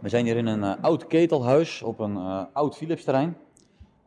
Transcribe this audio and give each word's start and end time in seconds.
We 0.00 0.08
zijn 0.08 0.24
hier 0.24 0.36
in 0.36 0.46
een 0.46 0.62
uh, 0.62 0.72
oud 0.80 1.06
ketelhuis 1.06 1.82
op 1.82 1.98
een 1.98 2.14
uh, 2.14 2.42
oud 2.52 2.76
Philips-terrein. 2.76 3.36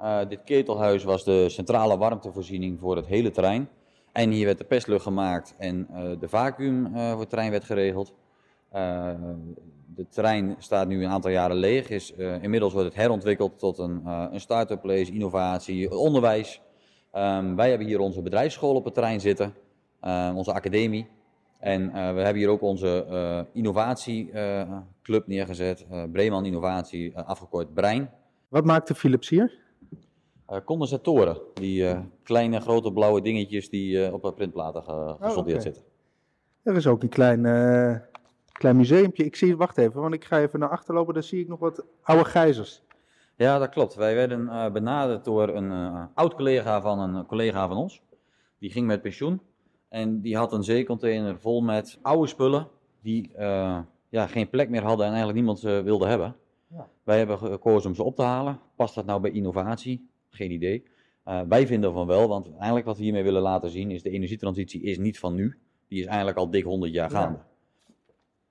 Uh, 0.01 0.19
dit 0.29 0.43
ketelhuis 0.43 1.04
was 1.04 1.23
de 1.23 1.50
centrale 1.50 1.97
warmtevoorziening 1.97 2.79
voor 2.79 2.96
het 2.96 3.05
hele 3.05 3.31
terrein. 3.31 3.69
En 4.11 4.29
hier 4.29 4.45
werd 4.45 4.58
de 4.58 4.64
pestlucht 4.64 5.03
gemaakt 5.03 5.56
en 5.58 5.87
de 6.19 6.29
vacuüm 6.29 6.92
voor 6.93 7.19
het 7.19 7.29
terrein 7.29 7.51
werd 7.51 7.64
geregeld. 7.64 8.14
de 9.95 10.07
terrein 10.09 10.55
staat 10.59 10.88
nu 10.88 11.04
een 11.04 11.09
aantal 11.09 11.32
jaren 11.32 11.55
leeg. 11.55 11.89
Is, 11.89 12.12
inmiddels 12.41 12.73
wordt 12.73 12.88
het 12.88 12.98
herontwikkeld 12.98 13.60
tot 13.60 13.78
een, 13.78 14.02
een 14.05 14.39
start-up 14.39 14.82
place, 14.82 15.12
innovatie, 15.12 15.98
onderwijs. 15.98 16.62
Um, 17.14 17.55
wij 17.55 17.70
hebben 17.70 17.88
hier 17.88 18.00
onze 18.00 18.21
bedrijfsschool 18.21 18.75
op 18.75 18.86
het 18.86 18.94
terrein 18.94 19.21
zitten, 19.21 19.54
onze 20.36 20.54
academie. 20.54 21.07
En 21.64 21.82
uh, 21.82 21.91
we 21.91 22.21
hebben 22.21 22.36
hier 22.36 22.50
ook 22.50 22.61
onze 22.61 23.05
uh, 23.09 23.41
innovatieclub 23.54 25.27
neergezet, 25.27 25.86
uh, 25.91 26.04
Breeman 26.11 26.46
Innovatie, 26.46 27.18
afgekort 27.18 27.73
Brein. 27.73 28.10
Wat 28.47 28.65
maakt 28.65 28.87
de 28.87 28.96
Philips 28.96 29.29
hier? 29.29 29.61
condensatoren, 30.65 31.42
die 31.54 31.96
kleine 32.23 32.60
grote 32.60 32.92
blauwe 32.92 33.22
dingetjes 33.22 33.70
die 33.70 34.14
op 34.14 34.36
printplaten 34.36 34.84
ge 34.84 35.16
gesoldeerd 35.20 35.38
oh, 35.38 35.42
okay. 35.42 35.62
zitten. 35.62 35.84
Er 36.64 36.76
is 36.76 36.88
ook 36.88 37.04
een 37.04 37.10
klein, 37.10 37.42
klein 38.52 38.76
museumpje. 38.76 39.26
Ik 39.26 39.36
zie, 39.36 39.58
wacht 39.58 39.78
even, 39.78 40.02
want 40.02 40.14
ik 40.14 40.26
ga 40.26 40.40
even 40.40 40.59
naar 40.59 40.70
achter 40.70 40.94
lopen, 40.94 41.14
daar 41.14 41.23
zie 41.23 41.40
ik 41.40 41.48
nog 41.48 41.59
wat 41.59 41.86
oude 42.02 42.26
gijzers. 42.26 42.82
Ja, 43.36 43.58
dat 43.58 43.70
klopt. 43.70 43.95
Wij 43.95 44.16
werden 44.16 44.73
benaderd 44.73 45.26
door 45.26 45.50
een 45.50 45.72
oud 46.14 46.34
collega 46.36 46.82
van 46.82 47.00
een 47.00 47.26
collega 47.26 47.68
van 47.68 47.78
ons. 47.78 48.02
Die 48.59 48.72
ging 48.72 48.88
met 48.88 49.02
pensioen. 49.02 49.42
En 49.94 50.22
die 50.22 50.38
had 50.38 50.54
een 50.54 50.64
zeecontainer 50.64 51.40
vol 51.40 51.62
met 51.62 52.00
oude 52.02 52.28
spullen 52.28 52.68
die 53.02 53.32
uh, 53.40 53.80
ja, 54.10 54.28
geen 54.28 54.50
plek 54.50 54.70
meer 54.70 54.84
hadden 54.84 55.06
en 55.06 55.12
eigenlijk 55.12 55.38
niemand 55.38 55.60
ze 55.60 55.82
wilde 55.84 56.08
hebben. 56.08 56.36
Ja. 56.68 56.90
Wij 57.04 57.18
hebben 57.18 57.38
gekozen 57.38 57.90
om 57.90 57.96
ze 57.96 58.04
op 58.04 58.16
te 58.16 58.22
halen. 58.22 58.60
Past 58.76 58.96
dat 58.96 59.06
nou 59.06 59.22
bij 59.22 59.32
innovatie? 59.32 60.09
Geen 60.30 60.52
idee. 60.52 60.84
Uh, 61.26 61.42
wij 61.48 61.67
vinden 61.67 61.94
van 61.94 62.08
wel, 62.08 62.28
want 62.28 62.50
eigenlijk 62.56 62.86
wat 62.86 62.98
we 62.98 63.04
hiermee 63.04 63.23
willen 63.23 63.42
laten 63.42 63.70
zien 63.70 63.92
is 63.92 64.04
de 64.04 64.09
energietransitie 64.09 64.82
is 64.82 64.98
niet 64.98 65.20
van 65.20 65.36
nu. 65.36 65.59
Die 65.88 66.00
is 66.00 66.06
eigenlijk 66.06 66.38
al 66.38 66.50
dik 66.50 66.64
100 66.64 66.94
jaar 66.94 67.10
gaande. 67.10 67.38
Ja. 67.38 67.94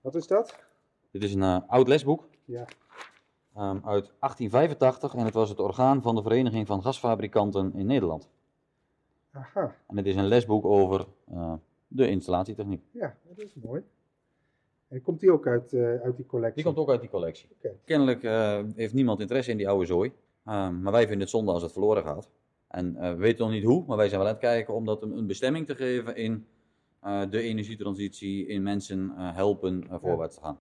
Wat 0.01 0.15
is 0.15 0.27
dat? 0.27 0.65
Dit 1.11 1.23
is 1.23 1.35
een 1.35 1.43
uh, 1.43 1.59
oud 1.67 1.89
lesboek. 1.89 2.29
Ja. 2.45 2.67
Um, 3.57 3.81
uit 3.85 4.13
1885 4.19 5.15
en 5.15 5.25
het 5.25 5.35
was 5.35 5.49
het 5.49 5.61
orgaan 5.61 6.03
van 6.03 6.15
de 6.15 6.23
Vereniging 6.23 6.67
van 6.67 6.83
Gasfabrikanten 6.83 7.73
in 7.75 7.87
Nederland. 7.87 8.31
Aha. 9.33 9.77
En 9.87 9.97
het 9.97 10.07
is 10.07 10.17
een 10.17 10.27
lesboek 10.27 10.65
over 10.65 11.07
uh, 11.33 11.55
de 11.89 12.09
installatietechniek. 12.09 12.83
Ja, 12.91 13.17
dat 13.29 13.39
is 13.39 13.55
mooi. 13.55 13.83
En 14.89 15.03
komt 15.03 15.21
die 15.21 15.33
ook 15.33 15.47
uit, 15.47 15.73
uh, 15.73 16.01
uit 16.01 16.17
die 16.17 16.27
collectie? 16.27 16.55
Die 16.55 16.65
komt 16.65 16.77
ook 16.77 16.91
uit 16.91 17.01
die 17.01 17.11
collectie. 17.11 17.49
Okay. 17.59 17.77
Kennelijk 17.85 18.23
uh, 18.23 18.61
heeft 18.75 18.95
niemand 18.95 19.21
interesse 19.21 19.51
in 19.51 19.57
die 19.57 19.69
oude 19.69 19.87
zooi. 19.87 20.13
Ehm, 20.45 20.83
maar 20.83 20.93
wij 20.93 21.01
vinden 21.01 21.21
het 21.21 21.31
zonde 21.31 21.53
als 21.53 21.63
het 21.63 21.73
verloren 21.73 22.03
gaat. 22.03 22.31
En 22.69 22.95
we 22.95 23.15
weten 23.15 23.45
nog 23.45 23.55
niet 23.55 23.65
hoe, 23.65 23.85
maar 23.87 23.97
wij 23.97 24.09
zijn 24.09 24.21
wel 24.21 24.29
aan 24.29 24.35
het 24.35 24.45
kijken 24.45 24.75
om 24.75 24.85
dat 24.85 25.03
een, 25.03 25.17
een 25.17 25.27
bestemming 25.27 25.67
te 25.67 25.75
geven 25.75 26.17
in 26.17 26.47
de 27.31 27.41
energietransitie, 27.41 28.47
in 28.47 28.63
mensen 28.63 29.11
helpen 29.17 29.87
voorwaarts 29.91 30.35
te 30.35 30.41
gaan. 30.41 30.57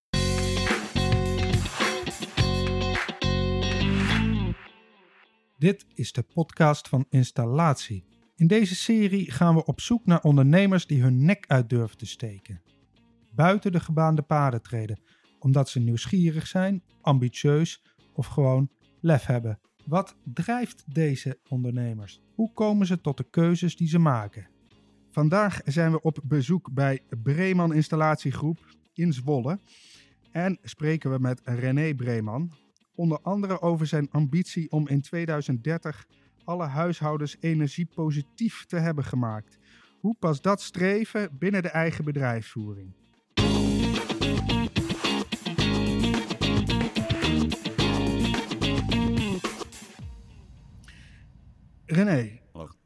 Dit 5.57 5.85
is 5.93 6.11
de 6.11 6.23
podcast 6.33 6.87
van 6.87 7.05
Installatie. 7.09 8.10
In 8.41 8.47
deze 8.47 8.75
serie 8.75 9.31
gaan 9.31 9.55
we 9.55 9.65
op 9.65 9.81
zoek 9.81 10.05
naar 10.05 10.21
ondernemers 10.21 10.87
die 10.87 11.01
hun 11.01 11.25
nek 11.25 11.45
uit 11.47 11.69
durven 11.69 11.97
te 11.97 12.05
steken. 12.05 12.61
Buiten 13.31 13.71
de 13.71 13.79
gebaande 13.79 14.21
paden 14.21 14.61
treden, 14.61 14.99
omdat 15.39 15.69
ze 15.69 15.79
nieuwsgierig 15.79 16.47
zijn, 16.47 16.83
ambitieus 17.01 17.83
of 18.13 18.27
gewoon 18.27 18.69
lef 18.99 19.25
hebben. 19.25 19.59
Wat 19.85 20.15
drijft 20.23 20.83
deze 20.93 21.39
ondernemers? 21.49 22.21
Hoe 22.35 22.53
komen 22.53 22.87
ze 22.87 23.01
tot 23.01 23.17
de 23.17 23.29
keuzes 23.29 23.75
die 23.75 23.87
ze 23.87 23.99
maken? 23.99 24.47
Vandaag 25.11 25.61
zijn 25.65 25.91
we 25.91 26.01
op 26.01 26.19
bezoek 26.23 26.73
bij 26.73 27.01
Breeman 27.23 27.73
Installatiegroep 27.73 28.75
in 28.93 29.13
Zwolle 29.13 29.59
en 30.31 30.57
spreken 30.63 31.11
we 31.11 31.19
met 31.19 31.41
René 31.43 31.95
Breeman, 31.95 32.51
onder 32.95 33.19
andere 33.21 33.61
over 33.61 33.87
zijn 33.87 34.11
ambitie 34.11 34.71
om 34.71 34.87
in 34.87 35.01
2030 35.01 36.07
alle 36.43 36.65
huishoudens 36.65 37.37
energiepositief 37.39 38.65
te 38.65 38.77
hebben 38.77 39.03
gemaakt. 39.03 39.57
Hoe 39.99 40.15
past 40.19 40.43
dat 40.43 40.61
streven 40.61 41.37
binnen 41.37 41.61
de 41.61 41.69
eigen 41.69 42.05
bedrijfsvoering? 42.05 42.93
René, 51.85 52.39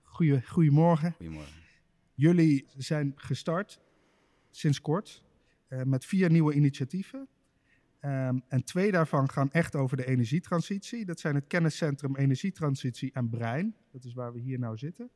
goeie, 0.03 0.41
goedemorgen. 0.45 1.11
Goedemorgen. 1.11 1.53
Jullie 2.13 2.67
zijn 2.77 3.13
gestart 3.15 3.79
sinds 4.51 4.81
kort 4.81 5.23
uh, 5.69 5.81
met 5.83 6.05
vier 6.05 6.31
nieuwe 6.31 6.53
initiatieven. 6.53 7.27
Um, 8.05 8.43
en 8.47 8.63
twee 8.63 8.91
daarvan 8.91 9.29
gaan 9.29 9.51
echt 9.51 9.75
over 9.75 9.97
de 9.97 10.05
energietransitie. 10.05 11.05
Dat 11.05 11.19
zijn 11.19 11.35
het 11.35 11.47
kenniscentrum 11.47 12.15
Energietransitie 12.15 13.11
en 13.13 13.29
Brein. 13.29 13.75
Dat 13.91 14.03
is 14.03 14.13
waar 14.13 14.33
we 14.33 14.39
hier 14.39 14.59
nou 14.59 14.77
zitten. 14.77 15.09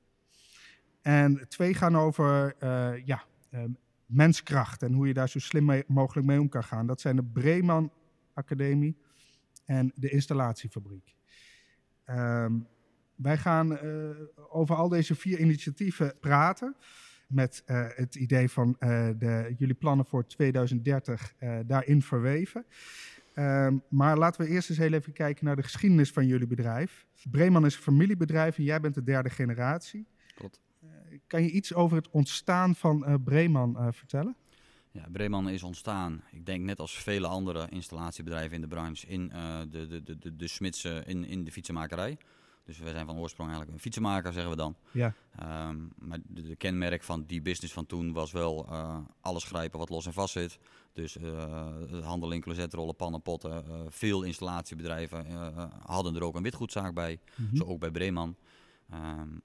En 1.02 1.46
twee 1.48 1.74
gaan 1.74 1.98
over 1.98 2.56
uh, 2.64 3.06
ja, 3.06 3.24
um, 3.52 3.78
menskracht 4.06 4.84
en 4.84 4.94
hoe 4.94 5.08
je 5.08 5.14
daar 5.14 5.30
zo 5.30 5.40
slim 5.40 5.84
mogelijk 5.88 6.28
mee 6.28 6.40
om 6.40 6.50
kan 6.50 6.64
gaan. 6.64 6.88
Dat 6.88 7.02
zijn 7.02 7.16
de 7.16 7.24
Breeman 7.24 7.92
Academie 8.34 8.98
en 9.66 9.92
de 9.96 10.10
Installatiefabriek. 10.10 11.16
Um, 12.06 12.68
wij 13.16 13.38
gaan 13.38 13.72
uh, 13.72 14.10
over 14.50 14.76
al 14.76 14.90
deze 14.90 15.16
vier 15.16 15.40
initiatieven 15.40 16.14
praten 16.20 16.76
met 17.30 17.64
uh, 17.66 17.86
het 17.96 18.16
idee 18.16 18.50
van 18.50 18.76
uh, 18.80 19.10
de, 19.18 19.54
jullie 19.58 19.76
plannen 19.76 20.06
voor 20.06 20.26
2030 20.26 21.34
uh, 21.40 21.60
daarin 21.66 22.02
verweven. 22.02 22.66
Um, 23.36 23.84
maar 23.90 24.18
laten 24.18 24.42
we 24.42 24.48
eerst 24.48 24.70
eens 24.70 24.78
heel 24.78 24.94
even 24.94 25.14
kijken 25.14 25.46
naar 25.46 25.56
de 25.56 25.64
geschiedenis 25.64 26.12
van 26.12 26.28
jullie 26.28 26.48
bedrijf. 26.48 27.06
Breeman 27.32 27.66
is 27.66 27.76
een 27.76 27.82
familiebedrijf 27.82 28.58
en 28.58 28.64
jij 28.64 28.80
bent 28.80 28.96
de 28.96 29.04
derde 29.04 29.30
generatie. 29.30 30.08
Klopt. 30.36 30.60
kan 31.28 31.44
je 31.44 31.50
iets 31.50 31.74
over 31.74 31.98
het 31.98 32.10
ontstaan 32.10 32.76
van 32.76 33.22
Breeman 33.24 33.94
vertellen? 33.94 34.36
Ja, 34.92 35.06
Breeman 35.12 35.50
is 35.50 35.64
ontstaan, 35.64 36.24
ik 36.32 36.46
denk 36.46 36.64
net 36.64 36.80
als 36.80 36.98
vele 36.98 37.28
andere 37.28 37.68
installatiebedrijven 37.70 38.56
in 38.56 38.62
de 38.62 38.68
branche, 38.68 39.08
in 39.08 39.28
de, 39.70 39.88
de, 39.88 40.04
de, 40.04 40.18
de, 40.18 40.36
de 40.36 40.48
smidse, 40.48 41.04
in, 41.06 41.26
in 41.26 41.44
de 41.44 41.52
fietsenmakerij. 41.52 42.18
Dus 42.70 42.78
we 42.78 42.90
zijn 42.90 43.06
van 43.06 43.18
oorsprong 43.18 43.50
eigenlijk 43.50 43.78
een 43.78 43.84
fietsenmaker, 43.84 44.34
zeggen 44.34 44.52
we 44.52 44.58
dan. 44.58 44.76
Ja. 44.92 45.14
Um, 45.68 45.92
maar 45.98 46.20
de, 46.28 46.56
kenmerk 46.56 47.04
van 47.04 47.24
die 47.28 47.42
business 47.42 47.74
van 47.74 47.86
toen 47.86 48.14
was 48.14 48.32
wel 48.32 48.66
uh, 48.70 48.98
alles 49.22 49.44
grijpen 49.44 49.80
wat 49.80 49.90
los 49.90 50.06
en 50.06 50.14
vast 50.14 50.34
zit. 50.34 50.60
Dus 50.94 51.18
uh, 51.18 52.04
handel 52.04 52.32
in 52.32 52.42
closetrollen, 52.42 52.96
pannen, 52.96 53.22
potten. 53.22 53.66
Uh, 53.68 53.80
veel 53.88 54.24
installatiebedrijven 54.24 55.26
hadden 55.86 56.16
er 56.16 56.24
ook 56.24 56.36
een 56.36 56.44
witgoedzaak 56.44 56.94
bij. 56.94 57.20
Mm 57.36 57.56
Zo 57.56 57.64
ook 57.64 57.80
bij 57.80 57.92
Breeman. 57.92 58.36
Um, 58.94 59.42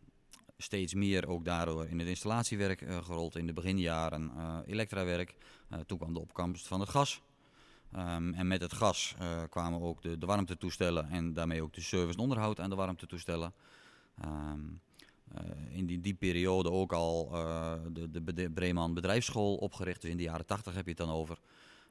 steeds 0.57 0.95
meer 0.95 1.29
ook 1.29 1.45
daardoor 1.45 1.87
in 1.87 1.99
het 1.99 2.09
installatiewerk 2.09 2.85
gerold 3.03 3.37
in 3.37 3.47
de 3.47 3.53
beginjaren. 3.53 4.31
elektrawerk. 4.67 5.35
toen 5.87 5.99
kwam 5.99 6.15
de 6.15 6.21
opkomst 6.21 6.67
van 6.67 6.81
het 6.81 6.89
gas. 6.89 7.23
Um, 7.97 8.35
en 8.35 8.47
met 8.47 8.61
het 8.61 8.73
gas 8.73 9.15
uh, 9.21 9.43
kwamen 9.51 9.81
ook 9.81 10.03
de, 10.03 10.19
de 10.19 10.27
warmtetoestellen 10.27 11.11
en 11.11 11.33
daarmee 11.33 11.63
ook 11.63 11.73
de 11.73 11.81
service 11.81 12.17
en 12.17 12.23
onderhoud 12.23 12.61
aan 12.61 12.71
de 12.71 12.77
warmtetoestellen. 12.77 13.53
Um, 14.25 14.81
uh, 15.35 15.77
in 15.77 15.87
die, 15.87 16.01
die 16.01 16.15
periode 16.15 16.71
ook 16.71 16.93
al 16.93 17.31
uh, 17.33 17.73
de, 17.93 18.35
de 18.35 18.51
Breeman 18.51 18.95
bedrijfsschool 18.95 19.55
opgericht. 19.55 20.01
Dus 20.01 20.11
in 20.11 20.17
de 20.17 20.23
jaren 20.23 20.47
80 20.47 20.75
heb 20.75 20.85
je 20.85 20.91
het 20.91 20.99
dan 20.99 21.11
over. 21.11 21.39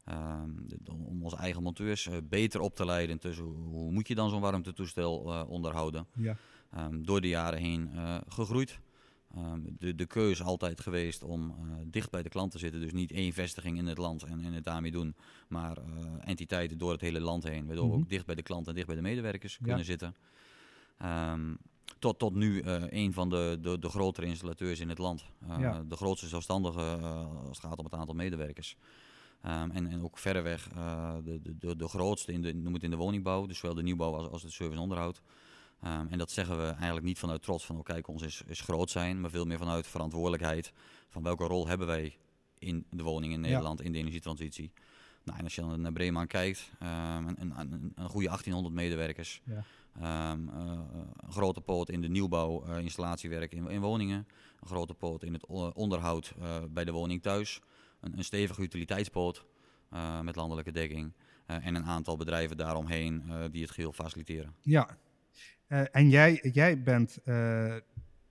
Um, 0.10 0.66
de, 0.68 0.78
om 0.92 1.24
onze 1.24 1.36
eigen 1.36 1.64
monteurs 1.64 2.10
beter 2.24 2.60
op 2.60 2.76
te 2.76 2.86
leiden 2.86 3.20
tussen 3.20 3.46
hoe 3.46 3.92
moet 3.92 4.08
je 4.08 4.16
dan 4.16 4.30
zo'n 4.30 4.42
warmtetoestel 4.42 5.18
onderhouden. 5.48 6.08
Ja. 6.14 6.38
door 6.92 7.22
de 7.22 7.28
jaren 7.28 7.60
heen 7.60 7.90
gegroeid. 8.28 8.80
Um, 9.38 9.76
de, 9.80 9.96
de 9.96 10.06
keuze 10.06 10.44
altijd 10.44 10.82
geweest 10.82 11.24
om 11.24 11.50
uh, 11.50 11.76
dicht 11.86 12.12
bij 12.12 12.24
de 12.24 12.30
klant 12.30 12.52
te 12.52 12.58
zitten. 12.58 12.82
Dus 12.82 12.92
niet 12.92 13.12
één 13.12 13.34
vestiging 13.34 13.78
in 13.78 13.88
het 13.88 13.98
land 13.98 14.24
en, 14.24 14.44
en 14.44 14.54
het 14.54 14.64
daarmee 14.64 14.92
doen. 14.92 15.16
Maar 15.48 15.78
uh, 15.78 16.06
entiteiten 16.24 16.78
door 16.78 16.92
het 16.92 17.02
hele 17.02 17.20
land 17.20 17.44
heen. 17.44 17.66
Waardoor 17.66 17.88
we 17.88 17.94
ook 17.94 18.00
mhm. 18.00 18.10
dicht 18.10 18.26
bij 18.26 18.36
de 18.36 18.42
klant 18.42 18.68
en 18.68 18.74
dicht 18.74 18.88
bij 18.88 18.96
de 18.96 19.02
medewerkers 19.02 19.60
kunnen 19.62 19.86
zitten. 19.86 20.16
Um, 21.04 21.58
tot, 22.00 22.20
tot 22.20 22.34
nu 22.34 22.64
uh, 22.64 22.84
een 22.90 23.14
van 23.14 23.30
de, 23.30 23.58
de, 23.62 23.80
de 23.80 23.90
grotere 23.90 24.28
installateurs 24.28 24.80
in 24.80 24.90
het 24.90 24.98
land. 24.98 25.26
Ja. 25.60 25.84
De 25.88 25.96
grootste 25.96 26.28
zelfstandige 26.28 26.82
als 27.48 27.58
het 27.58 27.66
gaat 27.66 27.78
om 27.78 27.86
het 27.86 27.94
aantal 27.94 28.16
medewerkers. 28.16 28.78
Um, 29.46 29.72
en, 29.72 29.88
en 29.88 30.04
ook 30.04 30.18
verreweg 30.18 30.68
de, 31.24 31.40
de, 31.60 31.76
de, 31.76 31.88
grootste, 31.88 32.32
in 32.32 32.42
de, 32.42 32.54
noem 32.54 32.74
het 32.74 32.84
in 32.84 32.90
de 32.90 32.96
woningbouw. 32.96 33.46
Dus 33.46 33.58
zowel 33.58 33.76
de 33.76 33.84
nieuwbouw 33.84 34.14
als, 34.16 34.28
als 34.28 34.44
het 34.44 34.52
service 34.52 34.78
en 34.78 34.84
onderhoud. 34.84 35.22
Um, 35.86 36.08
en 36.10 36.18
dat 36.18 36.32
zeggen 36.32 36.58
we 36.58 36.68
eigenlijk 36.68 37.06
niet 37.06 37.20
vanuit 37.20 37.42
trots 37.42 37.66
van, 37.66 37.78
oh 37.78 37.84
kijk, 37.84 38.08
ons 38.08 38.22
is, 38.22 38.42
is 38.48 38.62
groot 38.62 38.90
zijn, 38.90 39.22
maar 39.22 39.30
veel 39.30 39.46
meer 39.46 39.58
vanuit 39.58 39.88
verantwoordelijkheid 39.88 40.74
van 41.10 41.24
welke 41.24 41.44
rol 41.44 41.68
hebben 41.68 41.88
wij 41.88 42.18
in 42.60 42.86
de 42.90 43.04
woning 43.04 43.34
in 43.34 43.42
Nederland, 43.42 43.82
in 43.82 43.92
de 43.92 43.98
energietransitie. 43.98 44.72
Nou, 45.24 45.38
en 45.38 45.44
als 45.44 45.56
je 45.56 45.62
dan 45.62 45.82
naar 45.82 45.92
Bremen 45.92 46.28
kijkt, 46.28 46.72
ehm, 46.80 47.28
een, 47.28 47.60
een, 47.60 47.94
een, 47.96 48.10
goede 48.10 48.28
1800 48.28 48.76
medewerkers. 48.76 49.42
Ja. 49.44 49.64
Ehm, 50.00 50.48
een 50.48 51.32
grote 51.32 51.62
poot 51.62 51.90
in 51.90 52.02
de 52.02 52.10
nieuwbouw, 52.10 52.64
installatiewerk 52.64 53.52
in, 53.52 53.70
in, 53.70 53.82
woningen. 53.82 54.28
Een 54.62 54.68
grote 54.68 54.94
poot 54.94 55.24
in 55.24 55.34
het 55.34 55.46
onderhoud 55.74 56.34
bij 56.70 56.86
de 56.86 56.92
woning 56.92 57.22
thuis. 57.22 57.62
Een, 58.00 58.18
een 58.18 58.24
stevige 58.24 58.62
utiliteitspoot 58.62 59.46
met 60.22 60.36
landelijke 60.36 60.72
dekking. 60.72 61.14
en 61.46 61.76
een 61.76 61.86
aantal 61.86 62.18
bedrijven 62.18 62.58
daaromheen 62.58 63.24
die 63.52 63.62
het 63.62 63.72
geheel 63.72 63.94
faciliteren. 63.94 64.56
Ja, 64.62 64.98
en 65.92 66.10
jij, 66.10 66.50
jij 66.52 66.84
bent 66.84 67.18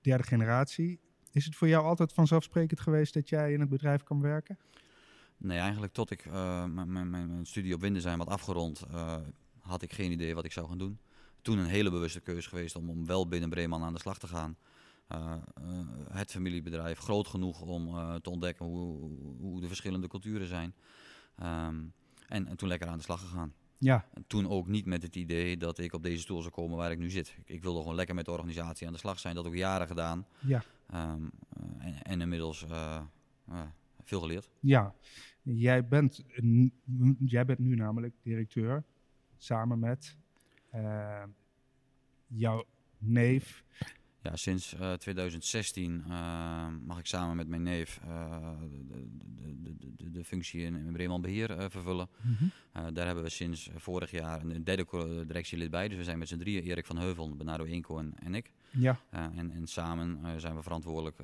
derde 0.00 0.22
generatie. 0.22 1.00
Is 1.32 1.44
het 1.44 1.56
voor 1.56 1.68
jou 1.68 1.84
altijd 1.84 2.12
vanzelfsprekend 2.12 2.80
geweest 2.80 3.14
dat 3.14 3.28
jij 3.28 3.52
in 3.52 3.60
het 3.60 3.68
bedrijf 3.68 4.02
kan 4.02 4.20
werken? 4.20 4.58
Nee, 5.36 5.58
eigenlijk 5.58 5.92
tot 5.92 6.10
ik 6.10 6.24
uh, 6.24 6.64
mijn 6.64 7.46
studie 7.46 7.74
op 7.74 7.80
Winden 7.80 8.02
zijn 8.02 8.18
wat 8.18 8.28
afgerond, 8.28 8.82
had 9.60 9.82
ik 9.82 9.92
geen 9.92 10.12
idee 10.12 10.34
wat 10.34 10.44
ik 10.44 10.52
zou 10.52 10.68
gaan 10.68 10.78
doen. 10.78 10.98
Toen 11.42 11.58
een 11.58 11.66
hele 11.66 11.90
bewuste 11.90 12.20
keuze 12.20 12.48
geweest 12.48 12.76
om, 12.76 12.90
om 12.90 13.06
wel 13.06 13.28
binnen 13.28 13.50
Breeman 13.50 13.82
aan 13.82 13.92
de 13.92 14.00
slag 14.00 14.18
te 14.18 14.26
gaan. 14.26 14.56
Het 16.12 16.30
familiebedrijf, 16.30 16.98
groot 16.98 17.26
genoeg 17.26 17.60
om 17.60 17.94
te 18.20 18.30
ontdekken 18.30 18.66
hoe, 18.66 19.10
hoe, 19.38 19.60
de 19.60 19.66
verschillende 19.66 20.08
culturen 20.08 20.46
zijn. 20.46 20.74
Um, 21.42 21.92
en, 22.28 22.46
en, 22.46 22.56
toen 22.56 22.68
lekker 22.68 22.88
aan 22.88 22.96
de 22.96 23.04
slag 23.04 23.20
gegaan. 23.20 23.54
Ja. 23.82 24.06
En 24.14 24.24
toen 24.26 24.48
ook 24.48 24.68
niet 24.68 24.86
met 24.86 25.02
het 25.02 25.16
idee 25.16 25.56
dat 25.56 25.78
ik 25.78 25.92
op 25.92 26.02
deze 26.02 26.20
stoel 26.20 26.40
zou 26.40 26.52
komen 26.52 26.76
waar 26.76 26.90
ik 26.90 26.98
nu 26.98 27.10
zit. 27.10 27.36
Ik, 27.38 27.48
ik 27.48 27.62
wilde 27.62 27.80
gewoon 27.80 27.94
lekker 27.94 28.14
met 28.14 28.24
de 28.24 28.30
organisatie 28.30 28.86
aan 28.86 28.92
de 28.92 28.98
slag 28.98 29.18
zijn. 29.18 29.34
Dat 29.34 29.46
ook 29.46 29.54
jaren 29.54 29.86
gedaan. 29.86 30.26
Ja. 30.38 30.62
Um, 30.94 31.30
en, 31.78 32.02
en, 32.02 32.20
inmiddels 32.20 32.66
veel 34.04 34.20
geleerd. 34.20 34.50
Ja, 34.60 34.94
Jij 35.42 35.88
bent, 35.88 36.24
jij 37.18 37.44
bent 37.44 37.58
nu 37.58 37.74
namelijk 37.74 38.14
directeur 38.22 38.84
samen 39.36 39.78
met 39.78 40.16
uh, 40.74 41.22
jouw 42.26 42.64
neef. 42.98 43.64
Ja, 44.22 44.36
sinds 44.36 44.74
uh, 44.74 44.92
2016 44.92 46.04
uh, 46.08 46.66
mag 46.84 46.98
ik 46.98 47.06
samen 47.06 47.36
met 47.36 47.48
mijn 47.48 47.62
neef 47.62 48.00
uh, 48.06 48.50
de, 49.62 49.76
de, 49.78 49.94
de, 49.96 50.10
de, 50.10 50.24
functie 50.24 50.62
in, 50.62 50.76
in 50.76 50.92
Breeman 50.92 51.20
Beheer 51.20 51.70
vervullen. 51.70 52.08
Mm 52.20 52.36
-hmm. 52.36 52.94
daar 52.94 53.06
hebben 53.06 53.24
we 53.24 53.30
sinds 53.30 53.70
vorig 53.76 54.10
jaar 54.10 54.40
een 54.40 54.64
derde 54.64 55.24
directielid 55.26 55.70
bij. 55.70 55.88
Dus 55.88 55.96
we 55.96 56.04
zijn 56.04 56.18
met 56.18 56.28
z'n 56.28 56.38
drieën, 56.38 56.62
Erik 56.62 56.86
van 56.86 56.98
Heuvel, 56.98 57.36
Bernardo 57.36 57.64
Inco 57.64 57.98
en, 57.98 58.14
en 58.22 58.34
ik. 58.34 58.52
Ja. 58.70 59.00
en, 59.10 59.50
en 59.50 59.66
samen 59.66 60.40
zijn 60.40 60.54
we 60.54 60.62
verantwoordelijk 60.62 61.16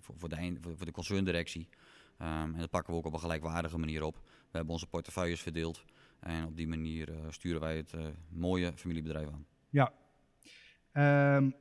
voor, 0.00 0.14
voor, 0.18 0.28
de, 0.28 0.58
voor 0.76 0.86
de 0.86 0.92
concerndirectie. 0.92 1.68
Um, 2.18 2.28
en 2.28 2.58
dat 2.58 2.70
pakken 2.70 2.92
we 2.92 2.98
ook 2.98 3.06
op 3.06 3.12
een 3.12 3.20
gelijkwaardige 3.20 3.78
manier 3.78 4.02
op. 4.02 4.14
We 4.24 4.56
hebben 4.56 4.72
onze 4.72 4.86
portefeuilles 4.86 5.40
verdeeld. 5.40 5.84
En 6.20 6.44
op 6.44 6.56
die 6.56 6.68
manier 6.68 7.08
sturen 7.28 7.60
wij 7.60 7.76
het 7.76 7.94
mooie 8.28 8.72
familiebedrijf 8.76 9.28
aan. 9.28 9.46
Ja. 9.70 9.92
Um, 11.36 11.54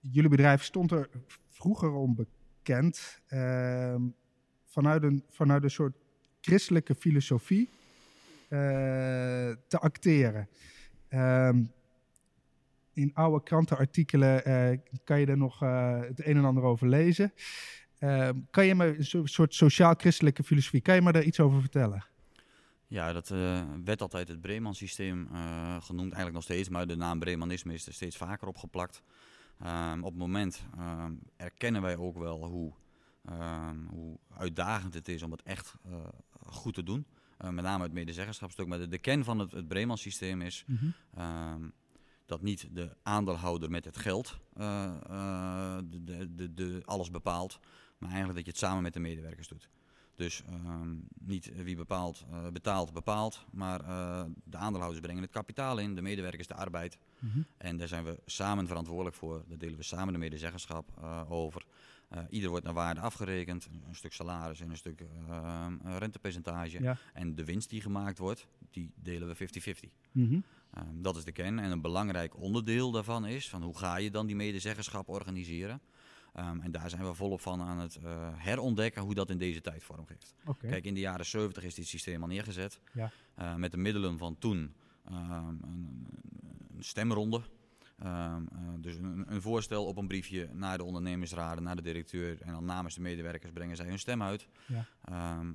jullie 0.00 0.30
bedrijf 0.30 0.62
stond 0.62 0.90
er 0.90 1.08
vroeger 1.48 1.92
om 1.92 2.14
bekend. 2.14 3.20
Um, 3.30 4.14
vanuit, 4.64 5.02
een, 5.02 5.24
vanuit 5.28 5.62
een 5.62 5.70
soort 5.70 5.96
christelijke 6.40 6.94
filosofie 6.94 7.68
uh, 8.48 8.58
te 9.68 9.78
acteren. 9.78 10.48
in 12.92 13.10
oude 13.14 13.42
krantenartikelen 13.42 14.42
kan 15.04 15.20
je 15.20 15.26
er 15.26 15.36
nog 15.36 15.58
het 15.58 16.26
een 16.26 16.36
en 16.36 16.44
ander 16.44 16.62
over 16.62 16.88
lezen. 16.88 17.32
Ehm, 18.00 18.38
kan 18.50 18.66
je 18.66 18.74
me 18.74 18.96
een 18.98 19.28
soort 19.28 19.54
sociaal-christelijke 19.54 20.42
filosofie, 20.42 20.80
kan 20.80 20.94
je 20.94 21.02
me 21.02 21.12
daar 21.12 21.22
iets 21.22 21.40
over 21.40 21.60
vertellen? 21.60 22.04
Ja, 22.86 23.12
dat 23.12 23.30
uh, 23.30 23.62
werd 23.84 24.02
altijd 24.02 24.28
het 24.28 24.40
Breeman-systeem 24.40 25.28
uh, 25.32 25.76
genoemd, 25.80 26.12
eigenlijk 26.12 26.32
nog 26.32 26.42
steeds, 26.42 26.68
maar 26.68 26.86
de 26.86 26.96
naam 26.96 27.18
Bremanisme 27.18 27.74
is 27.74 27.86
er 27.86 27.92
steeds 27.92 28.16
vaker 28.16 28.48
opgeplakt. 28.48 29.02
Um, 29.66 30.04
op 30.04 30.10
het 30.10 30.20
moment 30.20 30.66
um, 30.78 31.20
erkennen 31.36 31.82
wij 31.82 31.96
ook 31.96 32.18
wel 32.18 32.44
hoe, 32.44 32.72
hoe, 33.88 34.18
uitdagend 34.36 34.94
het 34.94 35.08
is 35.08 35.22
om 35.22 35.30
het 35.30 35.42
echt 35.42 35.74
uh, 35.86 35.94
goed 36.46 36.74
te 36.74 36.82
doen. 36.82 37.06
met 37.38 37.64
name 37.64 37.82
het 37.82 37.92
medezeggenschapstuk. 37.92 38.66
Maar 38.66 38.78
de, 38.78 38.88
de 38.88 38.98
kern 38.98 39.24
van 39.24 39.38
het, 39.38 39.52
het 39.52 39.68
Breeman-systeem 39.68 40.42
is 40.42 40.64
mm 40.66 40.94
-hmm. 41.12 41.72
dat 42.26 42.42
niet 42.42 42.68
de 42.72 42.96
aandeelhouder 43.02 43.70
met 43.70 43.84
het 43.84 43.96
geld 43.96 44.38
de, 44.54 46.28
de, 46.34 46.54
de, 46.54 46.82
alles 46.84 47.10
bepaalt, 47.10 47.58
maar 47.98 48.08
eigenlijk 48.08 48.36
dat 48.36 48.46
je 48.46 48.50
het 48.50 48.60
samen 48.60 48.82
met 48.82 48.92
de 48.92 49.00
medewerkers 49.00 49.48
doet. 49.48 49.68
Dus 50.20 50.42
ehm, 50.46 50.94
niet 51.18 51.52
wie 51.62 51.76
bepaalt, 51.76 52.24
uh, 52.30 52.48
betaalt, 52.48 52.92
bepaalt, 52.92 53.44
maar 53.50 53.80
uh, 53.80 54.22
de 54.44 54.56
aandeelhouders 54.56 55.02
brengen 55.02 55.22
het 55.22 55.30
kapitaal 55.30 55.78
in, 55.78 55.94
de 55.94 56.02
medewerkers 56.02 56.46
de 56.46 56.54
arbeid. 56.54 56.98
Mm 57.18 57.30
-hmm. 57.30 57.46
En 57.56 57.76
daar 57.76 57.88
zijn 57.88 58.04
we 58.04 58.20
samen 58.26 58.66
verantwoordelijk 58.66 59.16
voor. 59.16 59.44
Daar 59.48 59.58
delen 59.58 59.76
we 59.76 59.82
samen 59.82 60.12
de 60.12 60.18
medezeggenschap 60.18 60.90
uh, 60.98 61.30
over. 61.30 61.64
ieder 62.30 62.50
wordt 62.50 62.64
naar 62.64 62.74
waarde 62.74 63.00
afgerekend, 63.00 63.68
een 63.88 63.94
stuk 63.94 64.12
salaris 64.12 64.60
en 64.60 64.70
een 64.70 64.76
stuk 64.76 65.04
ehm, 65.28 65.76
rentepercentage. 65.98 66.82
Ja. 66.82 66.96
En 67.12 67.34
de 67.34 67.44
winst 67.44 67.70
die 67.70 67.80
gemaakt 67.80 68.18
wordt, 68.18 68.46
die 68.70 68.90
delen 68.94 69.28
we 69.28 69.36
50-50. 69.36 69.88
Mm 70.12 70.28
-hmm. 70.28 70.44
um, 70.78 71.02
dat 71.02 71.16
is 71.16 71.24
de 71.24 71.32
kern. 71.32 71.58
En 71.58 71.70
een 71.70 71.80
belangrijk 71.80 72.40
onderdeel 72.40 72.90
daarvan 72.90 73.26
is, 73.26 73.48
van 73.48 73.62
hoe 73.62 73.78
ga 73.78 73.96
je 73.96 74.10
dan 74.10 74.26
die 74.26 74.36
medezeggenschap 74.36 75.08
organiseren? 75.08 75.80
Um, 76.38 76.60
en 76.60 76.70
daar 76.70 76.90
zijn 76.90 77.04
we 77.04 77.14
volop 77.14 77.40
van 77.40 77.60
aan 77.60 77.78
het 77.78 77.98
uh, 78.04 78.28
herontdekken 78.34 79.02
hoe 79.02 79.14
dat 79.14 79.30
in 79.30 79.38
deze 79.38 79.60
tijd 79.60 79.82
vorm 79.82 80.06
geeft. 80.06 80.34
Okay. 80.44 80.70
Kijk, 80.70 80.84
in 80.84 80.94
de 80.94 81.00
jaren 81.00 81.26
70 81.26 81.64
is 81.64 81.74
dit 81.74 81.86
systeem 81.86 82.22
al 82.22 82.28
neergezet. 82.28 82.80
Ja. 82.92 83.10
Uh, 83.38 83.54
met 83.54 83.70
de 83.70 83.76
middelen 83.76 84.18
van 84.18 84.38
toen 84.38 84.74
um, 85.10 85.30
een, 85.30 85.60
een, 85.62 86.84
stemronde. 86.84 87.42
Um, 88.04 88.48
uh, 88.52 88.68
dus 88.78 88.96
een, 88.96 89.24
een, 89.26 89.42
voorstel 89.42 89.86
op 89.86 89.96
een 89.96 90.08
briefje 90.08 90.48
naar 90.52 90.78
de 90.78 90.84
ondernemersraden, 90.84 91.62
naar 91.62 91.76
de 91.76 91.82
directeur. 91.82 92.42
En 92.42 92.52
dan 92.52 92.64
namens 92.64 92.94
de 92.94 93.00
medewerkers 93.00 93.52
brengen 93.52 93.76
zij 93.76 93.86
hun 93.86 93.98
stem 93.98 94.22
uit. 94.22 94.48
Ja. 94.66 94.86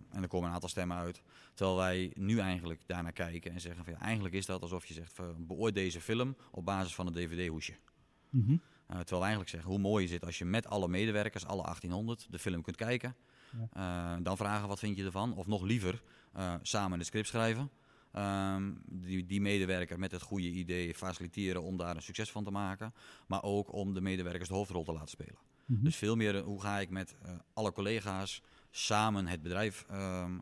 en 0.10 0.22
er 0.22 0.28
komen 0.28 0.48
een 0.48 0.54
aantal 0.54 0.70
stemmen 0.70 0.98
uit. 0.98 1.22
Terwijl 1.54 1.78
wij 1.78 2.12
nu 2.16 2.40
eigenlijk 2.40 2.82
daarnaar 2.86 3.12
kijken 3.12 3.52
en 3.52 3.62
zeggen 3.62 3.84
van 3.84 3.94
ja, 3.94 4.00
eigenlijk 4.00 4.36
is 4.36 4.46
dat 4.46 4.62
alsof 4.62 4.86
je 4.86 4.94
zegt 4.94 5.14
van, 5.14 5.46
beoordeel 5.46 5.84
deze 5.84 6.02
film 6.02 6.36
op 6.52 6.66
basis 6.66 6.96
van 6.96 7.08
een 7.08 7.14
dvd-hoesje. 7.14 7.76
Mm 8.30 8.46
-hmm. 8.46 8.62
Uh, 8.92 8.98
terwijl 8.98 9.20
we 9.20 9.28
eigenlijk 9.28 9.50
zeggen 9.50 9.70
hoe 9.70 9.80
mooi 9.80 10.06
is 10.06 10.12
het 10.12 10.26
als 10.26 10.38
je 10.38 10.46
met 10.46 10.68
alle 10.68 10.88
medewerkers, 10.88 11.46
alle 11.46 11.62
1800, 11.62 12.28
de 12.30 12.40
film 12.40 12.62
kunt 12.62 12.76
kijken. 12.76 13.16
Ja. 13.72 14.16
Uh, 14.18 14.24
dan 14.24 14.38
vragen 14.38 14.68
wat 14.68 14.80
vind 14.80 14.98
je 14.98 15.04
ervan. 15.04 15.36
Of 15.36 15.48
nog 15.48 15.62
liever, 15.62 16.02
uh, 16.38 16.54
samen 16.62 17.00
de 17.00 17.06
script 17.06 17.28
schrijven. 17.28 17.70
Um, 18.18 18.82
die, 18.86 19.26
die, 19.26 19.42
medewerker 19.42 20.00
met 20.00 20.12
het 20.12 20.22
goede 20.22 20.50
idee 20.50 20.96
faciliteren 20.96 21.64
om 21.64 21.78
daar 21.78 21.96
een 21.96 22.02
succes 22.02 22.32
van 22.32 22.44
te 22.44 22.52
maken. 22.52 22.94
Maar 23.28 23.44
ook 23.44 23.74
om 23.74 23.94
de 23.94 24.02
medewerkers 24.02 24.50
de 24.50 24.56
hoofdrol 24.56 24.84
te 24.84 24.94
laten 24.94 25.08
spelen. 25.08 25.38
Mm 25.66 25.76
-hmm. 25.76 25.84
Dus 25.84 25.96
veel 25.96 26.16
meer 26.16 26.42
hoe 26.42 26.62
ga 26.62 26.80
ik 26.80 26.90
met 26.90 27.16
alle 27.54 27.72
collega's 27.72 28.42
samen 28.72 29.28
het 29.28 29.42
bedrijf 29.42 29.86
um, 29.92 30.42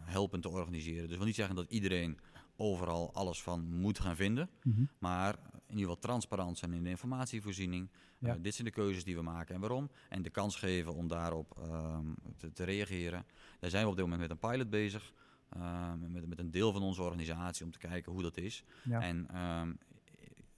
helpen 0.00 0.40
te 0.40 0.48
organiseren. 0.48 1.02
Dus 1.02 1.10
ik 1.10 1.16
wil 1.16 1.26
niet 1.26 1.34
zeggen 1.34 1.56
dat 1.56 1.70
iedereen 1.70 2.18
overal 2.56 3.14
alles 3.14 3.42
van 3.42 3.74
moet 3.74 3.98
gaan 3.98 4.16
vinden. 4.16 4.50
Mm 4.62 4.72
-hmm. 4.72 4.88
Maar 4.98 5.36
in 5.68 5.74
ieder 5.74 5.94
geval 5.94 5.98
transparant 5.98 6.58
zijn 6.58 6.72
in 6.72 6.82
de 6.82 6.90
informatievoorziening. 6.90 7.88
Ja. 8.18 8.34
Uh, 8.34 8.42
dit 8.42 8.54
zijn 8.54 8.66
de 8.66 8.72
keuzes 8.72 9.04
die 9.04 9.16
we 9.16 9.22
maken 9.22 9.54
en 9.54 9.60
waarom. 9.60 9.90
En 10.08 10.22
de 10.22 10.30
kans 10.30 10.56
geven 10.56 10.94
om 10.94 11.08
daarop 11.08 11.56
um, 11.72 12.14
te, 12.36 12.52
te, 12.52 12.64
reageren. 12.64 13.24
Daar 13.58 13.70
zijn 13.70 13.84
we 13.84 13.90
op 13.90 13.96
dit 13.96 14.04
moment 14.04 14.20
met 14.20 14.30
een 14.30 14.50
pilot 14.50 14.70
bezig. 14.70 15.12
Um, 15.56 16.12
met, 16.12 16.26
met, 16.26 16.38
een 16.38 16.50
deel 16.50 16.72
van 16.72 16.82
onze 16.82 17.02
organisatie 17.02 17.64
om 17.64 17.70
te 17.70 17.78
kijken 17.78 18.12
hoe 18.12 18.22
dat 18.22 18.36
is. 18.36 18.64
Ja. 18.84 19.00
En, 19.00 19.40
um, 19.40 19.78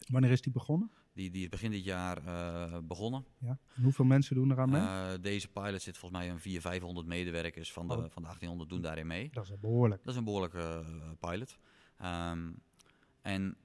Wanneer 0.09 0.31
is 0.31 0.41
die 0.41 0.53
begonnen? 0.53 0.91
Die, 1.13 1.31
die 1.31 1.43
is 1.43 1.49
begin 1.49 1.71
dit 1.71 1.85
jaar 1.85 2.25
uh, 2.25 2.79
begonnen. 2.83 3.25
Ja. 3.39 3.59
En 3.75 3.83
hoeveel 3.83 4.05
mensen 4.05 4.35
doen 4.35 4.51
eraan 4.51 4.71
mee? 4.71 4.81
Uh, 4.81 5.09
deze 5.21 5.49
pilot 5.49 5.83
zit 5.83 5.99
volgens 5.99 6.21
mij 6.21 6.31
een 6.31 6.41
400, 6.41 6.75
500 6.75 7.07
medewerkers 7.07 7.73
van 7.73 7.89
de, 7.89 7.95
oh. 7.95 7.99
van 7.99 8.23
de 8.23 8.29
1800 8.29 8.71
doen 8.71 8.81
daarin 8.81 9.07
mee. 9.07 9.31
Dat 9.33 9.45
is 9.45 9.51
een 9.51 9.61
behoorlijk. 9.61 10.05
Dat 10.05 10.13
is 10.13 10.19
een 10.19 10.25
behoorlijke 10.25 10.85
pilot. 11.21 11.59
en 13.23 13.57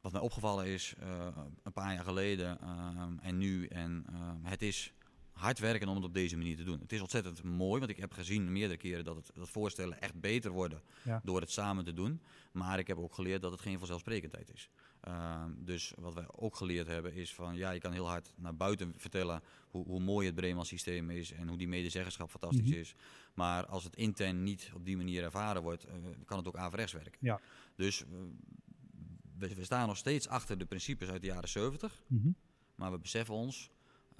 wat 0.00 0.12
mij 0.12 0.20
opgevallen 0.20 0.66
is 0.66 0.94
uh, 1.02 1.26
een 1.62 1.72
paar 1.72 1.94
jaar 1.94 2.04
geleden 2.04 2.58
uh, 2.62 3.02
en 3.20 3.38
nu. 3.38 3.66
En 3.66 4.06
uh, 4.12 4.18
het 4.42 4.62
is 4.62 4.92
hard 5.32 5.58
werken 5.58 5.88
om 5.88 5.94
het 5.94 6.04
op 6.04 6.14
deze 6.14 6.36
manier 6.36 6.56
te 6.56 6.64
doen. 6.64 6.80
Het 6.80 6.92
is 6.92 7.00
ontzettend 7.00 7.42
mooi, 7.42 7.78
want 7.78 7.90
ik 7.90 7.96
heb 7.96 8.12
gezien 8.12 8.52
meerdere 8.52 8.78
keren 8.78 9.04
dat 9.04 9.16
het 9.16 9.30
dat 9.34 9.48
voorstellen 9.48 10.00
echt 10.00 10.20
beter 10.20 10.50
worden 10.50 10.82
ja. 11.04 11.20
door 11.24 11.40
het 11.40 11.50
samen 11.50 11.84
te 11.84 11.92
doen. 11.92 12.20
Maar 12.52 12.78
ik 12.78 12.86
heb 12.86 12.98
ook 12.98 13.14
geleerd 13.14 13.42
dat 13.42 13.52
het 13.52 13.60
geen 13.60 13.78
vanzelfsprekendheid 13.78 14.52
is. 14.52 14.70
Ehm, 15.00 15.50
dus 15.56 15.92
wat 15.96 16.14
wij 16.14 16.24
ook 16.36 16.56
geleerd 16.56 16.86
hebben 16.86 17.14
is 17.14 17.34
van 17.34 17.56
ja, 17.56 17.70
je 17.70 17.80
kan 17.80 17.92
heel 17.92 18.08
hard 18.08 18.32
naar 18.36 18.56
buiten 18.56 18.94
vertellen 18.96 19.42
hoe, 19.68 19.84
hoe 19.86 20.00
mooi 20.00 20.26
het 20.26 20.34
Bremen 20.34 20.66
systeem 20.66 21.10
is 21.10 21.32
en 21.32 21.48
hoe 21.48 21.58
die 21.58 21.68
medezeggenschap 21.68 22.30
fantastisch 22.30 22.66
mm 22.66 22.72
-hmm. 22.72 22.80
is. 22.80 22.94
Maar 23.34 23.66
als 23.66 23.84
het 23.84 23.96
intern 23.96 24.42
niet 24.42 24.70
op 24.74 24.84
die 24.84 24.96
manier 24.96 25.22
ervaren 25.22 25.62
wordt, 25.62 25.86
uh, 25.86 25.92
kan 26.24 26.38
het 26.38 26.46
ook 26.46 26.56
averechts 26.56 26.92
werken. 26.92 27.18
Ja. 27.20 27.40
Dus 27.76 28.04
we, 29.40 29.54
we, 29.54 29.64
staan 29.64 29.86
nog 29.86 29.96
steeds 29.96 30.28
achter 30.28 30.58
de 30.58 30.64
principes 30.64 31.08
uit 31.08 31.20
de 31.20 31.26
jaren 31.26 31.48
70. 31.48 32.02
Mm 32.06 32.20
-hmm. 32.22 32.34
Maar 32.74 32.92
we 32.92 32.98
beseffen 32.98 33.34
ons 33.34 33.70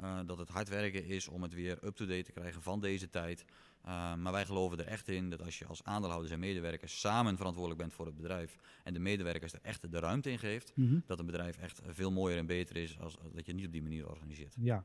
uh, 0.00 0.18
dat 0.26 0.38
het 0.38 0.48
hard 0.48 0.68
werken 0.68 1.04
is 1.04 1.28
om 1.28 1.42
het 1.42 1.54
weer 1.54 1.84
up-to-date 1.84 2.22
te 2.22 2.32
krijgen 2.32 2.62
van 2.62 2.80
deze 2.80 3.10
tijd. 3.10 3.44
maar 3.84 4.32
wij 4.32 4.46
geloven 4.46 4.78
er 4.78 4.86
echt 4.86 5.08
in 5.08 5.30
dat 5.30 5.42
als 5.42 5.58
je 5.58 5.66
als 5.66 5.84
aandeelhouders 5.84 6.32
en 6.32 6.38
medewerkers 6.38 7.00
samen 7.00 7.36
verantwoordelijk 7.36 7.80
bent 7.80 7.92
voor 7.92 8.06
het 8.06 8.16
bedrijf 8.16 8.56
en 8.84 8.92
de 8.92 8.98
medewerkers 8.98 9.52
er 9.52 9.60
echt 9.62 9.92
de 9.92 9.98
ruimte 9.98 10.30
in 10.30 10.38
geeft, 10.38 10.72
mhm. 10.74 10.98
dat 11.06 11.18
een 11.18 11.26
bedrijf 11.26 11.56
echt 11.56 11.80
veel 11.86 12.12
mooier 12.12 12.38
en 12.38 12.46
beter 12.46 12.76
is 12.76 13.00
als, 13.00 13.16
dat 13.32 13.46
je 13.46 13.52
niet 13.52 13.66
op 13.66 13.72
die 13.72 13.82
manier 13.82 14.08
organiseert. 14.08 14.54
Ja. 14.58 14.84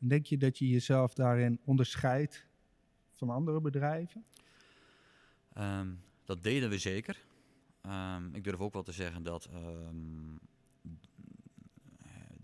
En 0.00 0.08
denk 0.08 0.26
je 0.26 0.36
dat 0.36 0.58
je 0.58 0.68
jezelf 0.68 1.14
daarin 1.14 1.60
onderscheidt 1.64 2.46
van 3.12 3.30
andere 3.30 3.60
bedrijven? 3.60 4.24
Ehm, 5.52 5.88
dat 6.24 6.42
deden 6.42 6.70
we 6.70 6.78
zeker. 6.78 7.24
Ehm, 7.84 8.34
ik 8.34 8.44
durf 8.44 8.60
ook 8.60 8.72
wel 8.72 8.82
te 8.82 8.92
zeggen 8.92 9.22
dat 9.22 9.48
ehm, 9.52 10.36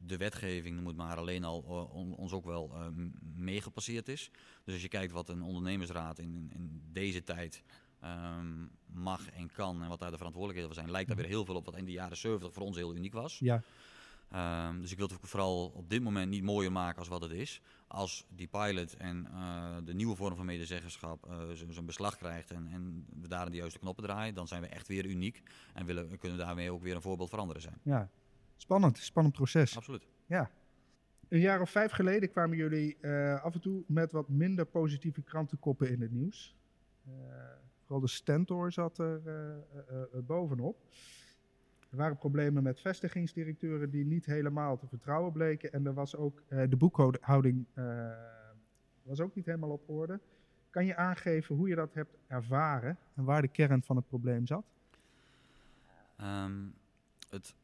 de 0.06 0.16
wetgeving, 0.16 0.76
noem 0.76 0.86
het 0.86 0.96
maar, 0.96 1.16
alleen 1.16 1.44
al 1.44 1.64
uh, 1.68 2.18
ons 2.18 2.32
ook 2.32 2.44
wel 2.44 2.70
uh, 2.74 2.86
meegepasseerd 3.34 4.08
is. 4.08 4.30
Dus 4.64 4.74
als 4.74 4.82
je 4.82 4.88
kijkt 4.88 5.12
wat 5.12 5.28
een 5.28 5.42
ondernemersraad 5.42 6.18
in, 6.18 6.50
in 6.54 6.82
deze 6.92 7.22
tijd 7.22 7.62
mag 8.86 9.30
en 9.30 9.52
kan 9.52 9.82
en 9.82 9.88
wat 9.88 9.98
daar 9.98 10.10
de 10.10 10.16
verantwoordelijkheden 10.16 10.74
van 10.74 10.82
zijn, 10.82 10.94
lijkt 10.94 11.08
daar 11.08 11.16
weer 11.16 11.26
heel 11.26 11.44
veel 11.44 11.54
op 11.54 11.64
wat 11.64 11.76
in 11.76 11.84
de 11.84 11.92
jaren 11.92 12.16
70 12.16 12.52
voor 12.52 12.62
ons 12.62 12.76
heel 12.76 12.94
uniek 12.94 13.12
was. 13.12 13.38
Ja. 13.38 13.62
Um, 14.34 14.80
dus 14.80 14.92
ik 14.92 14.98
wil 14.98 15.06
het 15.06 15.18
vooral 15.20 15.66
op 15.68 15.90
dit 15.90 16.02
moment 16.02 16.30
niet 16.30 16.42
mooier 16.42 16.72
maken 16.72 16.98
als 16.98 17.08
wat 17.08 17.22
het 17.22 17.30
is. 17.30 17.62
Als 17.86 18.26
die 18.28 18.46
pilot 18.46 18.96
en 18.96 19.26
uh, 19.30 19.76
de 19.84 19.94
nieuwe 19.94 20.16
vorm 20.16 20.36
van 20.36 20.46
medezeggenschap 20.46 21.26
uh, 21.26 21.70
zo'n 21.70 21.86
beslag 21.86 22.16
krijgt 22.16 22.50
en, 22.50 22.68
en, 22.72 23.06
we 23.20 23.28
daar 23.28 23.50
de 23.50 23.56
juiste 23.56 23.78
knoppen 23.78 24.04
draaien, 24.04 24.34
dan 24.34 24.48
zijn 24.48 24.62
we 24.62 24.68
echt 24.68 24.88
weer 24.88 25.06
uniek 25.06 25.42
en 25.74 25.86
willen, 25.86 26.18
kunnen 26.18 26.38
we 26.38 26.44
daarmee 26.44 26.72
ook 26.72 26.82
weer 26.82 26.94
een 26.94 27.02
voorbeeld 27.02 27.30
voor 27.30 27.38
anderen 27.38 27.62
zijn. 27.62 27.78
Ja, 27.82 28.10
spannend, 28.56 28.98
spannend 28.98 29.34
proces. 29.34 29.76
Absoluut. 29.76 30.06
Ja. 30.26 30.50
Een 31.28 31.40
jaar 31.40 31.60
of 31.60 31.70
vijf 31.70 31.92
geleden 31.92 32.30
kwamen 32.30 32.56
jullie 32.56 32.96
uh, 33.00 33.42
af 33.42 33.54
en 33.54 33.60
toe 33.60 33.82
met 33.86 34.12
wat 34.12 34.28
minder 34.28 34.66
positieve 34.66 35.22
krantenkoppen 35.22 35.90
in 35.90 36.00
het 36.00 36.10
nieuws. 36.10 36.56
vooral 37.80 38.00
de 38.00 38.08
Stentor 38.08 38.72
zat 38.72 38.98
er 38.98 39.22
bovenop. 40.24 40.76
Er 41.90 41.96
waren 41.96 42.16
problemen 42.16 42.62
met 42.62 42.80
vestigingsdirecteuren 42.80 43.90
die 43.90 44.04
niet 44.04 44.26
helemaal 44.26 44.76
te 44.76 44.86
vertrouwen 44.86 45.32
bleken. 45.32 45.72
En 45.72 45.86
er 45.86 45.94
was 45.94 46.16
ook 46.16 46.42
uh, 46.48 46.62
de 46.68 46.76
boekhouding 46.76 47.66
uh, 47.74 48.10
was 49.02 49.20
ook 49.20 49.34
niet 49.34 49.46
helemaal 49.46 49.70
op 49.70 49.88
orde. 49.88 50.20
Kan 50.70 50.84
je 50.84 50.96
aangeven 50.96 51.56
hoe 51.56 51.68
je 51.68 51.74
dat 51.74 51.94
hebt 51.94 52.16
ervaren 52.26 52.98
en 53.14 53.24
waar 53.24 53.42
de 53.42 53.48
kern 53.48 53.82
van 53.82 53.96
het 53.96 54.06
probleem 54.06 54.46
zat? 54.46 54.64
Um, 56.20 56.74
het 57.30 57.54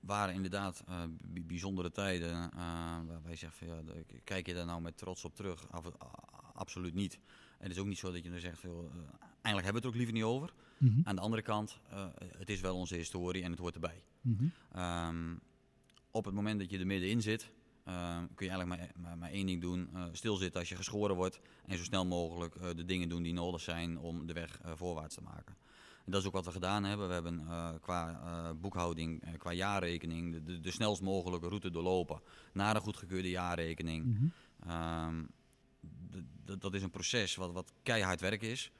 waren 0.00 0.34
inderdaad 0.34 0.84
uh, 0.88 1.02
bijzondere 1.46 1.90
tijden. 1.90 2.50
waar 3.06 3.22
wij 3.22 3.36
zeggen, 3.36 3.66
van, 3.66 3.86
ja, 3.86 3.92
kijk 4.24 4.46
je 4.46 4.54
daar 4.54 4.66
nou 4.66 4.80
met 4.80 4.96
trots 4.96 5.24
op 5.24 5.34
terug? 5.34 5.68
absoluut 6.54 6.94
niet. 6.94 7.18
En 7.58 7.64
het 7.64 7.72
is 7.72 7.78
ook 7.78 7.86
niet 7.86 7.98
zo 7.98 8.12
dat 8.12 8.24
je 8.24 8.30
dan 8.30 8.38
zegt, 8.38 8.64
eigenlijk 8.64 8.94
hebben 9.42 9.64
we 9.64 9.74
het 9.74 9.82
er 9.82 9.88
ook 9.88 9.94
liever 9.94 10.14
niet 10.14 10.22
over. 10.22 10.52
Mhm. 10.78 11.00
Aan 11.04 11.16
de 11.16 11.22
andere 11.22 11.42
kant, 11.42 11.78
uh, 11.92 12.06
het 12.38 12.50
is 12.50 12.60
wel 12.60 12.76
onze 12.76 12.94
historie 12.94 13.42
en 13.42 13.50
het 13.50 13.60
hoort 13.60 13.74
erbij. 13.74 14.02
Mhm. 14.20 14.44
Ehm, 14.72 15.34
op 16.10 16.24
het 16.24 16.34
moment 16.34 16.60
dat 16.60 16.70
je 16.70 16.78
er 16.78 16.86
middenin 16.86 17.22
zit, 17.22 17.50
uh, 17.88 18.16
kun 18.34 18.46
je 18.46 18.52
eigenlijk 18.52 18.80
maar, 18.80 18.90
maar, 19.02 19.18
maar 19.18 19.30
één 19.30 19.46
ding 19.46 19.60
doen. 19.60 19.88
Uh, 19.94 20.04
stilzitten 20.12 20.60
als 20.60 20.68
je 20.68 20.76
geschoren 20.76 21.16
wordt 21.16 21.40
en 21.66 21.76
zo 21.76 21.84
snel 21.84 22.06
mogelijk 22.06 22.54
uh, 22.54 22.68
de 22.74 22.84
dingen 22.84 23.08
doen 23.08 23.22
die 23.22 23.32
nodig 23.32 23.60
zijn 23.60 23.98
om 23.98 24.26
de 24.26 24.32
weg 24.32 24.60
voorwaarts 24.74 25.14
te 25.14 25.22
maken. 25.22 25.56
En 26.04 26.12
dat 26.14 26.20
is 26.20 26.26
ook 26.26 26.32
wat 26.32 26.44
we 26.44 26.52
gedaan 26.52 26.84
hebben. 26.84 27.08
We 27.08 27.14
hebben 27.14 27.44
qua 27.80 28.54
boekhouding, 28.54 29.38
qua 29.38 29.52
jaarrekening, 29.52 30.32
de, 30.32 30.42
de, 30.42 30.60
de, 30.60 30.70
snelst 30.70 31.02
mogelijke 31.02 31.48
route 31.48 31.70
doorlopen 31.70 32.20
naar 32.52 32.76
een 32.76 32.82
goedgekeurde 32.82 33.30
jaarrekening. 33.30 34.04
Mm 34.04 34.32
dat 36.58 36.74
is 36.74 36.82
een 36.82 36.90
proces 36.90 37.34
wat, 37.34 37.52
wat 37.52 37.72
keihard 37.82 38.20
werk 38.20 38.42
is. 38.42 38.70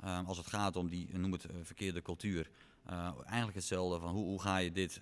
Ehm, 0.00 0.24
als 0.24 0.36
het 0.36 0.46
gaat 0.46 0.76
om 0.76 0.88
die, 0.88 1.18
noem 1.18 1.32
het 1.32 1.44
uh, 1.44 1.56
verkeerde 1.62 2.02
cultuur. 2.02 2.50
Uh, 2.90 3.10
eigenlijk 3.24 3.54
hetzelfde 3.54 4.00
van 4.00 4.14
hoe, 4.14 4.24
hoe 4.24 4.40
ga 4.40 4.56
je 4.56 4.72
dit 4.72 5.00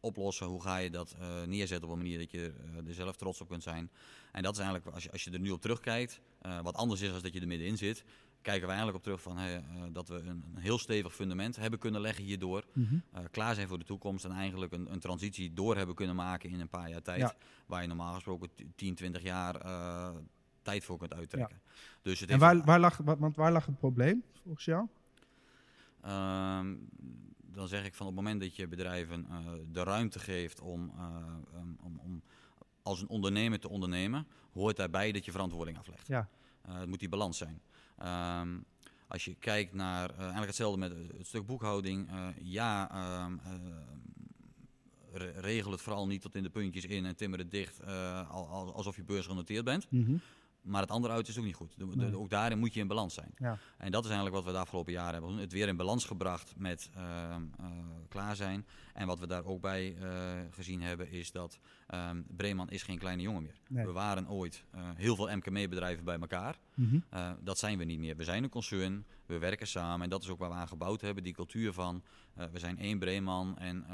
oplossen, 0.00 0.46
hoe 0.46 0.62
ga 0.62 0.76
je 0.76 0.90
dat 0.90 1.16
neerzetten 1.46 1.88
op 1.88 1.94
een 1.94 2.02
manier 2.02 2.18
dat 2.18 2.30
je 2.30 2.52
er 2.86 2.94
zelf 2.94 3.16
trots 3.16 3.40
op 3.40 3.48
kunt 3.48 3.62
zijn. 3.62 3.90
En 4.32 4.42
dat 4.42 4.52
is 4.52 4.58
eigenlijk, 4.58 4.94
als 4.94 5.04
je, 5.04 5.12
als 5.12 5.24
je 5.24 5.30
er 5.30 5.40
nu 5.40 5.50
op 5.50 5.60
terugkijkt, 5.60 6.20
wat 6.62 6.74
anders 6.74 7.00
is 7.00 7.12
als 7.12 7.22
dat 7.22 7.32
je 7.32 7.40
er 7.40 7.46
middenin 7.46 7.76
zit, 7.76 8.04
kijken 8.42 8.62
we 8.62 8.66
eigenlijk 8.66 8.96
op 8.96 9.02
terug 9.02 9.22
van 9.22 9.36
hey, 9.36 9.64
dat 9.92 10.08
we 10.08 10.14
een, 10.14 10.44
een, 10.54 10.60
heel 10.60 10.78
stevig 10.78 11.14
fundament 11.14 11.56
hebben 11.56 11.78
kunnen 11.78 12.00
leggen 12.00 12.24
hierdoor. 12.24 12.64
Mm 12.72 13.02
klaar 13.30 13.54
zijn 13.54 13.68
voor 13.68 13.78
de 13.78 13.84
toekomst 13.84 14.24
en 14.24 14.32
eigenlijk 14.32 14.72
een, 14.72 14.92
een, 14.92 15.00
transitie 15.00 15.52
door 15.52 15.76
hebben 15.76 15.94
kunnen 15.94 16.16
maken 16.16 16.50
in 16.50 16.60
een 16.60 16.68
paar 16.68 16.88
jaar 16.88 17.02
tijd. 17.02 17.34
Waar 17.66 17.82
je 17.82 17.88
normaal 17.88 18.14
gesproken 18.14 18.50
10, 18.74 18.94
20 18.94 19.22
jaar 19.22 19.54
tijd 20.62 20.84
voor 20.84 20.98
kunt 20.98 21.14
uittrekken. 21.14 21.60
Dus 22.02 22.20
het 22.20 22.30
en 22.30 22.38
waar, 22.38 22.64
waar, 22.64 22.80
lag, 22.80 22.96
want 22.96 23.36
waar 23.36 23.52
lag 23.52 23.66
het 23.66 23.78
probleem 23.78 24.22
volgens 24.42 24.64
jou? 24.64 24.86
Ehm, 26.02 26.74
dan 27.38 27.68
zeg 27.68 27.84
ik 27.84 27.94
van 27.94 28.06
op 28.06 28.12
het 28.12 28.22
moment 28.22 28.40
dat 28.40 28.56
je 28.56 28.68
bedrijven 28.68 29.26
uh, 29.30 29.36
de 29.72 29.82
ruimte 29.82 30.18
geeft 30.18 30.60
om, 30.60 30.92
uh, 30.96 31.04
um, 31.54 31.76
om, 31.80 31.98
om, 31.98 32.22
als 32.82 33.00
een 33.00 33.08
ondernemer 33.08 33.60
te 33.60 33.68
ondernemen, 33.68 34.26
hoort 34.52 34.76
daarbij 34.76 35.12
dat 35.12 35.24
je 35.24 35.30
verantwoording 35.30 35.78
aflegt. 35.78 36.06
Ja. 36.06 36.28
Uh, 36.68 36.78
het 36.78 36.88
moet 36.88 36.98
die 36.98 37.08
balans 37.08 37.38
zijn. 37.38 37.60
Um, 38.42 38.64
als 39.06 39.24
je 39.24 39.34
kijkt 39.34 39.72
naar 39.72 40.14
eigenlijk 40.14 40.46
hetzelfde 40.46 40.78
met 40.78 40.92
het 41.16 41.26
stuk 41.26 41.46
boekhouding, 41.46 42.08
ja, 42.42 42.90
regel 45.36 45.70
het 45.70 45.80
vooral 45.80 46.06
niet 46.06 46.22
tot 46.22 46.34
in 46.34 46.42
de 46.42 46.50
puntjes 46.50 46.84
in 46.84 47.06
en 47.06 47.16
timmer 47.16 47.38
het 47.38 47.50
dicht 47.50 47.84
alsof 48.72 48.96
je 48.96 49.04
beursgenoteerd 49.04 49.64
bent. 49.64 49.90
Mm 49.90 50.20
maar 50.62 50.80
het 50.80 50.90
andere 50.90 51.14
uit 51.14 51.28
is 51.28 51.38
ook 51.38 51.44
niet 51.44 51.54
goed. 51.54 51.76
ook 52.14 52.30
daarin 52.30 52.58
moet 52.58 52.74
je 52.74 52.80
in 52.80 52.86
balans 52.86 53.14
zijn. 53.14 53.32
Ja. 53.36 53.58
En 53.78 53.90
dat 53.90 54.04
is 54.04 54.10
eigenlijk 54.10 54.36
wat 54.36 54.44
we 54.44 54.52
de 54.52 54.62
afgelopen 54.62 54.92
jaren 54.92 55.12
hebben 55.12 55.36
Het 55.36 55.52
weer 55.52 55.68
in 55.68 55.76
balans 55.76 56.04
gebracht 56.04 56.54
met 56.56 56.90
uh, 56.96 57.36
klaar 58.08 58.36
zijn. 58.36 58.66
En 58.94 59.06
wat 59.06 59.18
we 59.18 59.26
daar 59.26 59.44
ook 59.44 59.60
bij 59.60 59.94
uh, 59.94 60.08
gezien 60.50 60.82
hebben 60.82 61.10
is 61.10 61.32
dat 61.32 61.58
um, 61.94 62.24
Breeman 62.36 62.70
is 62.70 62.82
geen 62.82 62.98
kleine 62.98 63.22
jongen 63.22 63.42
meer. 63.42 63.84
We 63.84 63.92
waren 63.92 64.28
ooit 64.28 64.64
uh, 64.74 64.80
heel 64.94 65.16
veel 65.16 65.36
MKM-bedrijven 65.36 66.04
bij 66.04 66.18
elkaar. 66.18 66.58
Mm 66.74 67.04
-hmm. 67.10 67.36
dat 67.40 67.58
zijn 67.58 67.78
we 67.78 67.84
niet 67.84 67.98
meer. 67.98 68.16
We 68.16 68.24
zijn 68.24 68.42
een 68.42 68.50
concern, 68.50 69.06
we 69.26 69.38
werken 69.38 69.66
samen. 69.66 70.02
En 70.02 70.10
dat 70.10 70.22
is 70.22 70.28
ook 70.28 70.38
waar 70.38 70.50
we 70.50 70.54
aan 70.54 70.68
gebouwd 70.68 71.00
hebben. 71.00 71.22
Die 71.22 71.32
cultuur 71.32 71.72
van 71.72 72.02
we 72.52 72.58
zijn 72.58 72.78
één 72.78 72.98
Breeman. 72.98 73.58
En 73.58 73.84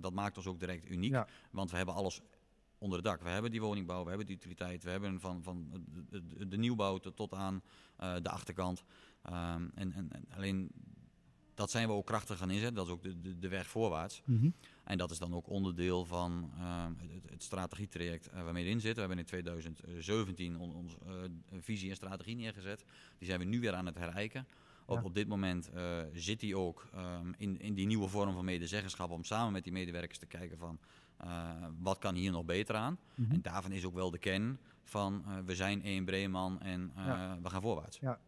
dat 0.00 0.12
maakt 0.12 0.36
ons 0.36 0.46
ook 0.46 0.60
direct 0.60 0.90
uniek. 0.90 1.12
Ja. 1.12 1.26
Want 1.50 1.70
we 1.70 1.76
hebben 1.76 1.94
alles 1.94 2.20
onder 2.78 2.98
het 2.98 3.06
dak. 3.06 3.22
We 3.22 3.28
hebben 3.28 3.50
die 3.50 3.60
woningbouw, 3.60 4.02
we 4.02 4.08
hebben 4.08 4.26
die 4.26 4.36
utiliteit, 4.36 4.82
we 4.82 4.90
hebben 4.90 5.20
van, 5.20 5.42
van 5.42 5.70
de, 6.10 6.48
de 6.48 6.56
nieuwbouw 6.56 6.98
tot 6.98 7.34
aan 7.34 7.62
uh, 8.00 8.14
de 8.22 8.28
achterkant. 8.30 8.84
Um, 9.26 9.70
en, 9.74 9.92
en, 9.92 10.08
en, 10.12 10.24
alleen 10.36 10.70
dat 11.54 11.70
zijn 11.70 11.88
we 11.88 11.94
ook 11.94 12.06
krachtig 12.06 12.38
gaan 12.38 12.50
inzetten. 12.50 12.74
Dat 12.74 12.86
is 12.86 12.92
ook 12.92 13.02
de, 13.02 13.20
de, 13.20 13.38
de 13.38 13.48
weg 13.48 13.66
voorwaarts. 13.66 14.22
Mm 14.24 14.40
-hmm. 14.40 14.54
En 14.84 14.98
dat 14.98 15.10
is 15.10 15.18
dan 15.18 15.34
ook 15.34 15.48
onderdeel 15.48 16.04
van 16.04 16.50
uh, 16.58 16.84
het, 16.96 17.30
het, 17.30 17.42
strategietraject 17.42 18.28
uh, 18.28 18.42
waarmee 18.42 18.64
we 18.64 18.70
in 18.70 18.80
zitten. 18.80 19.08
We 19.08 19.14
hebben 19.14 19.18
in 19.18 19.44
2017 19.44 20.58
onze 20.58 20.96
on, 21.04 21.44
uh, 21.52 21.58
visie 21.60 21.90
en 21.90 21.96
strategie 21.96 22.36
neergezet. 22.36 22.84
Die 23.18 23.28
zijn 23.28 23.38
we 23.38 23.44
nu 23.44 23.60
weer 23.60 23.74
aan 23.74 23.86
het 23.86 23.98
herijken. 23.98 24.46
Op, 24.86 24.96
ja. 24.96 25.02
op 25.02 25.14
dit 25.14 25.28
moment 25.28 25.70
zit 26.12 26.40
die 26.40 26.56
ook 26.56 26.88
um, 26.94 27.34
in, 27.38 27.60
in 27.60 27.74
die 27.74 27.86
nieuwe 27.86 28.08
vorm 28.08 28.32
van 28.32 28.44
medezeggenschap 28.44 29.10
om 29.10 29.24
samen 29.24 29.52
met 29.52 29.64
die 29.64 29.72
medewerkers 29.72 30.18
te 30.18 30.26
kijken 30.26 30.58
van 30.58 30.78
uh, 31.24 31.66
wat 31.78 31.98
kan 31.98 32.14
hier 32.14 32.30
nog 32.30 32.44
beter 32.44 32.74
aan? 32.74 32.98
Mm 33.14 33.24
-hmm. 33.24 33.34
En 33.34 33.42
daarvan 33.42 33.72
is 33.72 33.84
ook 33.84 33.94
wel 33.94 34.10
de 34.10 34.18
kern 34.18 34.58
van 34.82 35.24
uh, 35.26 35.34
we 35.46 35.54
zijn 35.54 35.82
één 35.82 36.04
Breeman 36.04 36.60
en 36.60 36.92
uh, 36.96 37.06
ja. 37.06 37.38
we 37.42 37.50
gaan 37.50 37.62
voorwaarts. 37.62 37.98
Ja. 37.98 38.20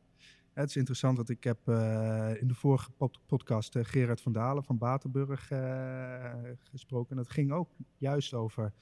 Het 0.53 0.69
is 0.69 0.77
interessant, 0.77 1.17
want 1.17 1.29
ik 1.29 1.45
heb 1.45 1.59
in 2.41 2.49
de 2.49 2.55
vorige 2.55 2.91
pod 2.91 3.19
podcast 3.27 3.79
Gerard 3.81 4.21
van 4.21 4.33
Dalen 4.33 4.65
van 4.65 4.79
Batenburg 4.79 5.51
gesproken. 6.71 7.11
En 7.11 7.17
dat 7.17 7.31
ging 7.31 7.53
ook 7.53 7.71
juist 7.97 8.35
over 8.35 8.73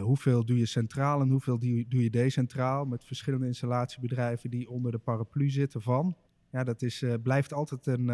hoeveel 0.00 0.44
doe 0.44 0.58
je 0.58 0.66
centraal 0.66 1.20
en 1.20 1.28
hoeveel 1.28 1.58
doe 1.58 1.76
je, 1.76 1.88
doe 1.88 2.02
je 2.02 2.10
decentraal. 2.10 2.84
Met 2.84 3.04
verschillende 3.04 3.46
installatiebedrijven 3.46 4.50
die 4.50 4.70
onder 4.70 4.92
de 4.92 4.98
paraplu 4.98 5.50
zitten 5.50 5.82
van. 5.82 6.16
Ja, 6.50 6.64
dat 6.64 6.82
is, 6.82 7.04
blijft 7.22 7.52
altijd 7.52 7.86
een 7.86 8.10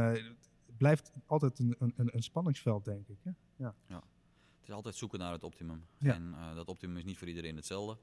blijft 0.83 1.13
altijd 1.27 1.59
een, 1.59 1.77
een, 1.79 1.93
een 1.97 2.23
spanningsveld, 2.23 2.85
denk 2.85 3.09
ik. 3.09 3.19
Hè? 3.23 3.31
Ja. 3.57 3.75
ja. 3.87 3.97
Het 3.97 4.69
is 4.69 4.75
altijd 4.75 4.95
zoeken 4.95 5.19
naar 5.19 5.33
het 5.33 5.45
optimum. 5.45 5.85
En 5.99 6.35
uh, 6.35 6.55
dat 6.55 6.69
optimum 6.69 6.97
is 6.97 7.05
niet 7.05 7.19
voor 7.19 7.29
iedereen 7.29 7.57
hetzelfde. 7.57 7.99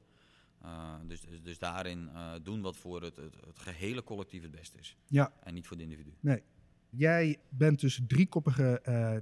Uh, 0.64 0.96
dus, 1.08 1.22
dus, 1.22 1.42
dus, 1.42 1.60
daarin 1.60 2.10
uh, 2.14 2.34
doen 2.44 2.62
wat 2.62 2.78
voor 2.78 3.02
het, 3.02 3.16
het, 3.16 3.36
het, 3.46 3.60
gehele 3.60 4.04
collectief 4.04 4.42
het 4.42 4.52
beste 4.52 4.78
is. 4.78 4.98
Ja. 5.08 5.34
En 5.44 5.54
niet 5.54 5.68
voor 5.68 5.78
de 5.78 5.84
individu. 5.84 6.14
Nee. 6.20 6.44
Jij 6.90 7.38
bent 7.50 7.80
dus 7.80 8.02
driekoppige 8.08 8.82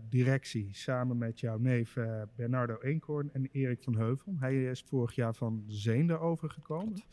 directie 0.09 0.69
samen 0.71 1.17
met 1.17 1.39
jouw 1.39 1.57
neef 1.57 1.97
Bernardo 2.35 2.77
Eenkorn 2.81 3.33
en 3.33 3.49
Erik 3.51 3.83
van 3.83 3.95
Heuvel. 3.95 4.35
Hij 4.39 4.65
is 4.65 4.81
vorig 4.81 5.15
jaar 5.15 5.35
van 5.35 5.63
Zeende 5.67 6.17
overgekomen. 6.17 7.03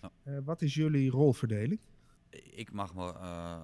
Ja. 0.00 0.42
wat 0.42 0.62
is 0.62 0.74
jullie 0.74 1.10
rolverdeling? 1.10 1.80
Ik 2.30 2.72
mag 2.72 2.94
me 2.94 3.12
uh, 3.14 3.56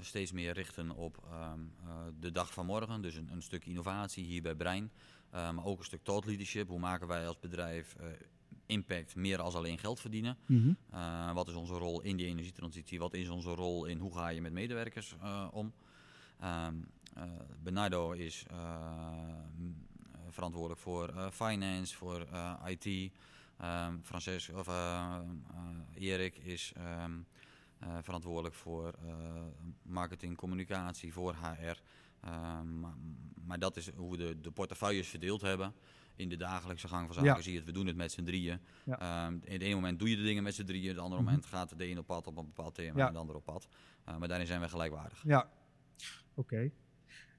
steeds 0.00 0.32
meer 0.32 0.52
richten 0.52 0.90
op 0.90 1.28
um, 1.52 1.72
uh, 1.84 1.90
de 2.20 2.30
dag 2.30 2.52
van 2.52 2.66
morgen. 2.66 3.02
Dus 3.02 3.14
een, 3.14 3.28
een 3.32 3.42
stuk 3.42 3.66
innovatie 3.66 4.24
hier 4.24 4.42
bij 4.42 4.54
Brein. 4.54 4.90
Uh, 5.34 5.50
maar 5.50 5.64
ook 5.64 5.78
een 5.78 5.84
stuk 5.84 6.02
thought 6.02 6.26
leadership. 6.26 6.68
Hoe 6.68 6.78
maken 6.78 7.06
wij 7.06 7.26
als 7.26 7.40
bedrijf 7.40 7.96
impact 8.66 9.16
meer 9.16 9.40
als 9.40 9.54
alleen 9.54 9.78
geld 9.78 10.00
verdienen. 10.00 10.36
Mhm. 10.46 10.72
wat 11.34 11.48
is 11.48 11.54
onze 11.54 11.74
rol 11.74 12.00
in 12.00 12.16
die 12.16 12.26
energietransitie? 12.26 12.98
Wat 12.98 13.14
is 13.14 13.28
onze 13.28 13.54
rol 13.54 13.84
in 13.84 13.98
hoe 13.98 14.14
ga 14.14 14.28
je 14.28 14.40
met 14.40 14.52
medewerkers 14.52 15.14
om? 15.50 15.72
Um, 16.44 16.86
Bernardo 17.62 18.12
is 18.12 18.44
verantwoordelijk 20.28 20.80
voor 20.80 21.30
finance, 21.32 21.96
voor 21.96 22.26
IT. 22.66 22.86
Um, 22.86 23.10
ehm, 23.56 23.94
Frances, 24.02 24.48
of, 24.48 24.68
Erik 25.94 26.36
is 26.36 26.72
verantwoordelijk 28.02 28.54
voor 28.54 28.94
marketing, 29.82 30.36
communicatie, 30.36 31.12
voor 31.12 31.34
HR. 31.34 31.80
Ehm, 32.20 32.80
maar, 32.80 32.94
maar, 33.44 33.58
dat 33.58 33.76
is 33.76 33.90
hoe 33.90 34.10
we 34.10 34.16
de, 34.16 34.40
de 34.40 34.50
portefeuilles 34.50 35.08
verdeeld 35.08 35.40
hebben. 35.40 35.74
In 36.16 36.28
de 36.28 36.36
dagelijkse 36.36 36.88
gang 36.88 37.14
van 37.14 37.24
zaken 37.24 37.42
zie 37.42 37.52
je 37.52 37.58
het, 37.58 37.66
we 37.66 37.72
doen 37.72 37.86
het 37.86 37.96
met 37.96 38.12
z'n 38.12 38.24
drieën. 38.24 38.60
Ja. 38.84 39.26
Um, 39.26 39.40
in 39.44 39.52
het 39.52 39.62
ene 39.62 39.74
moment 39.74 39.98
doe 39.98 40.10
je 40.10 40.16
de 40.16 40.22
dingen 40.22 40.42
met 40.42 40.54
z'n 40.54 40.64
drieën, 40.64 40.88
het 40.88 40.98
andere 40.98 41.20
mhm. 41.20 41.30
moment 41.30 41.46
gaat 41.46 41.78
de 41.78 41.90
een 41.90 41.98
op 41.98 42.06
pad 42.06 42.26
op 42.26 42.36
een 42.36 42.46
bepaald 42.46 42.74
thema 42.74 43.06
en 43.06 43.12
de 43.12 43.18
ander 43.18 43.36
op 43.36 43.44
pad. 43.44 43.68
Uh, 44.08 44.16
maar 44.16 44.28
daarin 44.28 44.46
zijn 44.46 44.60
we 44.60 44.68
gelijkwaardig. 44.68 45.22
Ja, 45.26 45.50
oké. 46.34 46.70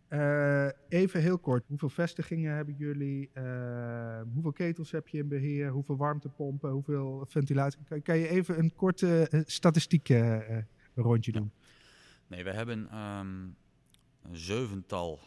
Uh, 0.09 0.67
even 0.87 1.21
heel 1.21 1.37
kort, 1.37 1.67
hoeveel 1.67 1.89
vestigingen 1.89 2.55
hebben 2.55 2.75
jullie? 2.77 3.29
Uh, 3.33 4.21
hoeveel 4.33 4.51
ketels 4.51 4.91
heb 4.91 5.07
je 5.07 5.17
in 5.17 5.27
beheer? 5.27 5.69
Hoeveel 5.69 5.97
warmtepompen? 5.97 6.69
Hoeveel 6.69 7.25
ventilatie? 7.27 7.79
Kan, 7.83 8.01
kan 8.01 8.17
je 8.17 8.27
even 8.27 8.59
een 8.59 8.75
korte 8.75 9.27
uh, 9.31 9.41
statistiek 9.45 10.07
rondje 10.95 11.31
doen? 11.31 11.51
Nee, 12.27 12.43
we 12.43 12.51
hebben 12.51 12.99
um, 12.99 13.55
een 14.21 14.37
zevental 14.37 15.19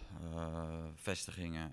vestigingen 0.94 1.70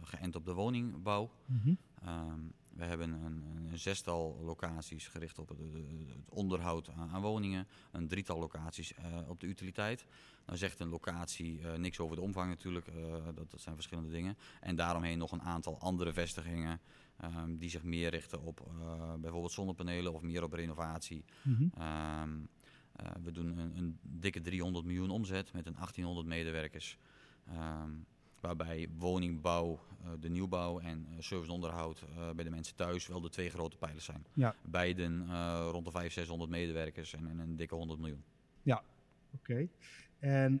geënt 0.00 0.36
op 0.36 0.44
de 0.44 0.52
woningbouw. 0.52 1.30
Mm 1.46 1.60
-hmm. 1.62 1.78
um, 2.08 2.52
we 2.74 2.84
hebben 2.84 3.12
een, 3.12 3.44
een, 3.70 3.78
zestal 3.78 4.38
locaties 4.42 5.08
gericht 5.08 5.38
op 5.38 5.48
het, 5.48 5.58
het 5.58 6.28
onderhoud 6.28 6.90
aan, 6.90 7.08
aan, 7.08 7.20
woningen. 7.20 7.66
Een 7.90 8.08
drietal 8.08 8.38
locaties 8.38 8.92
uh, 8.92 9.28
op 9.28 9.40
de 9.40 9.46
utiliteit. 9.46 10.06
Dan 10.44 10.56
zegt 10.56 10.80
een 10.80 10.88
locatie 10.88 11.60
niks 11.76 12.00
over 12.00 12.16
de 12.16 12.22
omvang 12.22 12.48
natuurlijk. 12.48 12.86
Dat, 13.34 13.50
dat, 13.50 13.60
zijn 13.60 13.74
verschillende 13.74 14.10
dingen. 14.10 14.36
En 14.60 14.76
daaromheen 14.76 15.18
nog 15.18 15.32
een 15.32 15.42
aantal 15.42 15.78
andere 15.78 16.12
vestigingen. 16.12 16.80
Um, 17.24 17.58
die 17.58 17.70
zich 17.70 17.82
meer 17.82 18.10
richten 18.10 18.42
op 18.42 18.70
bijvoorbeeld 19.20 19.52
zonnepanelen 19.52 20.12
of 20.12 20.22
meer 20.22 20.42
op 20.42 20.52
renovatie. 20.52 21.24
Mm 21.42 21.54
-hmm. 21.54 21.82
um, 22.22 22.48
uh, 23.00 23.10
we 23.22 23.32
doen 23.32 23.58
een, 23.58 23.76
een, 23.76 23.98
dikke 24.02 24.40
300 24.40 24.84
miljoen 24.84 25.10
omzet 25.10 25.52
met 25.52 25.66
een 25.66 25.74
1800 25.74 26.26
medewerkers. 26.26 26.98
Um, 27.48 28.06
waarbij 28.42 28.88
woningbouw, 28.98 29.80
uh, 30.04 30.10
de 30.20 30.28
nieuwbouw 30.28 30.80
en 30.80 31.06
uh, 31.10 31.16
serviceonderhoud 31.18 32.04
bij 32.34 32.44
de 32.44 32.50
mensen 32.50 32.76
thuis 32.76 33.06
wel 33.06 33.20
de 33.20 33.28
twee 33.28 33.50
grote 33.50 33.76
pijlers 33.76 34.04
zijn. 34.04 34.24
Ja. 34.32 34.54
Beiden 34.62 35.26
rond 35.70 35.84
de 35.84 35.90
500, 35.90 36.12
600 36.12 36.50
medewerkers 36.50 37.14
en, 37.14 37.28
en, 37.28 37.38
een 37.38 37.56
dikke 37.56 37.74
100 37.74 38.00
miljoen. 38.00 38.22
Ja, 38.62 38.82
oké. 39.32 39.52
Okay. 39.52 39.70
En 40.18 40.60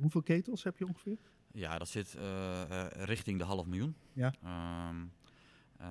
hoeveel 0.00 0.22
ketels 0.22 0.62
heb 0.62 0.78
je 0.78 0.86
ongeveer? 0.86 1.18
Ja, 1.52 1.78
dat 1.78 1.88
zit 1.88 2.16
richting 2.92 3.38
de 3.38 3.44
half 3.44 3.66
miljoen. 3.66 3.94
Ja. 4.12 4.34
Um, 4.88 5.12
uh, 5.80 5.88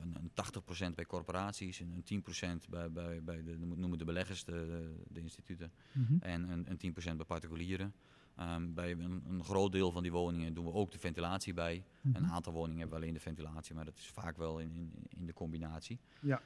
een, 0.00 0.14
een 0.14 0.90
80% 0.90 0.94
bij 0.94 1.06
corporaties, 1.06 1.80
een, 1.80 2.02
een 2.06 2.22
10% 2.64 2.68
bij, 2.68 2.90
bij, 2.90 3.22
bij 3.22 3.42
de, 3.42 3.56
noemen 3.58 3.98
de 3.98 4.04
beleggers, 4.04 4.44
de, 4.44 4.90
de, 5.08 5.20
instituten, 5.20 5.72
mm 5.92 6.04
-hmm. 6.04 6.18
en 6.20 6.48
een, 6.48 6.66
een 6.78 6.94
10% 7.12 7.16
bij 7.16 7.26
particulieren. 7.26 7.94
Um, 8.40 8.74
bij 8.74 8.90
een, 8.90 9.22
een, 9.28 9.44
groot 9.44 9.72
deel 9.72 9.90
van 9.90 10.02
die 10.02 10.12
woningen 10.12 10.54
doen 10.54 10.64
we 10.64 10.72
ook 10.72 10.90
de 10.92 10.98
ventilatie 10.98 11.54
bij. 11.54 11.84
Mm 12.00 12.12
-hmm. 12.12 12.24
Een 12.24 12.30
aantal 12.30 12.52
woningen 12.52 12.78
hebben 12.78 12.96
we 12.98 13.02
alleen 13.02 13.14
de 13.14 13.20
ventilatie, 13.20 13.74
maar 13.74 13.84
dat 13.84 13.96
is 13.96 14.06
vaak 14.06 14.36
wel 14.36 14.58
in, 14.58 14.70
in, 14.74 14.92
in 15.08 15.26
de 15.26 15.32
combinatie. 15.32 15.98
Ja. 16.20 16.42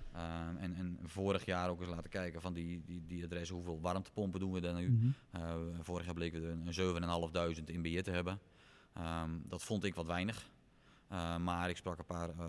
Um, 0.48 0.56
en, 0.56 0.74
en, 0.74 0.98
vorig 1.02 1.44
jaar 1.44 1.70
ook 1.70 1.80
eens 1.80 1.90
laten 1.90 2.10
kijken 2.10 2.40
van 2.40 2.52
die, 2.52 2.82
die, 2.84 3.02
die 3.06 3.24
adressen, 3.24 3.54
hoeveel 3.54 3.80
warmtepompen 3.80 4.40
doen 4.40 4.52
we 4.52 4.60
dan 4.60 4.76
nu. 4.76 4.88
Mm 4.88 5.14
-hmm. 5.30 5.40
uh, 5.42 5.78
vorig 5.80 6.04
jaar 6.04 6.14
bleken 6.14 6.42
we 6.42 6.70
een 6.70 7.56
7.500 7.56 7.64
in 7.64 7.82
beheer 7.82 8.02
te 8.02 8.10
hebben. 8.10 8.38
Um, 8.98 9.42
dat 9.48 9.62
vond 9.62 9.84
ik 9.84 9.94
wat 9.94 10.06
weinig. 10.06 10.50
Uh, 11.12 11.36
maar 11.36 11.68
ik 11.68 11.76
sprak 11.76 11.98
een 11.98 12.04
paar 12.04 12.28
uh, 12.28 12.44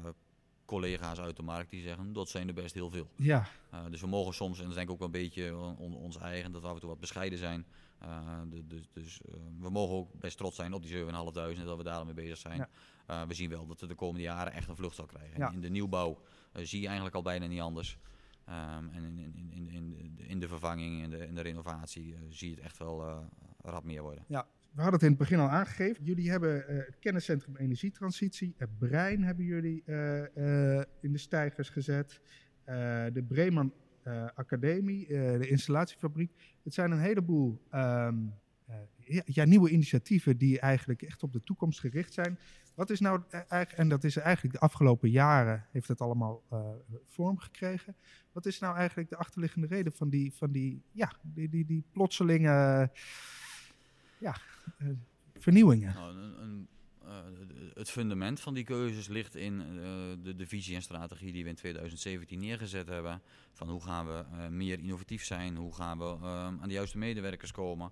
collega's 0.71 1.19
uit 1.19 1.35
de 1.35 1.41
markt 1.41 1.69
die 1.69 1.81
zeggen 1.81 2.13
dat 2.13 2.29
zijn 2.29 2.47
er 2.47 2.53
best 2.53 2.73
heel 2.73 2.89
veel. 2.89 3.07
Ja. 3.15 3.47
Uh, 3.73 3.79
dus 3.89 4.01
we 4.01 4.07
mogen 4.07 4.33
soms, 4.33 4.59
en 4.59 4.65
dat 4.65 4.73
denk 4.73 4.87
ik 4.87 4.93
ook 4.93 4.99
wel 4.99 5.07
een 5.07 5.21
beetje 5.21 5.55
on, 5.57 5.95
ons 5.95 6.17
eigen, 6.17 6.51
dat 6.51 6.61
we 6.61 6.67
af 6.67 6.73
en 6.73 6.79
toe 6.79 6.89
wat 6.89 6.99
bescheiden 6.99 7.39
zijn. 7.39 7.65
Uh, 8.03 8.39
de, 8.49 8.67
dus 8.67 8.89
dus 8.93 9.19
uh, 9.25 9.35
we 9.59 9.69
mogen 9.69 9.95
ook 9.95 10.13
best 10.13 10.37
trots 10.37 10.55
zijn 10.55 10.73
op 10.73 10.83
die 10.83 11.03
7.500 11.03 11.05
en 11.05 11.65
dat 11.65 11.77
we 11.77 11.83
daarmee 11.83 12.13
bezig 12.13 12.37
zijn. 12.37 12.67
Ja. 13.05 13.27
we 13.27 13.33
zien 13.33 13.49
wel 13.49 13.67
dat 13.67 13.79
we 13.79 13.87
de 13.87 13.95
komende 13.95 14.21
jaren 14.21 14.53
echt 14.53 14.67
een 14.69 14.75
vlucht 14.75 14.95
zal 14.95 15.05
krijgen. 15.05 15.39
Ja. 15.39 15.51
In 15.51 15.61
de 15.61 15.69
nieuwbouw 15.69 16.21
zie 16.53 16.79
je 16.79 16.85
eigenlijk 16.85 17.15
al 17.15 17.21
bijna 17.21 17.45
niet 17.45 17.61
anders. 17.61 17.97
Um, 18.49 18.89
en 18.89 19.03
in, 19.03 19.17
in, 19.35 19.51
in, 19.51 19.69
in, 19.69 20.15
de, 20.15 20.27
in 20.27 20.39
de 20.39 20.47
vervanging 20.47 21.03
en 21.03 21.09
de, 21.09 21.27
in 21.27 21.35
de 21.35 21.41
renovatie 21.41 22.15
zie 22.29 22.49
je 22.49 22.55
het 22.55 22.63
echt 22.63 22.77
wel 22.77 23.27
rap 23.61 23.83
meer 23.83 24.01
worden. 24.01 24.25
Ja, 24.27 24.47
we 24.71 24.81
hadden 24.81 24.93
het 24.93 25.03
in 25.03 25.09
het 25.09 25.17
begin 25.17 25.39
al 25.39 25.49
aangegeven. 25.49 26.03
Jullie 26.03 26.29
hebben 26.29 26.65
uh, 26.69 26.77
het 26.77 26.99
kenniscentrum 26.99 27.55
energietransitie. 27.55 28.53
Het 28.57 28.77
brein 28.77 29.23
hebben 29.23 29.45
jullie 29.45 29.83
uh, 29.85 30.17
uh, 30.17 30.81
in 31.01 31.11
de 31.11 31.17
stijgers 31.17 31.69
gezet. 31.69 32.21
de 33.13 33.23
Breeman 33.27 33.73
Academie, 34.35 35.07
de 35.07 35.47
installatiefabriek. 35.47 36.31
Het 36.63 36.73
zijn 36.73 36.91
een 36.91 36.99
heleboel 36.99 37.61
um, 37.73 38.33
ja, 39.25 39.45
nieuwe 39.45 39.69
initiatieven 39.69 40.37
die 40.37 40.59
eigenlijk 40.59 41.01
echt 41.01 41.23
op 41.23 41.33
de 41.33 41.41
toekomst 41.43 41.79
gericht 41.79 42.13
zijn. 42.13 42.39
Wat 42.75 42.89
is 42.89 42.99
nou 42.99 43.21
eigenlijk, 43.29 43.71
en 43.71 43.89
dat 43.89 44.03
is 44.03 44.15
eigenlijk 44.17 44.55
de 44.55 44.61
afgelopen 44.61 45.09
jaren 45.09 45.65
heeft 45.71 45.87
het 45.87 46.01
allemaal 46.01 46.43
vorm 47.07 47.37
gekregen. 47.37 47.95
Wat 48.31 48.45
is 48.45 48.59
nou 48.59 48.75
eigenlijk 48.77 49.09
de 49.09 49.17
achterliggende 49.17 49.67
reden 49.67 49.93
van 49.93 50.09
die, 50.09 50.33
van 50.33 50.51
die, 50.51 50.81
ja, 50.91 51.11
die, 51.21 51.49
die, 51.49 51.65
die 51.65 51.83
plotselinge 51.91 52.89
ja, 54.21 54.35
uh, 54.35 54.50
vernieuwingen? 55.35 55.93
Nou, 55.93 56.17
een, 56.17 56.41
een, 56.41 56.67
uh, 57.05 57.15
het 57.73 57.89
fundament 57.89 58.39
van 58.39 58.53
die 58.53 58.63
keuzes 58.63 59.07
ligt 59.07 59.35
in 59.35 59.53
uh, 59.53 59.83
de, 60.23 60.35
de, 60.35 60.47
visie 60.47 60.75
en 60.75 60.81
strategie 60.81 61.31
die 61.31 61.43
we 61.43 61.49
in 61.49 61.55
2017 61.55 62.39
neergezet 62.39 62.87
hebben. 62.87 63.21
Van 63.53 63.69
hoe 63.69 63.83
gaan 63.83 64.07
we 64.07 64.25
meer 64.49 64.79
innovatief 64.79 65.25
zijn, 65.25 65.55
hoe 65.55 65.75
gaan 65.75 65.97
we 65.97 66.17
aan 66.25 66.67
de 66.67 66.73
juiste 66.73 66.97
medewerkers 66.97 67.51
komen, 67.51 67.91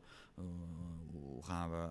hoe 1.11 1.45
gaan 1.45 1.69
we 1.69 1.89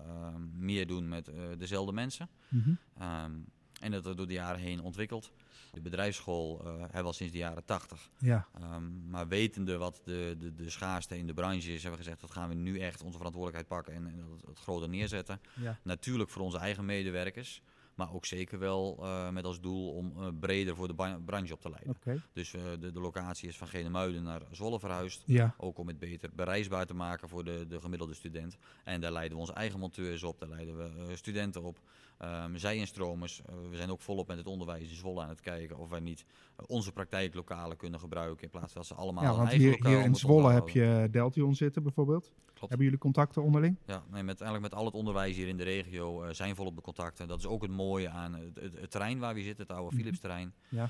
meer 0.57 0.87
doen 0.87 1.07
met 1.07 1.31
dezelfde 1.57 1.93
mensen. 1.93 2.29
Mm 2.49 2.61
-hmm. 2.61 2.77
um, 3.23 3.45
en 3.79 3.91
dat 3.91 4.05
er 4.05 4.15
door 4.15 4.27
de 4.27 4.33
jaren 4.33 4.61
heen 4.61 4.81
ontwikkeld. 4.81 5.31
De 5.71 5.81
bedrijfsschool 5.81 6.61
uh, 6.61 6.71
hebben 6.79 7.01
we 7.01 7.03
al 7.03 7.13
sinds 7.13 7.33
de 7.33 7.39
jaren 7.39 7.65
80. 7.65 8.09
Ja. 8.17 8.47
Um, 8.61 9.09
maar 9.09 9.27
wetende 9.27 9.77
wat 9.77 10.01
de, 10.03 10.35
de, 10.39 10.55
de 10.55 10.69
schaarste 10.69 11.17
in 11.17 11.27
de 11.27 11.33
branche 11.33 11.73
is, 11.73 11.81
hebben 11.81 11.91
we 11.91 12.05
gezegd 12.05 12.21
dat 12.21 12.31
gaan 12.31 12.49
we 12.49 12.55
nu 12.55 12.79
echt 12.79 13.01
onze 13.01 13.17
verantwoordelijkheid 13.17 13.67
pakken 13.67 13.93
en, 13.93 14.13
en 14.13 14.25
het, 14.31 14.45
het 14.47 14.59
groter 14.59 14.89
neerzetten. 14.89 15.41
Ja. 15.53 15.79
Natuurlijk 15.83 16.29
voor 16.29 16.41
onze 16.41 16.57
eigen 16.57 16.85
medewerkers. 16.85 17.61
Maar 17.99 18.13
ook 18.13 18.25
zeker 18.25 18.59
wel 18.59 18.97
uh, 19.01 19.29
met 19.29 19.45
als 19.45 19.61
doel 19.61 19.91
om 19.91 20.13
uh, 20.17 20.27
breder 20.39 20.75
voor 20.75 20.87
de 20.87 21.19
branche 21.25 21.53
op 21.53 21.61
te 21.61 21.69
leiden. 21.69 21.95
Okay. 21.95 22.21
Dus 22.33 22.53
uh, 22.53 22.61
de, 22.79 22.91
de, 22.91 22.99
locatie 22.99 23.47
is 23.47 23.57
van 23.57 23.67
Genemuiden 23.67 24.23
naar 24.23 24.41
Zwolle 24.51 24.79
verhuisd. 24.79 25.23
Ja. 25.25 25.55
Ook 25.57 25.77
om 25.77 25.87
het 25.87 25.99
beter 25.99 26.29
bereisbaar 26.35 26.85
te 26.85 26.93
maken 26.93 27.29
voor 27.29 27.43
de, 27.43 27.65
de 27.67 27.79
gemiddelde 27.79 28.13
student. 28.13 28.57
En 28.83 29.01
daar 29.01 29.11
leiden 29.11 29.33
we 29.33 29.39
onze 29.39 29.53
eigen 29.53 29.79
monteurs 29.79 30.23
op, 30.23 30.39
daar 30.39 30.49
leiden 30.49 30.77
we 30.77 31.15
studenten 31.15 31.63
op. 31.63 31.79
Um, 32.23 32.57
zij-instromers. 32.57 33.41
we 33.69 33.75
zijn 33.75 33.91
ook 33.91 34.01
volop 34.01 34.27
met 34.27 34.37
het 34.37 34.47
onderwijs 34.47 34.89
in 34.89 34.95
Zwolle 34.95 35.21
aan 35.21 35.29
het 35.29 35.41
kijken 35.41 35.77
of 35.77 35.89
wij 35.89 35.99
niet 35.99 36.25
onze 36.67 36.91
praktijklokalen 36.91 37.77
kunnen 37.77 37.99
gebruiken. 37.99 38.43
In 38.43 38.49
plaats 38.49 38.73
van 38.73 38.81
dat 38.81 38.89
ze 38.89 38.95
allemaal 38.95 39.23
ja, 39.23 39.35
want 39.35 39.49
hier, 39.49 39.87
hier 39.87 40.03
in 40.03 40.15
Zwolle 40.15 40.51
heb 40.51 40.69
je 40.69 41.07
Deltion 41.11 41.55
zitten 41.55 41.83
bijvoorbeeld. 41.83 42.31
Klopt. 42.59 42.73
Hebben 42.73 42.83
jullie 42.83 43.03
contacten 43.03 43.43
onderling? 43.43 43.75
Ja, 43.85 44.03
nee, 44.11 44.23
met, 44.23 44.41
eigenlijk 44.41 44.71
met 44.71 44.79
al 44.79 44.85
het 44.85 44.93
onderwijs 44.93 45.35
hier 45.35 45.47
in 45.47 45.57
de 45.57 45.63
regio 45.63 46.23
uh, 46.23 46.29
zijn 46.31 46.55
volop 46.55 46.75
de 46.75 46.81
contacten. 46.81 47.27
Dat 47.27 47.39
is 47.39 47.45
ook 47.45 47.61
het 47.61 47.71
mooie 47.71 48.09
aan 48.09 48.33
het, 48.33 48.55
het, 48.55 48.73
het 48.79 48.91
terrein 48.91 49.19
waar 49.19 49.33
we 49.33 49.43
zitten, 49.43 49.65
het 49.67 49.75
oude 49.75 49.95
mm 49.95 50.01
Philips 50.01 50.19
terrein. 50.19 50.53
Ja. 50.69 50.89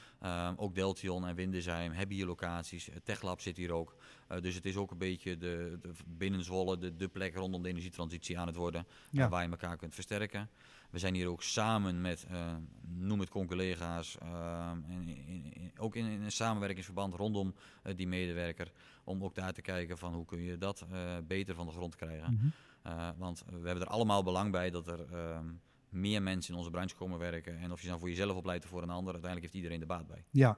Um, 0.49 0.57
ook 0.57 0.75
Deltion 0.75 1.27
en 1.27 1.35
Windesheim 1.35 1.91
hebben 1.91 2.15
hier 2.15 2.25
locaties. 2.25 2.89
Techlab 3.03 3.41
zit 3.41 3.57
hier 3.57 3.71
ook. 3.71 3.95
Uh, 4.31 4.41
dus 4.41 4.55
het 4.55 4.65
is 4.65 4.75
ook 4.75 4.91
een 4.91 4.97
beetje 4.97 5.37
de, 5.37 5.77
de 5.81 5.91
binnen 6.05 6.43
Zwolle 6.43 6.77
de, 6.77 6.95
de 6.95 7.07
plek 7.07 7.35
rondom 7.35 7.63
de 7.63 7.69
energietransitie 7.69 8.39
aan 8.39 8.47
het 8.47 8.55
worden. 8.55 8.85
Ja. 9.09 9.25
Uh, 9.25 9.31
waar 9.31 9.43
je 9.43 9.49
elkaar 9.49 9.77
kunt 9.77 9.93
versterken. 9.93 10.49
We 10.89 10.99
zijn 10.99 11.13
hier 11.13 11.27
ook 11.27 11.43
samen 11.43 12.01
met, 12.01 12.25
uh, 12.31 12.55
noem 12.81 13.19
het 13.19 13.29
conculega's, 13.29 14.17
uh, 14.23 14.71
in, 14.87 15.07
in, 15.07 15.53
in, 15.53 15.71
ook 15.77 15.95
in, 15.95 16.05
een 16.05 16.31
samenwerkingsverband 16.31 17.13
rondom 17.13 17.55
uh, 17.83 17.95
die 17.95 18.07
medewerker. 18.07 18.71
Om 19.03 19.23
ook 19.23 19.35
daar 19.35 19.53
te 19.53 19.61
kijken 19.61 19.97
van 19.97 20.13
hoe 20.13 20.25
kun 20.25 20.41
je 20.41 20.57
dat 20.57 20.85
beter 21.27 21.55
van 21.55 21.65
de 21.65 21.71
grond 21.71 21.95
krijgen. 21.95 22.31
Mm 22.31 22.39
-hmm. 22.83 23.13
want 23.17 23.43
we 23.45 23.65
hebben 23.67 23.85
er 23.85 23.91
allemaal 23.91 24.23
belang 24.23 24.51
bij 24.51 24.69
dat 24.69 24.87
er 24.87 25.13
ehm, 25.13 25.45
meer 25.89 26.21
mensen 26.21 26.53
in 26.53 26.59
onze 26.59 26.71
branche 26.71 26.95
komen 26.95 27.19
werken. 27.19 27.57
En 27.57 27.71
of 27.71 27.81
je 27.81 27.87
dan 27.87 27.99
voor 27.99 28.09
jezelf 28.09 28.35
opleidt 28.35 28.63
of 28.63 28.69
voor 28.69 28.83
een 28.83 28.89
ander, 28.89 29.13
uiteindelijk 29.13 29.41
heeft 29.41 29.63
iedereen 29.63 29.79
de 29.79 29.93
baat 29.93 30.07
bij. 30.07 30.23
Ja, 30.29 30.57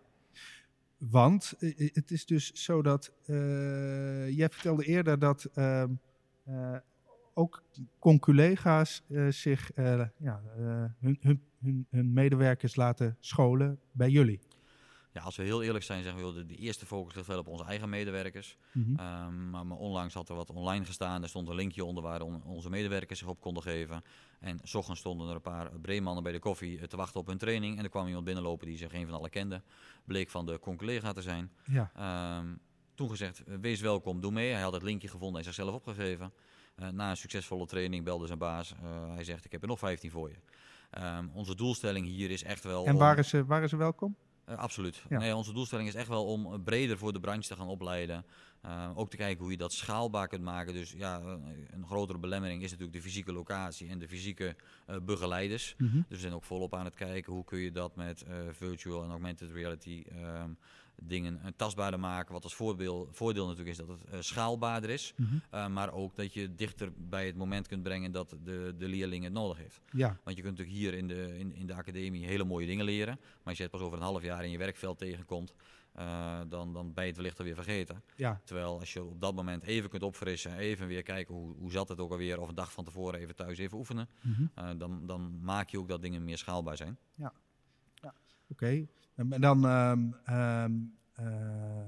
want 0.97 1.53
het 1.93 2.11
is 2.11 2.25
dus 2.25 2.51
zo 2.51 2.81
dat, 2.81 3.11
jij 4.27 4.49
vertelde 4.49 4.85
eerder 4.85 5.19
dat 5.19 5.45
ehm, 5.53 5.93
ook 7.33 7.63
conculega's 7.99 9.03
uh, 9.07 9.31
zich 9.31 9.71
uh, 9.75 10.05
ja, 10.17 10.41
uh, 10.59 10.65
hun, 10.99 11.17
hun, 11.21 11.41
hun, 11.59 11.87
hun, 11.89 12.13
medewerkers 12.13 12.75
laten 12.75 13.17
scholen 13.19 13.79
bij 13.91 14.09
jullie? 14.09 14.39
Ja, 15.13 15.21
als 15.21 15.35
we 15.35 15.43
heel 15.43 15.63
eerlijk 15.63 15.83
zijn, 15.83 16.03
zeggen 16.03 16.25
we, 16.25 16.33
de, 16.33 16.45
de 16.45 16.55
eerste 16.55 16.85
focus 16.85 17.15
ligt 17.15 17.27
wel 17.27 17.39
op 17.39 17.47
onze 17.47 17.63
eigen 17.63 17.89
medewerkers. 17.89 18.57
Mhm. 18.71 18.95
Ehm, 18.95 19.49
maar, 19.49 19.65
maar, 19.65 19.77
onlangs 19.77 20.13
had 20.13 20.29
er 20.29 20.35
wat 20.35 20.49
online 20.49 20.85
gestaan. 20.85 21.23
Er 21.23 21.29
stond 21.29 21.47
een 21.47 21.55
linkje 21.55 21.85
onder 21.85 22.03
waar 22.03 22.21
onze 22.45 22.69
medewerkers 22.69 23.19
zich 23.19 23.27
op 23.27 23.41
konden 23.41 23.63
geven. 23.63 24.03
En 24.39 24.59
s 24.63 24.75
ochtends 24.75 24.99
stonden 24.99 25.29
er 25.29 25.35
een 25.35 25.41
paar 25.41 25.79
breemannen 25.79 26.23
bij 26.23 26.31
de 26.31 26.39
koffie 26.39 26.79
eh, 26.79 26.83
te 26.83 26.97
wachten 26.97 27.19
op 27.19 27.27
hun 27.27 27.37
training. 27.37 27.77
En 27.77 27.83
er 27.83 27.89
kwam 27.89 28.07
iemand 28.07 28.25
binnenlopen 28.25 28.67
die 28.67 28.77
zich 28.77 28.91
geen 28.91 29.05
van 29.05 29.15
allen 29.15 29.29
kende. 29.29 29.61
Bleek 30.05 30.29
van 30.29 30.45
de 30.45 30.59
collega 30.59 31.13
te 31.13 31.21
zijn. 31.21 31.51
Ja. 31.65 31.91
Ehm, 31.95 32.55
toen 32.95 33.09
gezegd, 33.09 33.43
wees 33.61 33.81
welkom, 33.81 34.21
doe 34.21 34.31
mee. 34.31 34.51
Hij 34.51 34.61
had 34.61 34.73
het 34.73 34.83
linkje 34.83 35.07
gevonden 35.07 35.37
en 35.37 35.43
zichzelf 35.43 35.73
opgegeven. 35.73 36.33
Uh, 36.81 36.87
na 36.87 37.09
een 37.09 37.17
succesvolle 37.17 37.65
training 37.65 38.03
belde 38.03 38.27
zijn 38.27 38.39
baas. 38.39 38.73
Uh, 38.83 39.13
hij 39.13 39.23
zegt, 39.23 39.45
ik 39.45 39.51
heb 39.51 39.61
er 39.61 39.67
nog 39.67 39.79
15 39.79 40.11
voor 40.11 40.29
je. 40.29 40.35
Um, 41.17 41.31
onze 41.33 41.55
doelstelling 41.55 42.05
hier 42.05 42.31
is 42.31 42.43
echt 42.43 42.63
wel... 42.63 42.85
En 42.85 42.95
waren, 42.95 43.25
ze, 43.25 43.45
waren 43.45 43.69
ze 43.69 43.77
welkom? 43.77 44.15
Uh, 44.49 44.57
absoluut. 44.57 45.03
Nee, 45.09 45.35
onze 45.35 45.53
doelstelling 45.53 45.87
is 45.87 45.95
echt 45.95 46.07
wel 46.07 46.25
om 46.25 46.63
breder 46.63 46.97
voor 46.97 47.13
de 47.13 47.19
branche 47.19 47.47
te 47.47 47.55
gaan 47.55 47.67
opleiden. 47.67 48.25
Uh, 48.65 48.91
ook 48.95 49.09
te 49.09 49.17
kijken 49.17 49.41
hoe 49.41 49.51
je 49.51 49.57
dat 49.57 49.73
schaalbaar 49.73 50.27
kunt 50.27 50.43
maken. 50.43 50.73
Dus 50.73 50.91
ja, 50.91 51.21
een 51.71 51.85
grotere 51.85 52.19
belemmering 52.19 52.63
is 52.63 52.71
natuurlijk 52.71 52.97
de 52.97 53.03
fysieke 53.03 53.33
locatie 53.33 53.89
en 53.89 53.99
de 53.99 54.07
fysieke 54.07 54.55
uh, 54.89 54.95
begeleiders. 55.01 55.75
Mm 55.77 55.87
-hmm. 55.87 56.05
Dus 56.07 56.17
we 56.17 56.21
zijn 56.21 56.33
ook 56.33 56.43
volop 56.43 56.73
aan 56.75 56.85
het 56.85 56.95
kijken 56.95 57.33
hoe 57.33 57.43
kun 57.43 57.59
je 57.59 57.71
dat 57.71 57.95
met 57.95 58.25
virtual 58.51 59.03
en 59.03 59.09
augmented 59.09 59.51
reality 59.51 60.03
um, 60.43 60.57
dingen 61.03 61.39
uh, 61.43 61.47
tastbaarder 61.55 61.99
maken. 61.99 62.33
Wat 62.33 62.43
als 62.43 62.55
voordeel, 62.55 63.07
voordeel 63.11 63.47
natuurlijk 63.47 63.69
is 63.69 63.85
dat 63.85 63.87
het 63.87 64.13
uh, 64.13 64.21
schaalbaarder 64.21 64.89
is. 64.89 65.13
Mm 65.15 65.41
-hmm. 65.49 65.73
maar 65.73 65.93
ook 65.93 66.15
dat 66.15 66.33
je 66.33 66.55
dichter 66.55 66.91
bij 66.97 67.25
het 67.25 67.35
moment 67.35 67.67
kunt 67.67 67.83
brengen 67.83 68.11
dat 68.11 68.35
de, 68.43 68.75
de 68.77 68.87
leerling 68.87 69.23
het 69.23 69.33
nodig 69.33 69.57
heeft. 69.57 69.81
Ja. 69.91 70.17
Want 70.23 70.35
je 70.37 70.43
kunt 70.43 70.57
natuurlijk 70.57 70.77
hier 70.77 70.93
in 70.93 71.07
de, 71.07 71.37
in, 71.37 71.55
in 71.55 71.67
de 71.67 71.73
academie 71.73 72.25
hele 72.25 72.43
mooie 72.43 72.67
dingen 72.67 72.85
leren. 72.85 73.17
Maar 73.19 73.39
als 73.43 73.57
je 73.57 73.63
het 73.63 73.71
pas 73.71 73.81
over 73.81 73.97
een 73.97 74.03
half 74.03 74.23
jaar 74.23 74.43
in 74.43 74.51
je 74.51 74.57
werkveld 74.57 74.97
tegenkomt, 74.97 75.53
uh, 75.99 76.39
dan, 76.47 76.73
dan 76.73 76.93
ben 76.93 77.03
je 77.03 77.09
het 77.09 77.17
wellicht 77.17 77.39
alweer 77.39 77.55
vergeten. 77.55 78.03
Ja. 78.15 78.41
Terwijl 78.43 78.79
als 78.79 78.93
je 78.93 79.03
op 79.03 79.21
dat 79.21 79.35
moment 79.35 79.63
even 79.63 79.89
kunt 79.89 80.03
opfrissen, 80.03 80.57
even 80.57 80.87
weer 80.87 81.03
kijken 81.03 81.35
hoe, 81.35 81.55
hoe 81.55 81.71
zat 81.71 81.89
het 81.89 81.99
ook 81.99 82.11
alweer, 82.11 82.39
of 82.39 82.49
een 82.49 82.55
dag 82.55 82.71
van 82.71 82.83
tevoren 82.83 83.19
even 83.19 83.35
thuis 83.35 83.57
even 83.57 83.77
oefenen, 83.77 84.09
mm 84.21 84.33
-hmm. 84.33 84.51
uh, 84.59 84.69
dan, 84.77 85.05
dan 85.05 85.39
maak 85.41 85.69
je 85.69 85.79
ook 85.79 85.87
dat 85.87 86.01
dingen 86.01 86.23
meer 86.23 86.37
schaalbaar 86.37 86.77
zijn. 86.77 86.97
Ja, 87.15 87.33
ja. 87.95 88.13
oké. 88.47 88.65
Okay. 88.65 88.87
En 89.15 89.41
dan, 89.41 89.65
um, 89.65 90.15
um, 90.29 90.97
uh, 91.19 91.87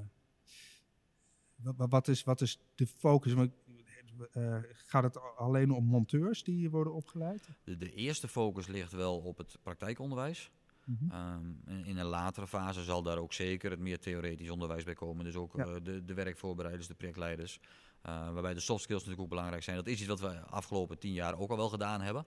wat, 1.77 2.07
is, 2.07 2.23
wat 2.23 2.41
is 2.41 2.59
de 2.75 2.87
focus? 2.87 3.33
Uh, 3.33 4.57
gaat 4.85 5.03
het 5.03 5.37
alleen 5.37 5.71
om 5.71 5.85
monteurs 5.85 6.43
die 6.43 6.69
worden 6.69 6.93
opgeleid? 6.93 7.49
De, 7.63 7.77
de, 7.77 7.93
eerste 7.93 8.27
focus 8.27 8.67
ligt 8.67 8.91
wel 8.91 9.17
op 9.19 9.37
het 9.37 9.57
praktijkonderwijs. 9.63 10.51
Mm 10.85 10.97
-hmm. 10.99 11.33
um, 11.33 11.61
in, 11.65 11.85
in, 11.85 11.97
een 11.97 12.05
latere 12.05 12.47
fase 12.47 12.83
zal 12.83 13.03
daar 13.03 13.17
ook 13.17 13.33
zeker 13.33 13.71
het 13.71 13.79
meer 13.79 13.99
theoretisch 13.99 14.49
onderwijs 14.49 14.83
bij 14.83 14.93
komen. 14.93 15.25
Dus 15.25 15.35
ook 15.35 15.55
ja. 15.55 15.67
uh, 15.67 15.75
de, 15.83 16.05
de 16.05 16.13
werkvoorbereiders, 16.13 16.87
de 16.87 16.93
projectleiders. 16.93 17.59
Uh, 18.05 18.33
waarbij 18.33 18.53
de 18.53 18.59
soft 18.59 18.83
skills 18.83 18.99
natuurlijk 18.99 19.23
ook 19.23 19.29
belangrijk 19.29 19.63
zijn. 19.63 19.75
Dat 19.75 19.87
is 19.87 19.99
iets 19.99 20.07
wat 20.07 20.19
we 20.19 20.39
afgelopen 20.39 20.99
tien 20.99 21.13
jaar 21.13 21.37
ook 21.37 21.49
al 21.49 21.57
wel 21.57 21.69
gedaan 21.69 22.01
hebben. 22.01 22.25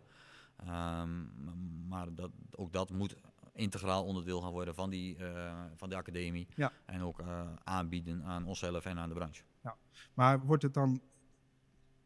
Um, 0.61 1.33
maar 1.89 2.15
dat, 2.15 2.31
ook 2.51 2.73
dat 2.73 2.91
moet 2.91 3.17
integraal 3.57 4.05
onderdeel 4.05 4.41
gaan 4.41 4.53
worden 4.53 4.75
van 4.75 4.91
die, 4.91 5.19
uh, 5.19 5.65
van 5.75 5.89
de 5.89 5.97
academie. 5.97 6.47
Ja. 6.55 6.73
En 6.85 7.01
ook 7.01 7.21
uh, 7.21 7.53
aanbieden 7.65 8.25
aan 8.25 8.47
onszelf 8.47 8.85
en 8.85 8.99
aan 8.99 9.09
de 9.09 9.15
branche. 9.15 9.43
Ja. 9.63 9.77
Maar 10.15 10.41
wordt 10.41 10.63
het 10.63 10.75
dan, 10.75 11.01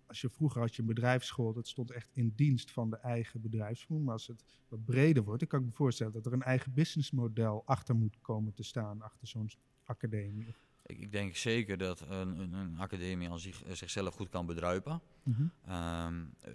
als 0.06 0.20
je 0.20 0.30
vroeger 0.30 0.60
had 0.60 0.74
je 0.74 0.80
een 0.80 0.88
bedrijfsschool, 0.88 1.52
dat 1.52 1.68
stond 1.68 1.90
echt 1.90 2.08
in 2.12 2.32
dienst 2.36 2.70
van 2.70 2.90
de 2.90 2.96
eigen 2.96 3.40
bedrijfsschool. 3.40 3.98
Maar 3.98 4.12
als 4.12 4.26
het 4.26 4.44
wat 4.68 4.84
breder 4.84 5.22
wordt, 5.22 5.40
dan 5.40 5.48
kan 5.48 5.60
ik 5.60 5.66
me 5.66 5.72
voorstellen 5.72 6.12
dat 6.12 6.26
er 6.26 6.32
een 6.32 6.42
eigen 6.42 6.74
businessmodel 6.74 7.62
achter 7.66 7.94
moet 7.94 8.20
komen 8.20 8.54
te 8.54 8.62
staan, 8.62 9.02
achter 9.02 9.28
zo'n 9.28 9.50
academie. 9.84 10.54
Ik, 10.90 10.98
ik, 10.98 11.12
denk 11.12 11.36
zeker 11.36 11.78
dat 11.78 12.00
een, 12.00 12.38
een, 12.38 12.52
een 12.52 12.78
academie 12.78 13.30
aan 13.30 13.38
zich, 13.38 13.62
zichzelf 13.72 14.14
goed 14.14 14.28
kan 14.28 14.46
bedruipen. 14.46 15.00
Mm 15.22 15.34
-hmm. 15.34 15.74
um, 16.06 16.34
uh, 16.48 16.54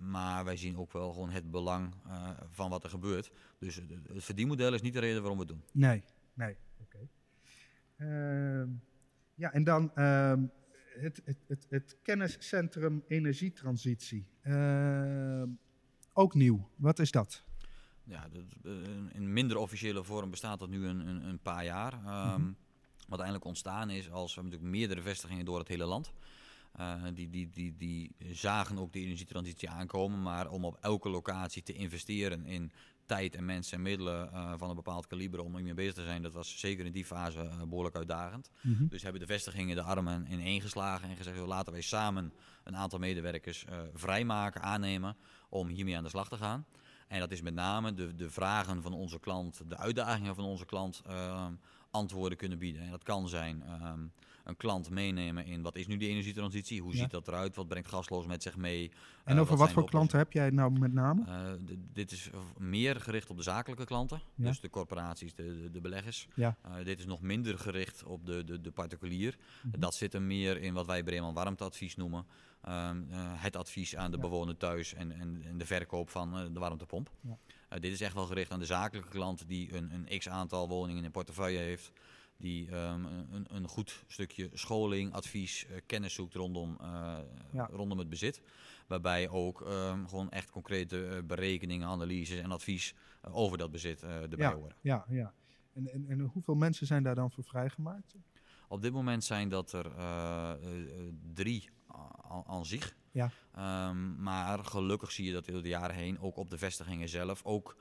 maar 0.00 0.44
wij 0.44 0.56
zien 0.56 0.76
ook 0.76 0.92
wel 0.92 1.12
gewoon 1.12 1.30
het 1.30 1.50
belang 1.50 1.94
uh, 2.06 2.30
van 2.50 2.70
wat 2.70 2.84
er 2.84 2.90
gebeurt. 2.90 3.30
Dus 3.58 3.74
het, 3.74 3.84
het 4.12 4.24
verdienmodel 4.24 4.74
is 4.74 4.82
niet 4.82 4.92
de 4.92 5.00
reden 5.00 5.20
waarom 5.20 5.38
we 5.38 5.44
het 5.44 5.52
doen. 5.52 5.62
Nee, 5.72 6.02
nee. 6.34 6.56
Oké. 6.80 7.08
Okay. 7.96 8.08
Uh, 8.62 8.68
ja, 9.34 9.52
en 9.52 9.64
dan 9.64 9.94
ehm, 9.94 10.46
het, 11.00 11.22
het, 11.24 11.66
het, 11.68 11.96
kenniscentrum 12.02 13.04
energietransitie. 13.08 14.26
Ehm, 14.42 15.48
ook 16.12 16.34
nieuw. 16.34 16.70
Wat 16.76 16.98
is 16.98 17.10
dat? 17.10 17.44
Ja, 18.04 18.28
in 19.12 19.32
minder 19.32 19.56
officiële 19.56 20.04
vorm 20.04 20.30
bestaat 20.30 20.58
dat 20.58 20.68
nu 20.68 20.86
een, 20.86 21.08
een, 21.08 21.28
een 21.28 21.38
paar 21.38 21.64
jaar. 21.64 21.96
Mm 21.96 22.44
-hmm. 22.44 22.56
Wat 23.10 23.18
eindelijk 23.18 23.44
ontstaan 23.44 23.90
is 23.90 24.10
als 24.10 24.34
we 24.34 24.42
natuurlijk 24.42 24.70
meerdere 24.70 25.02
vestigingen 25.02 25.44
door 25.44 25.58
het 25.58 25.68
hele 25.68 25.84
land. 25.84 26.12
Uh, 26.80 26.94
die, 27.14 27.30
die, 27.30 27.50
die, 27.50 27.74
die 27.78 28.16
zagen 28.32 28.78
ook 28.78 28.92
de 28.92 29.00
energietransitie 29.00 29.70
aankomen. 29.70 30.22
Maar 30.22 30.50
om 30.50 30.64
op 30.64 30.76
elke 30.80 31.08
locatie 31.08 31.62
te 31.62 31.72
investeren 31.72 32.46
in 32.46 32.72
tijd 33.06 33.34
en 33.34 33.44
mensen 33.44 33.76
en 33.76 33.82
middelen 33.82 34.30
uh, 34.32 34.52
van 34.56 34.68
een 34.68 34.74
bepaald 34.74 35.06
kaliber 35.06 35.40
om 35.40 35.56
ermee 35.56 35.74
bezig 35.74 35.94
te 35.94 36.04
zijn, 36.04 36.22
dat 36.22 36.32
was 36.32 36.58
zeker 36.58 36.84
in 36.84 36.92
die 36.92 37.04
fase 37.04 37.42
uh, 37.42 37.62
behoorlijk 37.62 37.96
uitdagend. 37.96 38.50
Mm 38.60 38.74
-hmm. 38.74 38.88
Dus 38.88 39.02
hebben 39.02 39.20
de 39.20 39.26
vestigingen 39.26 39.76
de 39.76 39.82
armen 39.82 40.26
ineen 40.32 40.60
geslagen 40.60 41.08
en 41.08 41.16
gezegd, 41.16 41.38
laten 41.38 41.72
wij 41.72 41.82
samen 41.82 42.32
een 42.64 42.76
aantal 42.76 42.98
medewerkers 42.98 43.64
vrijmaken, 43.94 44.62
aannemen 44.62 45.16
om 45.48 45.68
hiermee 45.68 45.96
aan 45.96 46.02
de 46.02 46.08
slag 46.08 46.28
te 46.28 46.36
gaan. 46.36 46.66
En 47.08 47.20
dat 47.20 47.30
is 47.30 47.42
met 47.42 47.54
name 47.54 47.94
de, 47.94 48.14
de 48.14 48.30
vragen 48.30 48.82
van 48.82 48.92
onze 48.92 49.18
klant, 49.18 49.62
de 49.68 49.76
uitdagingen 49.76 50.34
van 50.34 50.44
onze 50.44 50.64
klant 50.64 51.02
antwoorden 51.90 52.38
kunnen 52.38 52.58
bieden. 52.58 52.82
En 52.82 52.90
dat 52.90 53.02
kan 53.02 53.28
zijn 53.28 53.64
um, 53.82 54.12
een 54.44 54.56
klant 54.56 54.90
meenemen 54.90 55.46
in 55.46 55.62
wat 55.62 55.76
is 55.76 55.86
nu 55.86 55.96
die 55.96 56.08
energietransitie, 56.08 56.80
hoe 56.82 56.92
ja. 56.92 56.98
ziet 56.98 57.10
dat 57.10 57.28
eruit, 57.28 57.56
wat 57.56 57.68
brengt 57.68 57.88
gasloos 57.88 58.26
met 58.26 58.42
zich 58.42 58.56
mee. 58.56 58.90
En 59.24 59.34
uh, 59.34 59.40
over 59.40 59.56
wat, 59.56 59.66
wat 59.66 59.74
voor 59.74 59.90
klanten 59.90 60.18
heb 60.18 60.32
jij 60.32 60.50
nou 60.50 60.78
met 60.78 60.92
name? 60.92 61.24
Uh, 61.26 61.76
dit 61.92 62.12
is 62.12 62.30
meer 62.58 63.00
gericht 63.00 63.30
op 63.30 63.36
de 63.36 63.42
zakelijke 63.42 63.84
klanten, 63.84 64.20
ja. 64.34 64.44
dus 64.44 64.60
de 64.60 64.70
corporaties, 64.70 65.34
de, 65.34 65.62
de, 65.62 65.70
de 65.70 65.80
beleggers. 65.80 66.28
Ja. 66.34 66.56
Uh, 66.66 66.84
dit 66.84 66.98
is 66.98 67.06
nog 67.06 67.20
minder 67.20 67.58
gericht 67.58 68.04
op 68.04 68.26
de, 68.26 68.44
de, 68.44 68.60
de 68.60 68.70
particulier. 68.70 69.36
Mm 69.62 69.70
-hmm. 69.70 69.80
Dat 69.80 69.94
zit 69.94 70.14
er 70.14 70.22
meer 70.22 70.62
in 70.62 70.74
wat 70.74 70.86
wij 70.86 71.02
Bremen 71.02 71.32
warmteadvies 71.32 71.96
noemen. 71.96 72.26
Um, 72.68 73.06
het 73.36 73.56
advies 73.56 73.96
aan 73.96 74.10
de 74.10 74.18
bewoner 74.18 74.56
thuis 74.56 74.94
en, 74.94 75.12
en, 75.12 75.42
en, 75.44 75.58
de 75.58 75.66
verkoop 75.66 76.10
van 76.10 76.52
de 76.52 76.60
warmtepomp. 76.60 77.10
Uh, 77.72 77.80
dit 77.80 77.92
is 77.92 78.00
echt 78.00 78.14
wel 78.14 78.26
gericht 78.26 78.50
aan 78.50 78.58
de 78.58 78.66
zakelijke 78.66 79.08
klant 79.08 79.48
die 79.48 79.74
een, 79.74 79.90
een 79.94 80.18
x 80.18 80.28
aantal 80.28 80.68
woningen 80.68 81.04
in 81.04 81.10
portefeuille 81.10 81.58
heeft. 81.58 81.92
Die 82.36 82.74
um, 82.74 83.04
een, 83.04 83.46
een, 83.48 83.68
goed 83.68 84.04
stukje 84.06 84.50
scholing, 84.52 85.12
advies, 85.12 85.66
uh, 85.70 85.76
kennis 85.86 86.14
zoekt 86.14 86.34
rondom, 86.34 86.78
uh, 86.80 87.18
ja. 87.52 87.68
rondom 87.72 87.98
het 87.98 88.08
bezit. 88.08 88.42
Waarbij 88.86 89.28
ook 89.28 89.60
um, 89.60 90.08
gewoon 90.08 90.30
echt 90.30 90.50
concrete 90.50 91.22
berekeningen, 91.26 91.88
analyses 91.88 92.38
en 92.38 92.50
advies 92.50 92.94
over 93.22 93.58
dat 93.58 93.70
bezit 93.70 94.02
erbij 94.02 94.38
ja, 94.38 94.54
horen. 94.54 94.74
Ja, 94.80 95.04
ja. 95.08 95.32
En, 95.72 95.92
en, 95.92 96.04
en 96.08 96.20
hoeveel 96.20 96.54
mensen 96.54 96.86
zijn 96.86 97.02
daar 97.02 97.14
dan 97.14 97.30
voor 97.30 97.44
vrijgemaakt? 97.44 98.14
Op 98.68 98.82
dit 98.82 98.92
moment 98.92 99.24
zijn 99.24 99.48
dat 99.48 99.72
er 99.72 99.90
drie 101.34 101.70
aan 102.46 102.66
zich. 102.66 102.94
Ja. 103.12 103.30
Um, 103.88 104.22
maar 104.22 104.64
gelukkig 104.64 105.12
zie 105.12 105.24
je 105.24 105.32
dat 105.32 105.44
door 105.44 105.62
de 105.62 105.68
jaren 105.68 105.96
heen, 105.96 106.20
ook 106.20 106.36
op 106.36 106.50
de 106.50 106.58
vestigingen 106.58 107.08
zelf, 107.08 107.44
ook 107.44 107.76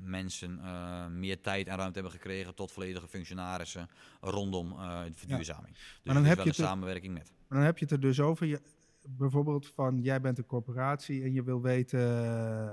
mensen 0.00 0.58
uh, 0.62 1.06
meer 1.06 1.40
tijd 1.40 1.66
en 1.66 1.76
ruimte 1.76 1.94
hebben 1.94 2.12
gekregen 2.12 2.54
tot 2.54 2.72
volledige 2.72 3.08
functionarissen 3.08 3.88
rondom 4.20 4.72
uh, 4.72 5.04
de 5.04 5.12
verduurzaming. 5.14 5.76
Ja. 5.76 5.82
Dus 5.82 6.00
maar 6.04 6.14
dan 6.14 6.24
heb 6.24 6.38
je 6.38 6.48
een 6.48 6.54
samenwerking 6.54 7.14
met. 7.14 7.32
Maar 7.48 7.58
dan 7.58 7.66
heb 7.66 7.78
je 7.78 7.84
het 7.84 7.94
er 7.94 8.00
dus 8.00 8.20
over, 8.20 8.46
je, 8.46 8.60
bijvoorbeeld 9.02 9.66
van 9.66 10.00
jij 10.00 10.20
bent 10.20 10.38
een 10.38 10.46
corporatie 10.46 11.22
en 11.22 11.32
je 11.32 11.42
wil 11.42 11.62
weten, 11.62 12.24
uh, 12.24 12.70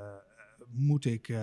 moet 0.68 1.06
ik 1.06 1.38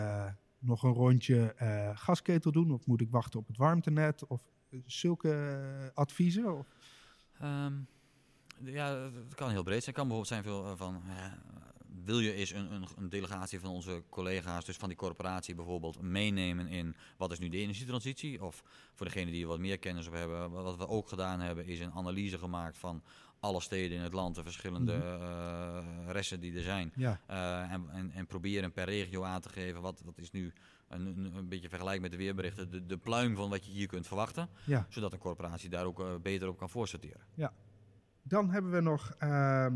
nog 0.59 0.83
een 0.83 0.93
rondje 0.93 1.55
gasketel 1.95 2.53
doen 2.53 2.71
of 2.73 2.87
moet 2.87 3.01
ik 3.01 3.11
wachten 3.11 3.41
op 3.41 3.47
het 3.47 3.57
warmtenet 3.57 4.27
of 4.27 4.43
zulke 4.87 5.93
adviezen? 5.95 6.59
Of? 6.59 6.67
Um, 7.43 7.89
ja, 8.65 9.11
het 9.29 9.35
kan 9.35 9.51
heel 9.51 9.63
breed 9.63 9.83
zijn. 9.83 9.95
Het 9.95 10.05
kan 10.05 10.09
bijvoorbeeld 10.09 10.27
zijn 10.27 10.43
veel 10.43 10.77
van... 10.77 11.03
Ja, 11.07 11.39
wil 12.05 12.21
je 12.21 12.33
eens 12.33 12.53
een, 12.53 12.73
een, 12.73 12.87
een, 12.97 13.09
delegatie 13.09 13.61
van 13.61 13.71
onze 13.71 14.03
collega's, 14.09 14.65
dus 14.65 14.77
van 14.77 14.89
die 14.89 14.97
corporatie 14.99 15.55
bijvoorbeeld, 15.55 16.01
meenemen 16.01 16.67
in 16.67 16.97
wat 17.17 17.33
is 17.33 17.39
nu 17.39 17.49
de 17.49 17.57
energietransitie? 17.57 18.45
Of 18.45 18.63
voor 18.95 19.07
degene 19.07 19.31
die 19.31 19.47
wat 19.47 19.59
meer 19.59 19.79
kennis 19.79 20.07
op 20.07 20.13
hebben, 20.13 20.51
wat 20.51 20.77
we 20.77 20.89
ook 20.89 21.09
gedaan 21.09 21.41
hebben, 21.41 21.67
is 21.67 21.81
een 21.81 21.93
analyse 21.93 22.39
gemaakt 22.39 22.79
van 22.79 23.03
alle 23.41 23.61
steden 23.61 23.97
in 23.97 24.03
het 24.03 24.13
land, 24.13 24.35
de 24.35 24.43
verschillende 24.43 24.95
mm 24.95 25.01
-hmm. 25.01 26.07
uh, 26.07 26.11
resten 26.13 26.41
die 26.41 26.57
er 26.57 26.63
zijn. 26.63 26.93
Ja. 26.97 27.21
Uh, 27.31 27.73
en, 27.73 27.91
en, 27.91 28.11
en, 28.13 28.27
proberen 28.27 28.73
per 28.73 28.85
regio 28.85 29.23
aan 29.23 29.41
te 29.41 29.49
geven 29.49 29.81
wat, 29.81 30.03
wat 30.05 30.19
is 30.19 30.31
nu 30.31 30.53
een, 30.89 31.07
een, 31.07 31.37
een 31.37 31.49
beetje 31.49 31.69
vergelijk 31.69 32.01
met 32.01 32.11
de 32.11 32.17
weerberichten, 32.17 32.71
de, 32.71 32.87
de 32.87 32.97
pluim 32.97 33.37
van 33.37 33.51
wat 33.51 33.67
je 33.67 33.73
hier 33.73 33.87
kunt 33.87 34.07
verwachten. 34.07 34.49
Ja. 34.65 34.87
Zodat 34.89 35.13
een 35.13 35.19
corporatie 35.19 35.69
daar 35.69 35.85
ook 35.85 36.01
uh, 36.01 36.07
beter 36.23 36.49
op 36.49 36.59
kan 36.59 36.71
voorsorteren. 36.71 37.21
Ja. 37.35 37.53
Dan 38.23 38.51
hebben 38.51 38.71
we 38.71 38.81
nog 38.81 39.15
uh, 39.23 39.29
uh, 39.29 39.73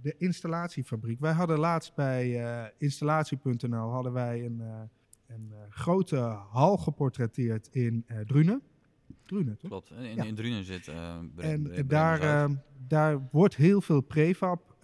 de 0.00 0.14
installatiefabriek. 0.18 1.20
Wij 1.20 1.32
hadden 1.32 1.58
laatst 1.58 1.94
bij 1.94 2.28
uh, 2.28 2.64
installatie.nl 2.78 3.90
hadden 3.90 4.12
wij 4.12 4.44
een, 4.44 4.60
een 5.26 5.52
grote 5.68 6.16
hal 6.50 6.76
geportretteerd 6.76 7.68
in 7.70 8.06
Drunen. 8.26 8.62
Drunen, 9.22 9.56
toch? 9.56 9.70
Klopt, 9.70 9.90
in, 9.90 10.16
in 10.16 10.34
Drunen 10.34 10.64
zit... 10.64 10.88
en 11.36 11.72
daar, 11.86 12.48
daar 12.86 13.28
wordt 13.30 13.56
heel 13.56 13.80
veel 13.80 14.00
prefab 14.00 14.76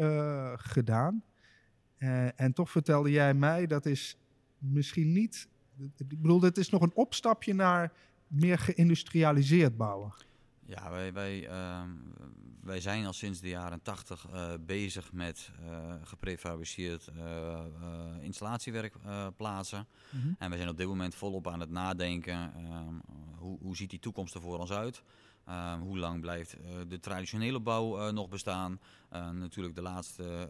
gedaan. 0.56 1.22
en 2.36 2.52
toch 2.52 2.70
vertelde 2.70 3.10
jij 3.10 3.34
mij, 3.34 3.66
dat 3.66 3.86
is 3.86 4.16
misschien 4.58 5.12
niet... 5.12 5.48
Ik 5.96 6.20
bedoel, 6.20 6.42
het 6.42 6.58
is 6.58 6.70
nog 6.70 6.82
een 6.82 6.94
opstapje 6.94 7.54
naar 7.54 7.92
meer 8.32 8.58
geïndustrialiseerd 8.58 9.76
bouwen. 9.76 10.12
Ja, 10.64 10.90
wij, 10.90 11.12
wij, 11.12 11.48
uh, 11.48 11.82
wij 12.62 12.80
zijn 12.80 13.06
al 13.06 13.12
sinds 13.12 13.40
de 13.40 13.48
jaren 13.48 13.82
80 13.82 14.26
uh, 14.26 14.52
eh, 14.52 14.60
bezig 14.60 15.12
met 15.12 15.50
uh, 15.60 15.94
geprefabriceerd 16.02 17.08
uh, 17.16 17.60
installatiewerk 18.20 18.94
plaatsen. 19.36 19.86
Mm 20.10 20.20
-hmm. 20.20 20.36
En 20.38 20.50
we 20.50 20.56
zijn 20.56 20.68
op 20.68 20.76
dit 20.76 20.86
moment 20.86 21.14
volop 21.14 21.48
aan 21.48 21.60
het 21.60 21.70
nadenken, 21.70 22.52
ehm, 22.54 22.94
hoe, 23.38 23.58
hoe 23.60 23.76
ziet 23.76 23.90
die 23.90 23.98
toekomst 23.98 24.34
er 24.34 24.40
voor 24.40 24.58
ons 24.58 24.70
uit? 24.70 25.02
Ehm, 25.46 25.80
hoe 25.80 25.98
lang 25.98 26.20
blijft 26.20 26.56
de 26.88 27.00
traditionele 27.00 27.60
bouw 27.60 28.10
nog 28.10 28.28
bestaan? 28.28 28.80
natuurlijk 29.32 29.74
de 29.74 29.82
laatste 29.82 30.48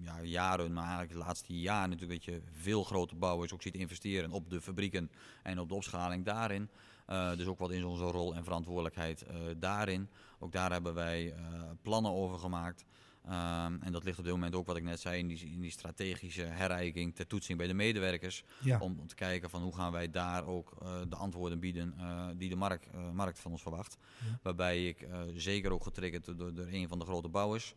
ja, 0.00 0.22
jaren, 0.22 0.72
maar 0.72 0.82
eigenlijk 0.82 1.12
de 1.12 1.18
laatste 1.18 1.60
jaar 1.60 1.88
natuurlijk 1.88 2.24
dat 2.24 2.34
je 2.34 2.42
veel 2.52 2.84
grote 2.84 3.14
bouwers 3.14 3.52
ook 3.52 3.62
ziet 3.62 3.74
investeren 3.74 4.30
op 4.30 4.50
de 4.50 4.60
fabrieken 4.60 5.10
en 5.42 5.58
op 5.58 5.68
de 5.68 5.74
opschaling 5.74 6.24
daarin. 6.24 6.68
Uh, 7.10 7.36
dus 7.36 7.46
ook 7.46 7.58
wat 7.58 7.70
is 7.70 7.82
onze 7.82 8.04
rol 8.04 8.34
en 8.34 8.44
verantwoordelijkheid 8.44 9.24
uh, 9.30 9.36
daarin. 9.56 10.08
Ook 10.38 10.52
daar 10.52 10.72
hebben 10.72 10.94
wij 10.94 11.26
uh, 11.26 11.34
plannen 11.82 12.12
over 12.12 12.38
gemaakt. 12.38 12.84
Um, 13.26 13.82
en 13.82 13.92
dat 13.92 14.04
ligt 14.04 14.18
op 14.18 14.24
dit 14.24 14.32
moment 14.32 14.54
ook, 14.54 14.66
wat 14.66 14.76
ik 14.76 14.82
net 14.82 15.00
zei, 15.00 15.18
in 15.18 15.26
die, 15.26 15.50
in 15.52 15.60
die 15.60 15.70
strategische 15.70 16.42
herijking 16.42 17.14
ter 17.14 17.26
toetsing 17.26 17.58
bij 17.58 17.66
de 17.66 17.74
medewerkers. 17.74 18.44
Ja. 18.58 18.78
Om, 18.78 18.96
om, 19.00 19.06
te 19.06 19.14
kijken 19.14 19.50
van 19.50 19.62
hoe 19.62 19.74
gaan 19.74 19.92
wij 19.92 20.10
daar 20.10 20.46
ook 20.46 20.76
de 21.08 21.16
antwoorden 21.16 21.58
bieden 21.58 21.94
die 22.36 22.48
de 22.48 22.56
markt, 22.56 22.86
markt 23.12 23.38
van 23.38 23.50
ons 23.50 23.62
verwacht. 23.62 23.96
Ja. 24.18 24.38
Waarbij 24.42 24.88
ik 24.88 25.08
zeker 25.34 25.72
ook 25.72 25.82
getriggerd 25.82 26.24
door, 26.24 26.54
door 26.54 26.66
een 26.66 26.88
van 26.88 26.98
de 26.98 27.04
grote 27.04 27.28
bouwers. 27.28 27.74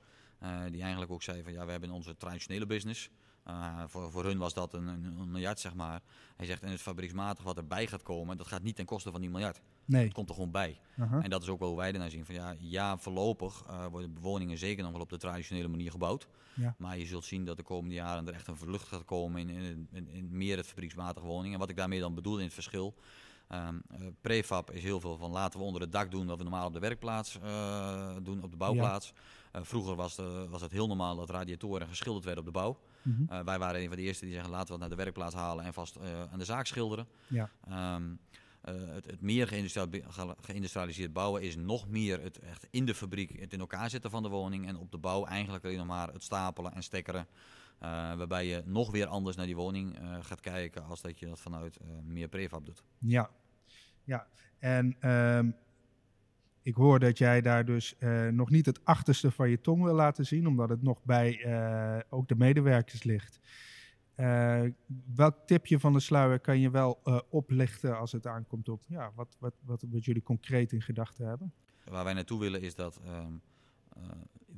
die 0.71 0.81
eigenlijk 0.81 1.11
ook 1.11 1.23
zei 1.23 1.43
van 1.43 1.53
ja, 1.53 1.65
we 1.65 1.71
hebben 1.71 1.89
onze 1.89 2.17
traditionele 2.17 2.65
business. 2.65 3.09
Uh, 3.47 3.83
voor, 3.87 4.11
voor 4.11 4.23
hun 4.23 4.37
was 4.37 4.53
dat 4.53 4.73
een, 4.73 4.87
een, 4.87 5.31
miljard, 5.31 5.59
zeg 5.59 5.73
maar. 5.73 6.01
Hij 6.35 6.45
zegt, 6.45 6.63
en 6.63 6.71
het 6.71 6.81
fabrieksmatig 6.81 7.43
wat 7.43 7.57
erbij 7.57 7.87
gaat 7.87 8.03
komen, 8.03 8.37
dat 8.37 8.47
gaat 8.47 8.61
niet 8.61 8.75
ten 8.75 8.85
koste 8.85 9.11
van 9.11 9.21
die 9.21 9.29
miljard. 9.29 9.61
Nee. 9.85 10.03
Het 10.03 10.13
komt 10.13 10.29
er 10.29 10.35
gewoon 10.35 10.51
bij. 10.51 10.79
Uh 10.95 11.11
-huh. 11.11 11.23
En 11.23 11.29
dat 11.29 11.41
is 11.41 11.49
ook 11.49 11.59
wel 11.59 11.67
hoe 11.67 11.77
wij 11.77 11.93
ernaar 11.93 12.09
zien. 12.09 12.25
Van 12.25 12.35
ja, 12.35 12.55
ja 12.59 12.97
voorlopig 12.97 13.63
uh, 13.67 13.85
worden 13.85 14.17
woningen 14.19 14.57
zeker 14.57 14.83
nog 14.83 14.91
wel 14.91 15.01
op 15.01 15.09
de 15.09 15.17
traditionele 15.17 15.67
manier 15.67 15.91
gebouwd. 15.91 16.27
Ja. 16.53 16.75
Maar 16.77 16.97
je 16.97 17.05
zult 17.05 17.25
zien 17.25 17.45
dat 17.45 17.57
de 17.57 17.63
komende 17.63 17.95
jaren 17.95 18.27
er 18.27 18.33
echt 18.33 18.47
een 18.47 18.57
verlucht 18.57 18.87
gaat 18.87 19.05
komen 19.05 19.41
in, 19.41 19.49
in, 19.49 19.87
in, 19.91 20.09
in 20.09 20.27
meer 20.31 20.57
het 20.57 20.67
fabrieksmatige 20.67 21.25
woningen. 21.25 21.53
En 21.53 21.59
wat 21.59 21.69
ik 21.69 21.75
daarmee 21.75 21.99
dan 21.99 22.15
bedoel 22.15 22.37
in 22.37 22.43
het 22.43 22.53
verschil. 22.53 22.95
Um, 23.49 23.81
uh, 23.91 24.07
prefab 24.21 24.71
is 24.71 24.83
heel 24.83 24.99
veel 24.99 25.17
van 25.17 25.31
laten 25.31 25.59
we 25.59 25.65
onder 25.65 25.81
het 25.81 25.91
dak 25.91 26.11
doen 26.11 26.27
wat 26.27 26.37
we 26.37 26.43
normaal 26.43 26.67
op 26.67 26.73
de 26.73 26.79
werkplaats 26.79 27.39
doen, 28.23 28.43
op 28.43 28.51
de 28.51 28.57
bouwplaats. 28.57 29.13
Ja. 29.53 29.63
Vroeger 29.63 29.95
was, 29.95 30.15
de, 30.15 30.47
was 30.49 30.61
het 30.61 30.71
heel 30.71 30.87
normaal 30.87 31.15
dat 31.15 31.29
radiatoren 31.29 31.87
geschilderd 31.87 32.25
werden 32.25 32.43
op 32.43 32.53
de 32.53 32.59
bouw. 32.59 32.77
Mm 33.01 33.27
-hmm. 33.27 33.45
wij 33.45 33.59
waren 33.59 33.81
een 33.81 33.87
van 33.87 33.95
de 33.95 34.01
eerste 34.01 34.25
die 34.25 34.33
zeggen 34.33 34.51
laten 34.51 34.67
we 34.67 34.71
het 34.71 34.81
naar 34.81 34.89
de 34.89 35.03
werkplaats 35.03 35.35
halen 35.35 35.65
en 35.65 35.73
vast 35.73 35.99
aan 36.31 36.39
de 36.39 36.45
zaak 36.45 36.65
schilderen. 36.65 37.07
Ja. 37.27 37.49
Um, 37.95 38.19
het, 38.61 39.05
het, 39.05 39.21
meer 39.21 39.47
geïndustrialiseerd 40.41 41.13
bouwen 41.13 41.41
is 41.41 41.55
nog 41.55 41.87
meer 41.87 42.21
het 42.21 42.39
echt 42.39 42.67
in 42.69 42.85
de 42.85 42.95
fabriek 42.95 43.39
het 43.39 43.53
in 43.53 43.59
elkaar 43.59 43.89
zetten 43.89 44.09
van 44.09 44.23
de 44.23 44.29
woning. 44.29 44.67
En 44.67 44.77
op 44.77 44.91
de 44.91 44.97
bouw 44.97 45.25
eigenlijk 45.25 45.65
alleen 45.65 45.77
nog 45.77 45.87
maar 45.87 46.07
het 46.13 46.23
stapelen 46.23 46.73
en 46.73 46.83
stekkeren. 46.83 47.27
Waarbij 47.79 48.45
je 48.45 48.61
nog 48.65 48.91
weer 48.91 49.07
anders 49.07 49.35
naar 49.35 49.45
die 49.45 49.55
woning 49.55 49.97
gaat 50.21 50.39
kijken 50.39 50.83
als 50.83 51.01
dat 51.01 51.19
je 51.19 51.25
dat 51.25 51.39
vanuit 51.39 51.77
meer 52.03 52.27
prefab 52.27 52.65
doet. 52.65 52.83
Ja, 52.97 53.29
ja. 54.03 54.27
en 54.59 55.09
um, 55.09 55.55
ik 56.61 56.75
hoor 56.75 56.99
dat 56.99 57.17
jij 57.17 57.41
daar 57.41 57.65
dus 57.65 57.95
nog 58.31 58.49
niet 58.49 58.65
het 58.65 58.85
achterste 58.85 59.31
van 59.31 59.49
je 59.49 59.61
tong 59.61 59.83
wil 59.83 59.93
laten 59.93 60.25
zien, 60.25 60.47
omdat 60.47 60.69
het 60.69 60.81
nog 60.81 61.03
bij 61.03 61.45
ook 62.09 62.27
de 62.27 62.35
medewerkers 62.35 63.03
ligt. 63.03 63.39
welk 65.15 65.37
tipje 65.45 65.79
van 65.79 65.93
de 65.93 65.99
sluier 65.99 66.39
kan 66.39 66.59
je 66.59 66.69
wel 66.69 67.01
oplichten 67.29 67.97
als 67.97 68.11
het 68.11 68.27
aankomt 68.27 68.69
op 68.69 68.83
ja, 68.87 69.11
wat, 69.15 69.35
wat, 69.39 69.53
wat, 69.65 70.05
jullie 70.05 70.23
concreet 70.23 70.71
in 70.71 70.81
gedachten 70.81 71.27
hebben? 71.27 71.53
Waar 71.85 72.03
wij 72.03 72.13
naartoe 72.13 72.39
willen 72.39 72.61
is 72.61 72.75
dat 72.75 73.01
um, 73.05 73.41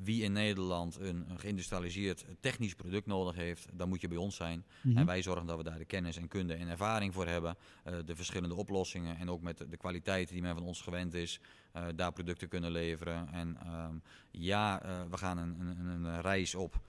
wie 0.03 0.23
in 0.23 0.31
Nederland 0.31 0.99
een, 0.99 1.25
een, 1.29 1.39
geïndustrialiseerd 1.39 2.25
technisch 2.39 2.75
product 2.75 3.05
nodig 3.05 3.35
heeft, 3.35 3.67
dan 3.73 3.89
moet 3.89 4.01
je 4.01 4.07
bij 4.07 4.17
ons 4.17 4.35
zijn. 4.35 4.57
Mm 4.57 4.91
-hmm. 4.91 4.97
En 4.97 5.05
wij 5.05 5.21
zorgen 5.21 5.45
dat 5.45 5.57
we 5.57 5.63
daar 5.63 5.77
de 5.77 5.85
kennis 5.85 6.17
en 6.17 6.27
kunde 6.27 6.53
en 6.53 6.67
ervaring 6.67 7.13
voor 7.13 7.27
hebben. 7.27 7.55
Uh, 7.87 7.95
de 8.05 8.15
verschillende 8.15 8.55
oplossingen 8.55 9.17
en 9.17 9.29
ook 9.29 9.41
met 9.41 9.57
de, 9.57 9.69
de 9.69 9.77
kwaliteit 9.77 10.29
die 10.29 10.41
men 10.41 10.55
van 10.55 10.63
ons 10.63 10.81
gewend 10.81 11.13
is, 11.13 11.39
uh, 11.75 11.85
daar 11.95 12.11
producten 12.11 12.47
kunnen 12.47 12.71
leveren. 12.71 13.27
En 13.31 13.57
um, 13.67 14.01
ja, 14.31 14.85
uh, 14.85 15.01
we 15.09 15.17
gaan 15.17 15.37
een, 15.37 15.59
een, 15.59 15.85
een 15.85 16.21
reis 16.21 16.55
op 16.55 16.81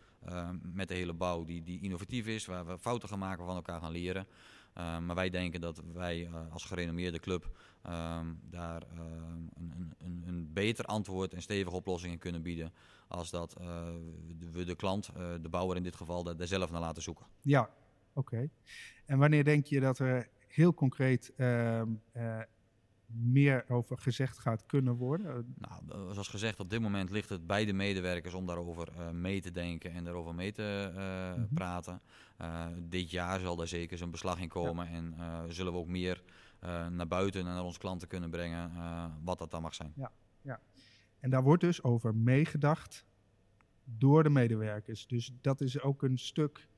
met 0.63 0.89
de 0.89 0.95
hele 0.95 1.13
bouw 1.13 1.45
die, 1.45 1.63
die 1.63 1.81
innovatief 1.81 2.27
is, 2.27 2.47
waar 2.47 2.67
we 2.67 2.79
fouten 2.79 3.09
gaan 3.09 3.19
maken, 3.19 3.45
van 3.45 3.55
elkaar 3.55 3.81
gaan 3.81 3.93
leren. 3.93 4.27
Uh, 4.79 4.99
maar 4.99 5.15
wij 5.15 5.31
denken 5.31 5.61
dat 5.61 5.83
wij 5.93 6.29
als 6.51 6.65
gerenommeerde 6.65 7.19
club 7.19 7.51
uh, 7.87 8.21
daar 8.51 8.83
een, 8.97 9.51
een, 9.99 10.23
een, 10.27 10.53
beter 10.53 10.85
antwoord 10.85 11.35
en 11.35 11.43
stevige 11.43 11.77
oplossingen 11.77 12.19
kunnen 12.19 12.43
bieden. 12.43 12.73
Als 13.09 13.31
dat 13.31 13.57
we 14.53 14.65
de 14.65 14.75
klant, 14.77 15.11
de 15.43 15.49
bouwer 15.49 15.77
in 15.77 15.83
dit 15.83 15.97
geval, 15.97 16.23
daar 16.23 16.47
zelf 16.47 16.71
naar 16.71 16.81
laten 16.81 17.03
zoeken. 17.03 17.27
Ja, 17.41 17.61
oké. 17.61 18.35
Okay. 18.35 18.51
En 19.07 19.19
wanneer 19.19 19.45
denk 19.45 19.67
je 19.67 19.81
dat 19.81 19.99
er 19.99 20.29
heel 20.49 20.75
concreet 20.75 21.33
ehm, 21.37 21.89
meer 23.07 23.65
over 23.69 23.99
gezegd 23.99 24.39
gaat 24.39 24.67
kunnen 24.67 24.95
worden? 24.95 25.55
Nou, 25.59 26.13
zoals 26.13 26.29
gezegd, 26.29 26.61
op 26.61 26.71
dit 26.71 26.81
moment 26.81 27.11
ligt 27.11 27.29
het 27.29 27.47
bij 27.47 27.65
de 27.65 27.73
medewerkers 27.73 28.35
om 28.35 28.47
daarover 28.47 28.89
uh, 28.99 29.11
mee 29.11 29.41
te 29.41 29.51
denken 29.51 29.93
en 29.93 30.05
daarover 30.05 30.35
mee 30.35 30.53
te 30.53 30.91
uh, 30.91 30.97
mm 30.97 31.35
-hmm. 31.35 31.55
praten. 31.55 32.01
Uh, 32.41 32.67
dit 32.89 33.11
jaar 33.11 33.41
zal 33.41 33.61
er 33.61 33.69
zeker 33.69 33.99
zo'n 33.99 34.11
beslag 34.11 34.41
in 34.41 34.49
komen 34.49 34.91
ja. 34.91 34.93
en 34.93 35.15
zullen 35.53 35.73
we 35.73 35.79
ook 35.79 35.89
meer 35.89 36.23
naar 36.91 37.09
buiten 37.09 37.41
en 37.41 37.47
naar 37.47 37.65
onze 37.65 37.79
klanten 37.79 38.09
kunnen 38.09 38.31
brengen, 38.31 38.71
wat 39.23 39.39
dat 39.39 39.51
dan 39.51 39.63
mag 39.63 39.75
zijn. 39.75 39.93
Ja, 39.97 40.13
ja. 40.43 40.61
En 41.21 41.31
daar 41.31 41.43
wordt 41.43 41.63
dus 41.63 41.83
over 41.83 42.15
meegedacht 42.15 43.05
door 43.85 44.23
de 44.23 44.31
medewerkers. 44.31 45.07
Dus 45.07 45.33
dat 45.41 45.61
is 45.61 45.81
ook 45.81 46.03
een 46.03 46.19
stuk 46.19 46.69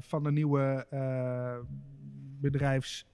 van 0.00 0.22
de 0.22 0.32
nieuwe 0.32 0.86
bedrijfs 2.40 3.06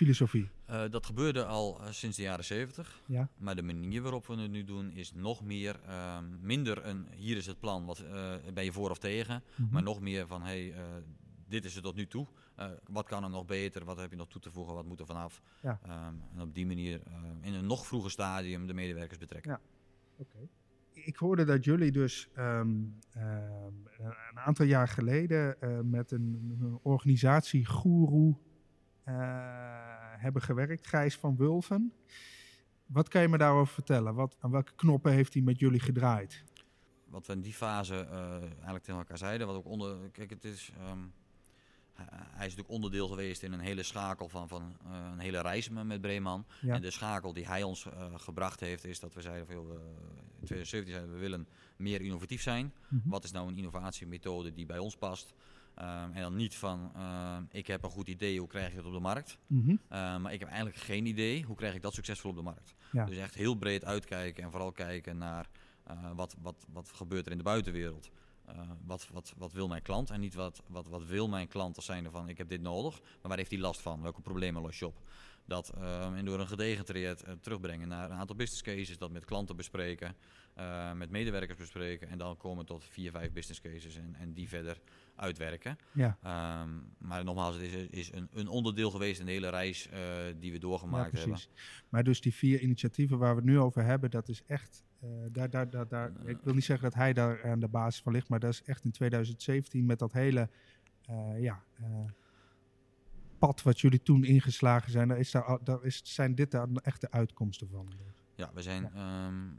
filosofie? 0.00 0.48
Uh, 0.70 0.82
dat 0.90 1.06
gebeurde 1.06 1.44
al 1.44 1.80
sinds 1.90 2.16
de 2.16 2.22
jaren 2.22 2.44
70. 2.44 3.00
Ja. 3.06 3.28
Maar 3.36 3.56
de 3.56 3.62
manier 3.62 4.02
waarop 4.02 4.26
we 4.26 4.36
het 4.36 4.50
nu 4.50 4.64
doen 4.64 4.92
is 4.92 5.12
nog 5.14 5.42
meer, 5.42 5.80
uh, 5.86 6.18
minder 6.40 6.86
een 6.86 7.06
hier 7.14 7.36
is 7.36 7.46
het 7.46 7.60
plan, 7.60 7.84
wat 7.84 8.04
ben 8.54 8.64
je 8.64 8.72
voor 8.72 8.90
of 8.90 8.98
tegen. 8.98 9.34
Mm 9.34 9.64
-hmm. 9.64 9.72
Maar 9.72 9.82
nog 9.82 10.00
meer 10.00 10.26
van 10.26 10.42
hey, 10.42 10.74
dit 11.48 11.64
is 11.64 11.74
het 11.74 11.84
tot 11.84 11.94
nu 11.94 12.06
toe. 12.06 12.26
Wat 12.86 13.06
kan 13.06 13.24
er 13.24 13.30
nog 13.30 13.46
beter? 13.46 13.84
Wat 13.84 13.96
heb 13.96 14.10
je 14.10 14.16
nog 14.16 14.28
toe 14.28 14.40
te 14.40 14.50
voegen? 14.50 14.74
Wat 14.74 14.84
moet 14.84 15.00
er 15.00 15.06
vanaf? 15.06 15.42
Ja. 15.62 15.80
Um, 15.84 16.22
en 16.34 16.40
op 16.40 16.54
die 16.54 16.66
manier 16.66 17.00
in 17.40 17.54
een 17.54 17.66
nog 17.66 17.86
vroeger 17.86 18.10
stadium 18.10 18.66
de 18.66 18.74
medewerkers 18.74 19.18
betrekken. 19.18 19.50
Ja. 19.50 19.60
Okay. 20.16 20.48
Ik 20.92 21.16
hoorde 21.16 21.44
dat 21.44 21.64
jullie 21.64 21.92
dus 21.92 22.28
um, 22.38 22.98
een 23.12 24.38
aantal 24.38 24.66
jaar 24.66 24.88
geleden 24.88 25.56
met 25.90 26.10
een, 26.10 26.56
een 26.60 26.78
organisatie 26.82 27.66
Guru 27.66 28.34
hebben 30.16 30.42
gewerkt, 30.42 30.86
Gijs 30.86 31.16
van 31.16 31.36
Wulven. 31.36 31.92
Wat 32.86 33.08
kan 33.08 33.22
je 33.22 33.28
me 33.28 33.38
daarover 33.38 33.74
vertellen? 33.74 34.14
Wat, 34.14 34.36
aan 34.40 34.50
welke 34.50 34.74
knoppen 34.74 35.12
heeft 35.12 35.34
hij 35.34 35.42
met 35.42 35.58
jullie 35.58 35.80
gedraaid? 35.80 36.44
Wat 37.06 37.26
we 37.26 37.32
in 37.32 37.40
die 37.40 37.52
fase 37.52 38.06
uh, 38.10 38.30
eigenlijk 38.42 38.84
tegen 38.84 39.00
elkaar 39.00 39.18
zeiden, 39.18 39.46
wat 39.46 39.56
ook 39.56 39.66
onder. 39.66 40.10
Kijk, 40.10 40.30
het 40.30 40.44
is. 40.44 40.72
Um, 40.90 41.12
hij 42.10 42.46
is 42.46 42.56
natuurlijk 42.56 42.68
onderdeel 42.68 43.08
geweest 43.08 43.42
in 43.42 43.52
een 43.52 43.60
hele 43.60 43.82
schakel 43.82 44.28
van, 44.28 44.48
van 44.48 44.76
uh, 44.86 44.92
een 45.12 45.18
hele 45.18 45.40
reis 45.40 45.68
met 45.68 46.00
Breeman. 46.00 46.46
Ja. 46.60 46.74
En 46.74 46.82
de 46.82 46.90
schakel 46.90 47.32
die 47.32 47.46
hij 47.46 47.62
ons 47.62 47.84
uh, 47.84 47.92
gebracht 48.14 48.60
heeft, 48.60 48.84
is 48.84 49.00
dat 49.00 49.14
we 49.14 49.20
zeiden 49.20 49.46
van, 49.46 49.54
joh, 49.54 49.70
in 50.40 50.46
2017 50.46 50.92
zeiden 50.94 51.14
we 51.14 51.20
willen 51.20 51.46
meer 51.76 52.00
innovatief 52.00 52.42
zijn. 52.42 52.64
Mm 52.64 53.00
-hmm. 53.02 53.10
Wat 53.10 53.24
is 53.24 53.30
nou 53.30 53.48
een 53.48 53.56
innovatiemethode 53.56 54.52
die 54.52 54.66
bij 54.66 54.78
ons 54.78 54.96
past? 54.96 55.34
Um, 55.78 56.12
en 56.12 56.20
dan 56.20 56.36
niet 56.36 56.56
van, 56.56 56.92
uh, 56.96 57.36
ik 57.50 57.66
heb 57.66 57.82
een 57.82 57.90
goed 57.90 58.08
idee, 58.08 58.38
hoe 58.38 58.48
krijg 58.48 58.70
je 58.70 58.76
het 58.76 58.86
op 58.86 58.92
de 58.92 59.00
markt? 59.00 59.38
Mm 59.46 59.62
-hmm. 59.64 59.80
uh, 59.92 60.16
maar 60.16 60.32
ik 60.32 60.38
heb 60.38 60.48
eigenlijk 60.48 60.78
geen 60.78 61.06
idee, 61.06 61.42
hoe 61.42 61.56
krijg 61.56 61.74
ik 61.74 61.82
dat 61.82 61.94
succesvol 61.94 62.30
op 62.30 62.36
de 62.36 62.42
markt? 62.42 62.74
Ja. 62.92 63.04
Dus 63.04 63.16
echt 63.16 63.34
heel 63.34 63.54
breed 63.54 63.84
uitkijken 63.84 64.42
en 64.42 64.50
vooral 64.50 64.72
kijken 64.72 65.18
naar 65.18 65.48
uh, 65.90 66.10
wat, 66.14 66.36
wat, 66.42 66.66
wat 66.72 66.90
gebeurt 66.94 67.26
er 67.26 67.32
in 67.32 67.38
de 67.38 67.44
buitenwereld. 67.44 68.10
Wat, 68.84 69.08
wat, 69.12 69.32
wat 69.36 69.52
wil 69.52 69.68
mijn 69.68 69.82
klant 69.82 70.10
en 70.10 70.20
niet 70.20 70.34
wat, 70.34 70.62
wat, 70.66 70.86
wat 70.88 71.04
wil 71.04 71.28
mijn 71.28 71.48
klant 71.48 71.76
als 71.76 71.84
zijnde 71.84 72.10
van 72.10 72.28
ik 72.28 72.38
heb 72.38 72.48
dit 72.48 72.60
nodig, 72.60 73.00
maar 73.00 73.28
waar 73.28 73.36
heeft 73.36 73.50
hij 73.50 73.60
last 73.60 73.80
van? 73.80 74.02
Welke 74.02 74.20
problemen 74.20 74.62
los 74.62 74.78
je 74.78 74.86
op? 74.86 75.00
Dat 75.44 75.72
um, 75.78 76.14
en 76.14 76.24
door 76.24 76.40
een 76.40 76.46
gedegen 76.46 76.84
traject 76.84 77.24
terugbrengen 77.40 77.88
naar 77.88 78.10
een 78.10 78.16
aantal 78.16 78.36
business 78.36 78.62
cases, 78.62 78.98
dat 78.98 79.10
met 79.10 79.24
klanten 79.24 79.56
bespreken, 79.56 80.16
met 80.94 81.10
medewerkers 81.10 81.58
bespreken 81.58 82.08
en 82.08 82.18
dan 82.18 82.36
komen 82.36 82.66
tot 82.66 82.84
vier, 82.84 83.10
vijf 83.10 83.32
business 83.32 83.60
cases 83.60 83.96
en, 83.96 84.14
en 84.18 84.32
die 84.32 84.48
verder 84.48 84.80
uitwerken. 85.16 85.78
Ja. 85.92 86.18
Ehm, 86.22 86.70
maar 86.98 87.24
nogmaals, 87.24 87.54
het 87.54 87.62
is, 87.62 87.86
is 87.90 88.12
een, 88.12 88.28
een, 88.32 88.48
onderdeel 88.48 88.90
geweest 88.90 89.20
in 89.20 89.26
de 89.26 89.32
hele 89.32 89.48
reis 89.48 89.88
die 90.38 90.52
we 90.52 90.58
doorgemaakt 90.58 91.04
ja, 91.04 91.10
precies. 91.10 91.42
hebben. 91.42 91.62
Maar 91.88 92.04
dus 92.04 92.20
die 92.20 92.34
vier 92.34 92.60
initiatieven 92.60 93.18
waar 93.18 93.30
we 93.30 93.40
het 93.40 93.50
nu 93.50 93.58
over 93.58 93.84
hebben, 93.84 94.10
dat 94.10 94.28
is 94.28 94.42
echt 94.46 94.84
daar, 95.32 95.50
daar, 95.50 95.70
daar, 95.70 95.88
daar, 95.88 96.12
ik 96.24 96.38
wil 96.42 96.54
niet 96.54 96.64
zeggen 96.64 96.84
dat 96.90 96.98
hij 96.98 97.12
daar 97.12 97.44
aan 97.44 97.60
de 97.60 97.68
basis 97.68 98.02
van 98.02 98.12
ligt, 98.12 98.28
maar 98.28 98.40
dat 98.40 98.52
is 98.52 98.62
echt 98.62 98.84
in 98.84 98.90
2017 98.90 99.86
met 99.86 99.98
dat 99.98 100.12
hele 100.12 100.48
uh, 101.10 101.40
ja, 101.42 101.62
uh, 101.80 101.86
pad 103.38 103.62
wat 103.62 103.80
jullie 103.80 104.02
toen 104.02 104.24
ingeslagen 104.24 104.92
zijn, 104.92 105.08
daar, 105.08 105.18
is 105.18 105.30
daar, 105.30 105.58
daar 105.64 105.84
is, 105.84 106.00
zijn 106.04 106.34
dit 106.34 106.50
daar 106.50 106.68
echt 106.82 107.00
de 107.00 107.10
uitkomsten 107.10 107.68
van. 107.68 107.92
Ja, 108.40 108.50
we 108.54 108.62
zijn. 108.62 108.90
Ja. 108.94 109.26
Um, 109.26 109.58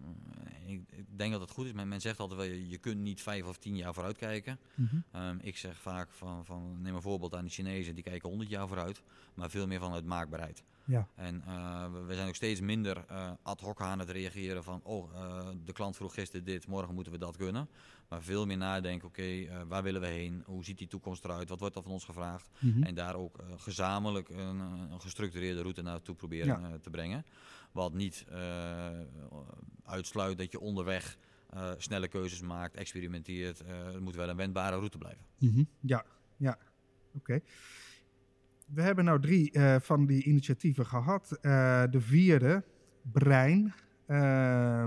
ik, 0.66 0.82
ik, 0.90 1.06
denk 1.18 1.32
dat 1.32 1.42
het 1.42 1.52
goed 1.52 1.66
is. 1.66 1.74
Men, 1.74 1.88
men 1.88 2.02
zegt 2.02 2.20
altijd 2.20 2.40
wel, 2.40 2.50
je, 2.50 2.70
je 2.70 2.78
kunt 2.78 3.00
niet 3.00 3.22
vijf 3.22 3.46
of 3.46 3.58
tien 3.58 3.76
jaar 3.76 3.94
vooruit 3.94 4.18
kijken. 4.18 4.60
Mm 4.76 4.88
-hmm. 4.88 5.22
um, 5.22 5.40
ik 5.42 5.58
zeg 5.58 5.82
vaak 5.82 6.12
van, 6.12 6.46
van, 6.46 6.82
neem 6.82 6.96
een 6.96 7.02
voorbeeld 7.02 7.36
aan 7.36 7.46
de 7.46 7.52
Chinezen, 7.52 7.96
die 7.96 8.04
kijken 8.04 8.30
honderd 8.30 8.50
jaar 8.50 8.68
vooruit, 8.68 9.02
maar 9.34 9.50
veel 9.50 9.68
meer 9.68 9.80
vanuit 9.80 10.06
maakbaarheid. 10.06 10.64
Ja. 10.86 11.08
En 11.16 11.44
uh, 11.48 11.86
we, 12.08 12.14
zijn 12.16 12.28
ook 12.28 12.36
steeds 12.36 12.60
minder 12.60 13.06
uh, 13.12 13.32
ad 13.42 13.62
hoc 13.62 13.82
aan 13.82 14.00
het 14.00 14.10
reageren 14.10 14.64
van, 14.64 14.82
oh, 14.84 15.14
uh, 15.14 15.48
de 15.66 15.74
klant 15.74 15.96
vroeg 15.96 16.14
gisteren 16.14 16.46
dit, 16.46 16.68
morgen 16.68 16.94
moeten 16.94 17.14
we 17.14 17.20
dat 17.20 17.38
kunnen. 17.38 17.70
Maar 18.10 18.22
veel 18.22 18.46
meer 18.46 18.58
nadenken, 18.58 19.08
oké, 19.08 19.22
okay, 19.22 19.66
waar 19.68 19.84
willen 19.84 20.02
we 20.02 20.08
heen? 20.08 20.44
Hoe 20.46 20.64
ziet 20.64 20.78
die 20.78 20.88
toekomst 20.88 21.24
eruit? 21.24 21.50
Wat 21.50 21.60
wordt 21.60 21.76
er 21.76 21.84
van 21.84 21.92
ons 21.92 22.06
gevraagd? 22.06 22.50
Mm 22.60 22.74
-hmm. 22.74 22.84
En 22.84 22.96
daar 22.96 23.16
ook 23.16 23.36
gezamenlijk 23.58 24.30
een, 24.30 24.60
een, 24.60 25.02
gestructureerde 25.02 25.62
route 25.62 25.82
naartoe 25.82 26.16
proberen 26.16 26.62
ja. 26.62 26.78
te 26.82 26.90
brengen. 26.90 27.26
Wat 27.72 27.94
niet 27.94 28.26
uitsluit 29.84 30.38
dat 30.38 30.52
je 30.52 30.60
onderweg 30.60 31.18
snelle 31.78 32.08
keuzes 32.08 32.42
maakt, 32.42 32.76
experimenteert. 32.76 33.64
het 33.66 34.00
moet 34.00 34.16
wel 34.16 34.30
een 34.30 34.36
wendbare 34.36 34.76
route 34.76 34.98
blijven. 34.98 35.26
-hmm. 35.38 35.68
Ja, 35.80 36.06
ja, 36.38 36.58
oké. 37.14 37.40
We 38.66 38.82
hebben 38.82 39.06
nou 39.06 39.20
drie 39.20 39.60
van 39.80 40.06
die 40.06 40.24
initiatieven 40.24 40.86
gehad. 40.86 41.38
De 41.92 42.00
vierde, 42.00 42.64
Brein. 43.02 43.74
Uh, 44.08 44.86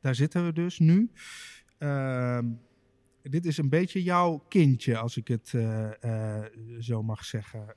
daar 0.00 0.14
zitten 0.14 0.44
we 0.44 0.52
dus 0.52 0.78
nu. 0.78 1.10
Ehm, 1.78 2.46
dit 3.22 3.46
is 3.46 3.58
een 3.58 3.68
beetje 3.68 4.02
jouw 4.02 4.44
kindje, 4.48 4.98
als 4.98 5.16
ik 5.16 5.28
het 5.28 5.54
eh, 5.54 6.42
zo 6.78 7.02
mag 7.02 7.24
zeggen. 7.24 7.74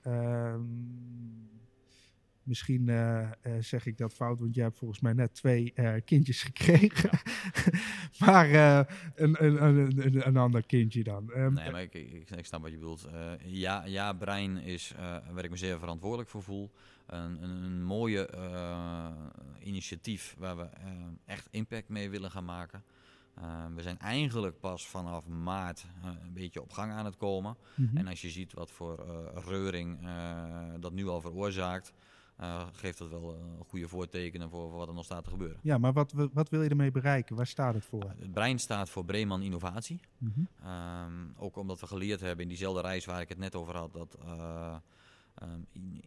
Ehm, 2.51 2.57
Misschien 2.57 2.87
uh, 2.87 3.29
uh, 3.47 3.61
zeg 3.61 3.85
ik 3.85 3.97
dat 3.97 4.13
fout, 4.13 4.39
want 4.39 4.55
jij 4.55 4.63
hebt 4.63 4.77
volgens 4.77 4.99
mij 4.99 5.13
net 5.13 5.33
twee 5.33 5.73
uh, 5.75 5.93
kindjes 6.05 6.43
gekregen. 6.51 7.09
maar 8.25 8.49
een, 9.15 9.45
een, 9.45 9.63
een, 9.63 10.27
een, 10.27 10.37
ander 10.37 10.65
kindje 10.65 11.03
dan. 11.03 11.31
Um, 11.35 11.53
nee, 11.53 11.71
maar 11.71 11.81
ik, 11.81 11.93
ik, 11.93 12.29
ik, 12.29 12.45
snap 12.45 12.61
wat 12.61 12.71
je 12.71 12.77
bedoelt. 12.77 13.07
ja, 13.45 13.85
ja, 13.85 14.13
Brein 14.13 14.57
is 14.57 14.93
waar 15.31 15.43
ik 15.43 15.49
me 15.49 15.57
zeer 15.57 15.79
verantwoordelijk 15.79 16.29
voor 16.29 16.43
voel. 16.43 16.71
Een, 17.05 17.43
een 17.43 17.83
mooie 17.83 18.29
initiatief 19.63 20.35
waar 20.37 20.57
we 20.57 20.67
echt 21.25 21.47
impact 21.51 21.89
mee 21.89 22.09
willen 22.09 22.31
gaan 22.31 22.45
maken. 22.45 22.83
we 23.75 23.81
zijn 23.81 23.99
eigenlijk 23.99 24.59
pas 24.59 24.87
vanaf 24.87 25.27
maart 25.27 25.85
een 26.03 26.33
beetje 26.33 26.61
op 26.61 26.71
gang 26.71 26.91
aan 26.91 27.05
het 27.05 27.17
komen. 27.17 27.55
Mm 27.75 27.87
-hmm. 27.87 27.97
En 27.97 28.07
als 28.07 28.21
je 28.21 28.29
ziet 28.29 28.53
wat 28.53 28.71
voor 28.71 29.05
reuring 29.45 29.99
dat 30.79 30.93
nu 30.93 31.07
al 31.07 31.21
veroorzaakt, 31.21 31.93
uh, 32.41 32.67
geeft 32.71 32.97
dat 32.97 33.09
wel 33.09 33.35
uh, 33.35 33.41
goede 33.67 33.87
voortekenen 33.87 34.49
voor, 34.49 34.69
voor, 34.69 34.77
wat 34.77 34.87
er 34.87 34.93
nog 34.93 35.05
staat 35.05 35.23
te 35.23 35.29
gebeuren. 35.29 35.59
Ja, 35.61 35.77
maar 35.77 35.93
wat, 35.93 36.13
wat 36.33 36.49
wil 36.49 36.61
je 36.61 36.69
ermee 36.69 36.91
bereiken? 36.91 37.35
Waar 37.35 37.47
staat 37.47 37.73
het 37.73 37.85
voor? 37.85 38.13
het 38.17 38.31
brein 38.31 38.59
staat 38.59 38.89
voor 38.89 39.05
Breeman 39.05 39.41
Innovatie. 39.41 39.99
Mm 40.17 40.33
-hmm. 40.35 40.69
um, 40.69 41.33
ook 41.37 41.57
omdat 41.57 41.79
we 41.79 41.87
geleerd 41.87 42.19
hebben 42.19 42.41
in 42.41 42.47
diezelfde 42.47 42.81
reis 42.81 43.05
waar 43.05 43.21
ik 43.21 43.29
het 43.29 43.37
net 43.37 43.55
over 43.55 43.77
had, 43.77 43.93
dat 43.93 44.17
uh, 44.25 44.75
um, 45.43 45.65
in, 45.71 46.01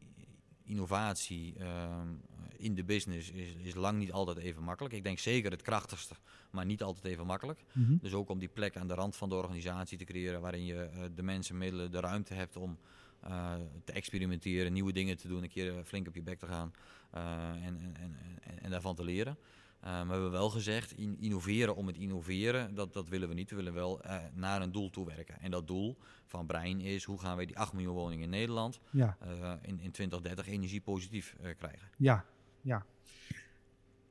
innovatie 0.65 1.55
um, 1.61 2.21
in 2.57 2.75
de 2.75 2.85
business 2.85 3.31
is, 3.31 3.55
is, 3.55 3.75
lang 3.75 3.99
niet 3.99 4.13
altijd 4.13 4.37
even 4.37 4.63
makkelijk. 4.63 4.95
Ik 4.95 5.05
denk 5.05 5.19
zeker 5.19 5.51
het 5.51 5.63
krachtigste, 5.63 6.15
maar 6.51 6.65
niet 6.65 6.83
altijd 6.83 7.05
even 7.05 7.27
makkelijk. 7.27 7.65
Mm 7.73 7.85
-hmm. 7.85 7.99
Dus 8.03 8.13
ook 8.13 8.29
om 8.29 8.39
die 8.39 8.49
plek 8.49 8.77
aan 8.77 8.89
de 8.89 8.95
rand 8.95 9.17
van 9.17 9.29
de 9.29 9.35
organisatie 9.35 9.99
te 9.99 10.05
creëren 10.05 10.41
waarin 10.41 10.65
je 10.65 11.11
de 11.15 11.23
mensen, 11.23 11.59
middelen, 11.59 11.91
de 11.91 12.01
ruimte 12.01 12.35
hebt 12.35 12.57
om 12.57 12.79
uh, 13.27 13.55
te 13.85 13.93
experimenteren, 13.93 14.73
nieuwe 14.73 14.93
dingen 14.93 15.17
te 15.17 15.29
doen, 15.29 15.43
een 15.43 15.49
keer 15.49 15.77
eh, 15.79 15.85
flink 15.85 16.07
op 16.07 16.15
je 16.15 16.23
bek 16.23 16.39
te 16.39 16.47
gaan 16.47 16.73
uh, 17.15 17.21
en, 17.67 17.81
en, 17.81 18.17
en, 18.41 18.63
en, 18.63 18.71
daarvan 18.71 18.95
te 18.95 19.05
leren. 19.05 19.39
maar 19.81 20.07
we 20.07 20.13
hebben 20.13 20.31
wel 20.31 20.51
gezegd, 20.51 20.93
in, 20.93 21.17
innoveren 21.21 21.77
om 21.77 21.87
het 21.87 21.97
innoveren, 21.97 22.75
dat, 22.75 22.93
dat 22.93 23.09
willen 23.09 23.29
we 23.29 23.35
niet. 23.35 23.51
We 23.51 23.57
willen 23.57 23.75
wel 23.75 24.01
naar 24.35 24.63
een 24.63 24.73
doel 24.73 24.91
toe 24.91 25.07
werken. 25.07 25.41
En 25.41 25.51
dat 25.51 25.67
doel 25.67 25.99
van 26.27 26.47
Brein 26.47 26.81
is, 26.81 27.05
hoe 27.05 27.19
gaan 27.19 27.37
wij 27.37 27.47
die 27.47 27.59
8 27.59 27.73
miljoen 27.73 27.95
woningen 27.95 28.25
in 28.25 28.31
Nederland 28.31 28.81
ja. 28.91 29.17
in, 29.63 29.81
in 29.81 29.91
2030 29.91 30.47
energiepositief 30.47 31.37
krijgen. 31.59 31.89
Ja, 31.97 32.25
ja. 32.61 32.87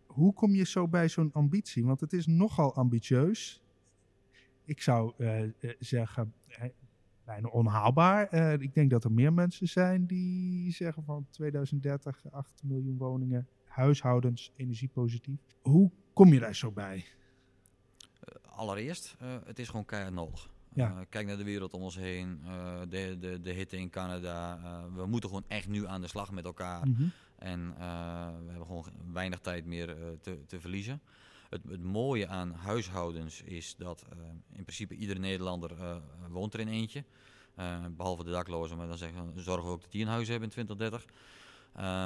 Hoe 0.05 0.33
kom 0.33 0.55
je 0.55 0.65
zo 0.65 0.87
bij 0.87 1.09
zo'n 1.09 1.31
ambitie? 1.33 1.85
Want 1.85 1.99
het 1.99 2.13
is 2.13 2.25
nogal 2.25 2.75
ambitieus. 2.75 3.63
Ik 4.65 4.81
zou 4.81 5.13
zeggen, 5.79 6.33
bijna 7.25 7.47
onhaalbaar. 7.47 8.33
Uh, 8.33 8.53
ik 8.53 8.73
denk 8.73 8.89
dat 8.89 9.03
er 9.03 9.11
meer 9.11 9.33
mensen 9.33 9.67
zijn 9.67 10.05
die 10.05 10.71
zeggen 10.71 11.03
van 11.03 11.27
2030 11.29 12.23
8 12.31 12.61
miljoen 12.63 12.97
woningen, 12.97 13.47
huishoudens, 13.65 14.51
energiepositief. 14.55 15.39
Hoe 15.61 15.91
kom 16.13 16.33
je 16.33 16.39
daar 16.39 16.55
zo 16.55 16.71
bij? 16.71 16.95
Uh, 16.95 18.57
allereerst, 18.57 19.15
uh, 19.21 19.35
het 19.45 19.59
is 19.59 19.69
gewoon 19.69 19.85
keihard 19.85 20.13
nodig. 20.13 20.51
Ja. 20.75 21.05
kijk 21.09 21.27
naar 21.27 21.37
de 21.37 21.43
wereld 21.43 21.73
om 21.73 21.81
ons 21.81 21.95
heen, 21.95 22.39
de, 22.89 23.17
de, 23.19 23.41
de 23.41 23.51
hitte 23.51 23.77
in 23.77 23.89
Canada. 23.89 24.59
we 24.95 25.05
moeten 25.05 25.29
gewoon 25.29 25.45
echt 25.47 25.67
nu 25.67 25.87
aan 25.87 26.01
de 26.01 26.07
slag 26.07 26.31
met 26.31 26.45
elkaar. 26.45 26.87
Mm 26.87 26.95
-hmm. 26.95 27.11
En 27.35 27.75
we 28.45 28.49
hebben 28.49 28.65
gewoon 28.65 28.85
weinig 29.11 29.39
tijd 29.39 29.65
meer 29.65 29.95
te, 30.21 30.45
te 30.45 30.59
verliezen. 30.59 31.01
Het, 31.53 31.61
het, 31.69 31.83
mooie 31.83 32.27
aan 32.27 32.51
huishoudens 32.51 33.41
is 33.41 33.75
dat 33.75 34.05
uh, 34.13 34.19
in 34.53 34.63
principe 34.63 34.95
iedere 34.95 35.19
Nederlander 35.19 35.71
uh, 35.71 35.95
woont 36.29 36.53
er 36.53 36.59
in 36.59 36.67
eentje. 36.67 37.03
Uh, 37.59 37.85
behalve 37.91 38.23
de 38.23 38.31
daklozen, 38.31 38.77
maar 38.77 38.87
dan 38.87 38.97
zeggen, 38.97 39.33
zorgen 39.35 39.65
we 39.65 39.71
ook 39.71 39.81
dat 39.81 39.91
die 39.91 40.01
een 40.01 40.07
huis 40.07 40.27
hebben 40.27 40.49
in 40.49 40.53
2030. 40.53 41.05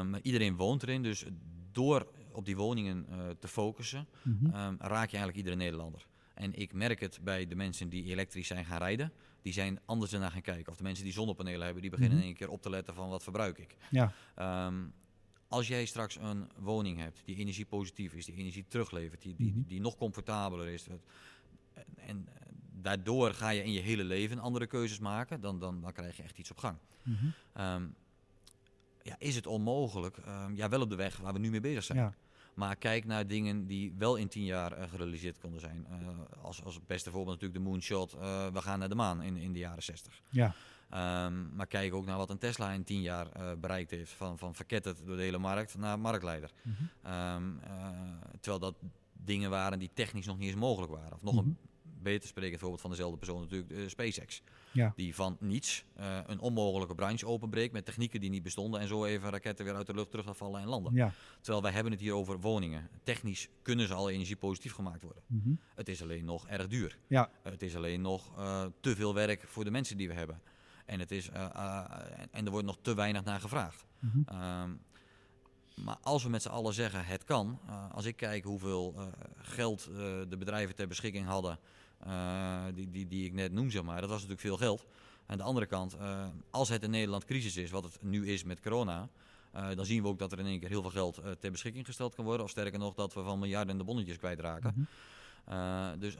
maar 0.09 0.21
iedereen 0.21 0.55
woont 0.55 0.83
erin, 0.83 1.03
dus 1.03 1.25
door 1.71 2.07
op 2.31 2.45
die 2.45 2.55
woningen 2.55 3.05
te 3.39 3.47
focussen, 3.47 4.07
mm 4.21 4.37
-hmm. 4.39 4.45
um, 4.45 4.75
raak 4.79 5.09
je 5.09 5.17
eigenlijk 5.17 5.37
iedere 5.37 5.55
Nederlander. 5.55 6.07
En 6.33 6.53
ik 6.53 6.73
merk 6.73 6.99
het 6.99 7.19
bij 7.23 7.47
de 7.47 7.55
mensen 7.55 7.89
die 7.89 8.05
elektrisch 8.05 8.47
zijn 8.47 8.65
gaan 8.65 8.77
rijden. 8.77 9.11
Die 9.41 9.53
zijn 9.53 9.79
anders 9.85 10.11
naar 10.11 10.31
gaan 10.31 10.41
kijken. 10.41 10.71
Of 10.71 10.77
de 10.77 10.83
mensen 10.83 11.03
die 11.03 11.13
zonnepanelen 11.13 11.63
hebben, 11.63 11.81
die 11.81 11.91
beginnen 11.91 12.17
-hmm. 12.17 12.27
in 12.27 12.31
één 12.31 12.37
keer 12.37 12.49
op 12.49 12.61
te 12.61 12.69
letten 12.69 12.93
van 12.93 13.09
wat 13.09 13.23
verbruik 13.23 13.57
ik. 13.57 13.77
Ja. 13.89 14.11
Um, 14.67 14.93
als 15.47 15.67
jij 15.67 15.85
straks 15.85 16.15
een 16.15 16.49
woning 16.57 16.99
hebt 16.99 17.21
die 17.25 17.35
energiepositief 17.35 18.13
is, 18.13 18.25
die 18.25 18.35
energie 18.35 18.65
teruglevert, 18.67 19.21
die, 19.21 19.35
die, 19.37 19.63
die 19.67 19.81
nog 19.81 19.97
comfortabeler 19.97 20.67
is. 20.67 20.87
En 21.95 22.27
daardoor 22.81 23.33
ga 23.33 23.49
je 23.49 23.63
in 23.63 23.71
je 23.71 23.79
hele 23.79 24.03
leven 24.03 24.39
andere 24.39 24.67
keuzes 24.67 24.99
maken, 24.99 25.41
dan, 25.41 25.59
dan, 25.59 25.81
dan 25.81 25.93
krijg 25.93 26.17
je 26.17 26.23
echt 26.23 26.37
iets 26.37 26.51
op 26.51 26.57
gang. 26.57 26.77
Mm 27.03 27.15
-hmm. 27.15 27.63
um, 27.65 27.95
ja, 29.01 29.15
is 29.19 29.35
het 29.35 29.47
onmogelijk? 29.47 30.17
Um, 30.17 30.55
ja, 30.55 30.69
wel 30.69 30.81
op 30.81 30.89
de 30.89 30.95
weg 30.95 31.17
waar 31.17 31.33
we 31.33 31.39
nu 31.39 31.49
mee 31.49 31.59
bezig 31.59 31.83
zijn. 31.83 31.97
Ja. 31.97 32.13
Maar 32.53 32.75
kijk 32.75 33.05
naar 33.05 33.27
dingen 33.27 33.67
die 33.67 33.93
wel 33.97 34.15
in 34.15 34.27
tien 34.27 34.43
jaar 34.43 34.77
uh, 34.77 34.83
gerealiseerd 34.89 35.39
konden 35.39 35.59
zijn. 35.59 35.87
Uh, 35.89 36.07
als, 36.41 36.63
als 36.63 36.79
beste 36.85 37.11
voorbeeld 37.11 37.41
natuurlijk 37.41 37.63
de 37.63 37.69
moonshot. 37.69 38.15
Uh, 38.15 38.47
we 38.47 38.61
gaan 38.61 38.79
naar 38.79 38.89
de 38.89 38.95
maan 38.95 39.21
in, 39.21 39.37
in 39.37 39.53
de 39.53 39.59
jaren 39.59 39.83
60. 39.83 40.21
Ja. 40.29 40.55
Um, 40.93 41.49
maar 41.55 41.67
kijk 41.67 41.93
ook 41.93 42.05
naar 42.05 42.17
wat 42.17 42.29
een 42.29 42.37
Tesla 42.37 42.71
in 42.71 42.83
10 42.83 43.01
jaar 43.01 43.27
uh, 43.37 43.51
bereikt 43.59 43.91
heeft. 43.91 44.11
Van, 44.11 44.37
van 44.37 44.55
verketterd 44.55 45.05
door 45.05 45.15
de 45.15 45.21
hele 45.21 45.37
markt 45.37 45.77
naar 45.77 45.99
marktleider. 45.99 46.51
Mm 46.61 46.75
-hmm. 46.77 47.11
um, 47.13 47.59
uh, 47.67 47.89
terwijl 48.39 48.59
dat 48.59 48.75
dingen 49.13 49.49
waren 49.49 49.79
die 49.79 49.89
technisch 49.93 50.25
nog 50.25 50.37
niet 50.37 50.47
eens 50.47 50.59
mogelijk 50.59 50.91
waren. 50.91 51.13
Of 51.13 51.21
nog 51.21 51.33
mm 51.33 51.39
-hmm. 51.39 51.47
een 51.47 52.01
beter 52.01 52.27
spreken 52.27 52.59
voorbeeld 52.59 52.81
van 52.81 52.89
dezelfde 52.89 53.17
persoon 53.17 53.41
natuurlijk 53.41 53.71
uh, 53.71 53.87
SpaceX. 53.87 54.41
Ja. 54.71 54.93
Die 54.95 55.15
van 55.15 55.37
niets 55.39 55.85
een 56.25 56.39
onmogelijke 56.39 56.95
branche 56.95 57.27
openbreekt 57.27 57.73
met 57.73 57.85
technieken 57.85 58.19
die 58.19 58.29
niet 58.29 58.43
bestonden. 58.43 58.79
En 58.79 58.87
zo 58.87 59.05
even 59.05 59.29
raketten 59.29 59.65
weer 59.65 59.75
uit 59.75 59.87
de 59.87 59.93
lucht 59.93 60.09
terug 60.09 60.25
gaan 60.25 60.35
vallen 60.35 60.61
en 60.61 60.67
landen. 60.67 60.93
Ja. 60.93 61.11
Terwijl 61.41 61.63
wij 61.63 61.71
hebben 61.71 61.91
het 61.91 62.01
hier 62.01 62.13
over 62.13 62.39
woningen. 62.39 62.89
Technisch 63.03 63.49
kunnen 63.61 63.87
ze 63.87 63.93
al 63.93 64.09
energiepositief 64.09 64.73
gemaakt 64.73 65.03
worden. 65.03 65.23
Mm 65.27 65.41
-hmm. 65.43 65.59
Het 65.75 65.89
is 65.89 66.01
alleen 66.01 66.25
nog 66.25 66.47
erg 66.47 66.67
duur. 66.67 66.97
Ja. 67.07 67.29
het 67.41 67.61
is 67.61 67.75
alleen 67.75 68.01
nog 68.01 68.33
te 68.79 68.95
veel 68.95 69.13
werk 69.13 69.43
voor 69.47 69.63
de 69.63 69.71
mensen 69.71 69.97
die 69.97 70.07
we 70.07 70.13
hebben. 70.13 70.41
En, 70.87 70.99
het 70.99 71.11
is, 71.11 71.29
uh, 71.29 71.49
uh, 71.55 71.83
en 72.31 72.45
er 72.45 72.51
wordt 72.51 72.65
nog 72.65 72.77
te 72.81 72.95
weinig 72.95 73.23
naar 73.23 73.39
gevraagd. 73.39 73.85
Mm 73.99 74.11
-hmm. 74.11 74.41
um, 74.61 74.79
maar 75.75 75.97
als 76.01 76.23
we 76.23 76.29
met 76.29 76.41
z'n 76.41 76.49
allen 76.49 76.73
zeggen 76.73 77.05
het 77.05 77.23
kan, 77.23 77.59
uh, 77.65 77.91
als 77.91 78.05
ik 78.05 78.15
kijk 78.15 78.43
hoeveel 78.43 78.95
geld 79.37 79.83
de 80.29 80.35
bedrijven 80.37 80.75
ter 80.75 80.87
beschikking 80.87 81.25
hadden, 81.25 81.59
die, 82.73 82.89
die, 82.89 83.07
die 83.07 83.25
ik 83.25 83.33
net 83.33 83.51
noem, 83.51 83.71
zeg 83.71 83.83
maar, 83.83 84.01
dat 84.01 84.09
was 84.09 84.21
natuurlijk 84.21 84.47
veel 84.47 84.57
geld. 84.57 84.85
Aan 85.25 85.37
de 85.37 85.43
andere 85.43 85.65
kant, 85.65 85.97
als 86.49 86.69
het 86.69 86.83
in 86.83 86.89
Nederland 86.89 87.25
crisis 87.25 87.57
is, 87.57 87.71
wat 87.71 87.83
het 87.83 87.97
nu 88.01 88.27
is 88.27 88.43
met 88.43 88.61
corona, 88.61 89.09
dan 89.51 89.85
zien 89.85 90.01
we 90.01 90.07
ook 90.07 90.19
dat 90.19 90.31
er 90.31 90.39
in 90.39 90.45
één 90.45 90.59
keer 90.59 90.69
heel 90.69 90.81
veel 90.81 90.91
geld 90.91 91.21
ter 91.39 91.51
beschikking 91.51 91.85
gesteld 91.85 92.15
kan 92.15 92.25
worden. 92.25 92.43
Of 92.43 92.49
sterker 92.49 92.79
nog, 92.79 92.93
dat 92.93 93.13
we 93.13 93.23
van 93.23 93.39
miljarden 93.39 93.77
de 93.77 93.83
bonnetjes 93.83 94.17
kwijtraken. 94.17 94.73
Mm 94.75 94.87
dus 95.99 96.17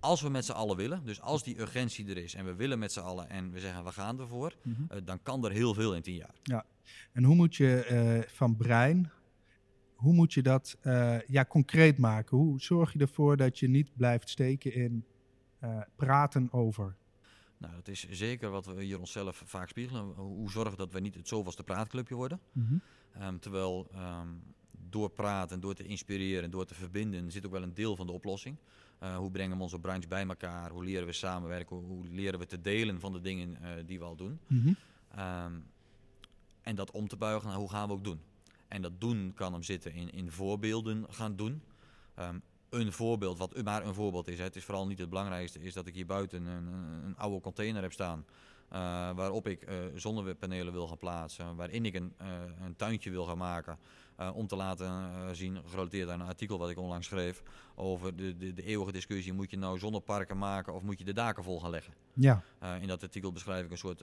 als 0.00 0.20
we 0.20 0.28
met 0.28 0.44
z'n 0.44 0.52
allen 0.52 0.76
willen, 0.76 1.04
dus 1.04 1.20
als 1.20 1.42
die 1.42 1.60
urgentie 1.60 2.08
er 2.08 2.16
is 2.16 2.34
en 2.34 2.44
we 2.44 2.54
willen 2.54 2.78
met 2.78 2.92
z'n 2.92 3.00
allen 3.00 3.30
en 3.30 3.52
we 3.52 3.60
zeggen 3.60 3.84
we 3.84 3.92
gaan 3.92 4.20
ervoor, 4.20 4.54
mm 4.62 4.88
dan 5.04 5.22
kan 5.22 5.44
er 5.44 5.50
heel 5.50 5.74
veel 5.74 5.94
in 5.94 6.02
tien 6.02 6.14
jaar. 6.14 6.34
Ja, 6.42 6.64
en 7.12 7.24
hoe 7.24 7.34
moet 7.34 7.56
je 7.56 8.24
van 8.28 8.56
brein 8.56 9.10
hoe 9.94 10.12
moet 10.12 10.32
je 10.32 10.42
dat 10.42 10.76
uh, 10.82 11.20
ja, 11.26 11.44
concreet 11.44 11.98
maken? 11.98 12.36
Hoe 12.36 12.60
zorg 12.60 12.92
je 12.92 12.98
ervoor 12.98 13.36
dat 13.36 13.58
je 13.58 13.68
niet 13.68 13.96
blijft 13.96 14.28
steken 14.28 14.74
in 14.74 15.04
praten 15.96 16.52
over? 16.52 16.96
Nou, 17.58 17.74
dat 17.74 17.88
is 17.88 18.08
zeker 18.10 18.50
wat 18.50 18.66
we 18.66 18.82
hier 18.82 18.98
onszelf 18.98 19.42
vaak 19.46 19.68
spiegelen. 19.68 20.04
Hoe 20.14 20.50
zorgen 20.50 20.78
dat 20.78 20.92
we 20.92 21.00
niet 21.00 21.14
het 21.14 21.28
zoveelste 21.28 21.62
praatclubje 21.62 22.14
worden? 22.14 22.40
Mm 22.52 22.66
-hmm. 22.66 23.22
um, 23.22 23.40
terwijl 23.40 23.90
um, 23.94 24.42
door 24.88 25.10
praten, 25.10 25.60
door 25.60 25.74
te 25.74 25.84
inspireren, 25.84 26.50
door 26.50 26.66
te 26.66 26.74
verbinden, 26.74 27.30
zit 27.30 27.46
ook 27.46 27.52
wel 27.52 27.62
een 27.62 27.74
deel 27.74 27.96
van 27.96 28.06
de 28.06 28.12
oplossing. 28.12 28.56
Uh, 29.02 29.16
hoe 29.16 29.30
brengen 29.30 29.56
we 29.56 29.62
onze 29.62 29.78
branche 29.78 30.08
bij 30.08 30.26
elkaar? 30.26 30.70
Hoe 30.70 30.84
leren 30.84 31.06
we 31.06 31.12
samenwerken? 31.12 31.76
Hoe, 31.76 32.08
leren 32.08 32.38
we 32.38 32.46
te 32.46 32.60
delen 32.60 33.00
van 33.00 33.12
de 33.12 33.20
dingen 33.20 33.56
die 33.86 33.98
we 33.98 34.04
al 34.04 34.16
doen? 34.16 34.40
Mm 34.46 34.62
-hmm. 34.62 34.76
um, 35.44 35.64
en 36.62 36.74
dat 36.74 36.90
om 36.90 37.08
te 37.08 37.16
buigen 37.16 37.48
naar 37.48 37.58
hoe 37.58 37.70
gaan 37.70 37.88
we 37.88 37.94
ook 37.94 38.04
doen? 38.04 38.20
En 38.68 38.82
dat 38.82 39.00
doen 39.00 39.32
kan 39.34 39.52
hem 39.52 39.62
zitten 39.62 39.92
in, 39.92 40.12
in 40.12 40.30
voorbeelden 40.30 41.06
gaan 41.10 41.36
doen. 41.36 41.62
Um, 42.18 42.42
een 42.70 42.92
voorbeeld, 42.92 43.38
wat 43.38 43.62
maar 43.62 43.86
een 43.86 43.94
voorbeeld 43.94 44.28
is, 44.28 44.38
hè. 44.38 44.44
het 44.44 44.56
is 44.56 44.64
vooral 44.64 44.86
niet 44.86 44.98
het 44.98 45.08
belangrijkste, 45.08 45.60
is 45.60 45.74
dat 45.74 45.86
ik 45.86 45.94
hier 45.94 46.06
buiten 46.06 46.46
een, 46.46 46.66
een 47.04 47.16
oude 47.16 47.40
container 47.40 47.82
heb 47.82 47.92
staan. 47.92 48.24
Uh, 48.72 48.78
waarop 49.14 49.46
ik 49.46 49.68
zonnepanelen 49.94 50.72
wil 50.72 50.86
gaan 50.86 50.96
plaatsen, 50.96 51.56
waarin 51.56 51.84
ik 51.84 51.94
een, 51.94 52.12
een 52.64 52.76
tuintje 52.76 53.10
wil 53.10 53.24
gaan 53.24 53.38
maken. 53.38 53.78
Uh, 54.20 54.36
om 54.36 54.46
te 54.46 54.56
laten 54.56 54.86
uh, 54.86 55.28
zien, 55.32 55.58
gerelateerd 55.66 56.08
aan 56.08 56.20
een 56.20 56.26
artikel 56.26 56.58
wat 56.58 56.70
ik 56.70 56.78
onlangs 56.78 57.06
schreef, 57.06 57.42
over 57.74 58.16
de, 58.16 58.36
de, 58.36 58.52
de, 58.54 58.62
eeuwige 58.62 58.92
discussie: 58.92 59.32
moet 59.32 59.50
je 59.50 59.58
nou 59.58 59.78
zonneparken 59.78 60.38
maken 60.38 60.74
of 60.74 60.82
moet 60.82 60.98
je 60.98 61.04
de 61.04 61.12
daken 61.12 61.44
vol 61.44 61.60
gaan 61.60 61.70
leggen? 61.70 61.94
Ja. 62.14 62.42
Uh, 62.62 62.82
in 62.82 62.88
dat 62.88 63.02
artikel 63.02 63.32
beschrijf 63.32 63.64
ik 63.64 63.70
een 63.70 63.78
soort 63.78 64.02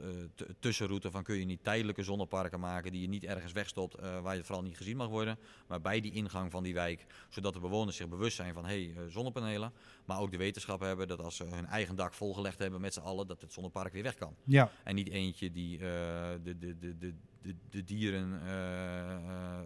tussenroute 0.60 1.12
van: 1.12 1.24
kun 1.24 1.36
je 1.36 1.46
niet 1.46 1.64
tijdelijke 1.64 2.04
zonneparken 2.04 2.60
maken 2.60 2.92
die 2.92 3.02
je 3.02 3.08
niet 3.08 3.24
ergens 3.24 3.52
wegstopt, 3.52 3.96
waar 4.22 4.36
je 4.36 4.44
vooral 4.44 4.64
niet 4.64 4.78
gezien 4.78 4.98
mag 4.98 5.08
worden, 5.08 5.38
maar 5.68 5.82
bij 5.82 6.02
die 6.02 6.12
ingang 6.12 6.52
van 6.52 6.64
die 6.64 6.74
wijk, 6.74 7.06
zodat 7.30 7.54
de 7.54 7.60
bewoners 7.60 7.98
zich 7.98 8.10
bewust 8.10 8.36
zijn 8.36 8.54
van: 8.54 8.66
hé, 8.66 8.92
hey, 8.94 9.10
zonnepanelen, 9.10 9.72
maar 10.06 10.20
ook 10.20 10.32
de 10.32 10.38
wetenschap 10.38 10.80
hebben 10.80 11.08
dat 11.08 11.20
als 11.20 11.36
ze 11.36 11.44
hun 11.44 11.66
eigen 11.66 11.96
dak 11.96 12.14
volgelegd 12.14 12.60
hebben 12.60 12.82
met 12.82 12.94
z'n 12.94 13.00
allen, 13.00 13.28
dat 13.28 13.42
het 13.42 13.54
zonnepark 13.54 13.94
weer 13.94 14.04
weg 14.04 14.16
kan. 14.16 14.36
Ja. 14.44 14.72
En 14.84 14.96
niet 14.96 15.10
eentje 15.10 15.52
die 15.52 15.78
de, 15.78 16.56
de, 16.60 16.78
de, 16.80 16.98
de 16.98 17.14
de, 17.48 17.56
de 17.70 17.84
dieren 17.84 18.40
uh, 18.44 18.50
uh, 18.50 19.60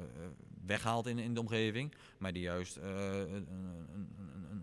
weghaalt 0.66 1.08
in, 1.08 1.20
in 1.20 1.34
de 1.34 1.40
omgeving, 1.40 1.94
maar 2.18 2.34
die 2.34 2.42
juist 2.42 2.78
uh, 2.78 2.84
een, 2.84 3.48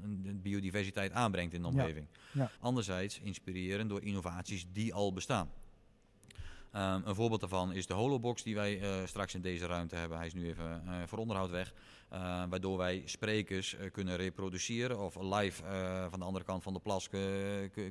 een, 0.02 0.24
een, 0.26 0.40
biodiversiteit 0.42 1.12
aanbrengt 1.12 1.54
in 1.54 1.62
de 1.62 1.68
omgeving. 1.68 2.06
Ja. 2.32 2.50
Anderzijds 2.60 3.20
inspireren 3.20 3.88
door 3.88 4.02
innovaties 4.02 4.66
die 4.72 4.94
al 4.94 5.12
bestaan. 5.12 5.50
Um, 6.74 7.02
een 7.04 7.14
voorbeeld 7.14 7.40
daarvan 7.40 7.72
is 7.72 7.86
de 7.86 7.94
Holobox 7.94 8.42
die 8.42 8.54
wij 8.54 8.80
uh, 8.80 9.06
straks 9.06 9.34
in 9.34 9.40
deze 9.40 9.66
ruimte 9.66 9.96
hebben. 9.96 10.18
Hij 10.18 10.26
is 10.26 10.34
nu 10.34 10.48
even 10.48 10.82
uh, 10.86 10.92
voor 11.06 11.18
onderhoud 11.18 11.50
weg. 11.50 11.74
Uh, 12.12 12.18
waardoor 12.48 12.76
wij 12.76 13.02
sprekers 13.04 13.76
kunnen 13.92 14.16
reproduceren 14.16 14.98
of 14.98 15.16
live 15.20 15.62
van 16.10 16.18
de 16.18 16.24
andere 16.24 16.44
kant 16.44 16.62
van 16.62 16.72
de 16.72 16.78
plas 16.78 17.08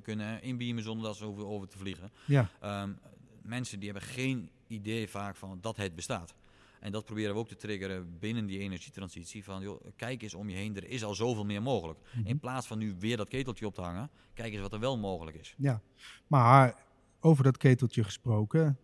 kunnen 0.03 0.41
inbeamen 0.41 0.83
zonder 0.83 1.05
dat 1.05 1.17
ze 1.17 1.25
hoeven 1.25 1.47
over 1.47 1.67
te 1.67 1.77
vliegen. 1.77 2.11
Ja. 2.25 2.49
Um, 2.63 2.99
mensen 3.41 3.79
die 3.79 3.91
hebben 3.91 4.09
geen 4.09 4.49
idee 4.67 5.09
vaak 5.09 5.35
van 5.35 5.57
dat 5.61 5.77
het 5.77 5.95
bestaat. 5.95 6.35
En 6.79 6.91
dat 6.91 7.05
proberen 7.05 7.33
we 7.33 7.39
ook 7.39 7.47
te 7.47 7.55
triggeren 7.55 8.19
binnen 8.19 8.45
die 8.45 8.59
energietransitie. 8.59 9.43
Van 9.43 9.61
joh, 9.61 9.81
kijk 9.95 10.21
eens 10.21 10.33
om 10.33 10.49
je 10.49 10.55
heen, 10.55 10.75
er 10.75 10.89
is 10.89 11.03
al 11.03 11.15
zoveel 11.15 11.45
meer 11.45 11.61
mogelijk. 11.61 11.99
Mhm. 12.13 12.27
In 12.27 12.39
plaats 12.39 12.67
van 12.67 12.77
nu 12.77 12.95
weer 12.99 13.17
dat 13.17 13.29
keteltje 13.29 13.65
op 13.65 13.73
te 13.73 13.81
hangen, 13.81 14.09
kijk 14.33 14.53
eens 14.53 14.61
wat 14.61 14.73
er 14.73 14.79
wel 14.79 14.97
mogelijk 14.97 15.37
is. 15.37 15.55
Ja, 15.57 15.81
maar 16.27 16.85
over 17.19 17.43
dat 17.43 17.57
keteltje 17.57 18.03
gesproken. 18.03 18.77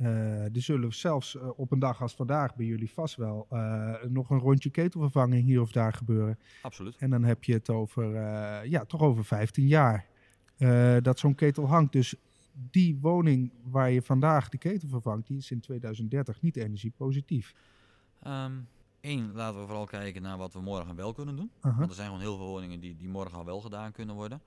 Uh, 0.00 0.54
er 0.54 0.62
zullen 0.62 0.94
zelfs 0.94 1.34
uh, 1.34 1.58
op 1.58 1.72
een 1.72 1.78
dag 1.78 2.02
als 2.02 2.14
vandaag 2.14 2.54
bij 2.54 2.66
jullie 2.66 2.90
vast 2.90 3.16
wel 3.16 3.46
uh, 3.52 3.94
nog 4.08 4.30
een 4.30 4.38
rondje 4.38 4.70
ketelvervanging 4.70 5.44
hier 5.44 5.60
of 5.60 5.72
daar 5.72 5.92
gebeuren. 5.92 6.38
Absoluut. 6.62 6.96
En 6.98 7.10
dan 7.10 7.24
heb 7.24 7.44
je 7.44 7.52
het 7.52 7.70
over, 7.70 8.14
ja, 8.68 8.84
toch 8.84 9.00
over 9.00 9.24
15 9.24 9.66
jaar 9.66 10.06
dat 11.02 11.18
zo'n 11.18 11.34
ketel 11.34 11.68
hangt. 11.68 11.92
Dus 11.92 12.14
die 12.70 12.98
woning 13.00 13.52
waar 13.62 13.90
je 13.90 14.02
vandaag 14.02 14.48
de 14.48 14.58
ketel 14.58 14.88
vervangt, 14.88 15.26
die 15.26 15.36
is 15.36 15.50
in 15.50 15.60
2030 15.60 16.40
niet 16.40 16.56
energiepositief. 16.56 17.54
Um, 18.26 18.68
Eén, 19.00 19.32
laten 19.32 19.60
we 19.60 19.66
vooral 19.66 19.86
kijken 19.86 20.22
naar 20.22 20.36
wat 20.36 20.52
we 20.52 20.60
morgen 20.60 20.96
wel 20.96 21.12
kunnen 21.12 21.36
doen. 21.36 21.50
Uh 21.56 21.62
-huh. 21.62 21.78
Want 21.78 21.90
er 21.90 21.96
zijn 21.96 22.06
gewoon 22.06 22.22
heel 22.22 22.36
veel 22.36 22.46
woningen 22.46 22.80
die, 22.80 22.96
die 22.96 23.08
morgen 23.08 23.38
al 23.38 23.44
wel 23.44 23.60
gedaan 23.60 23.92
kunnen 23.92 24.14
worden. 24.14 24.40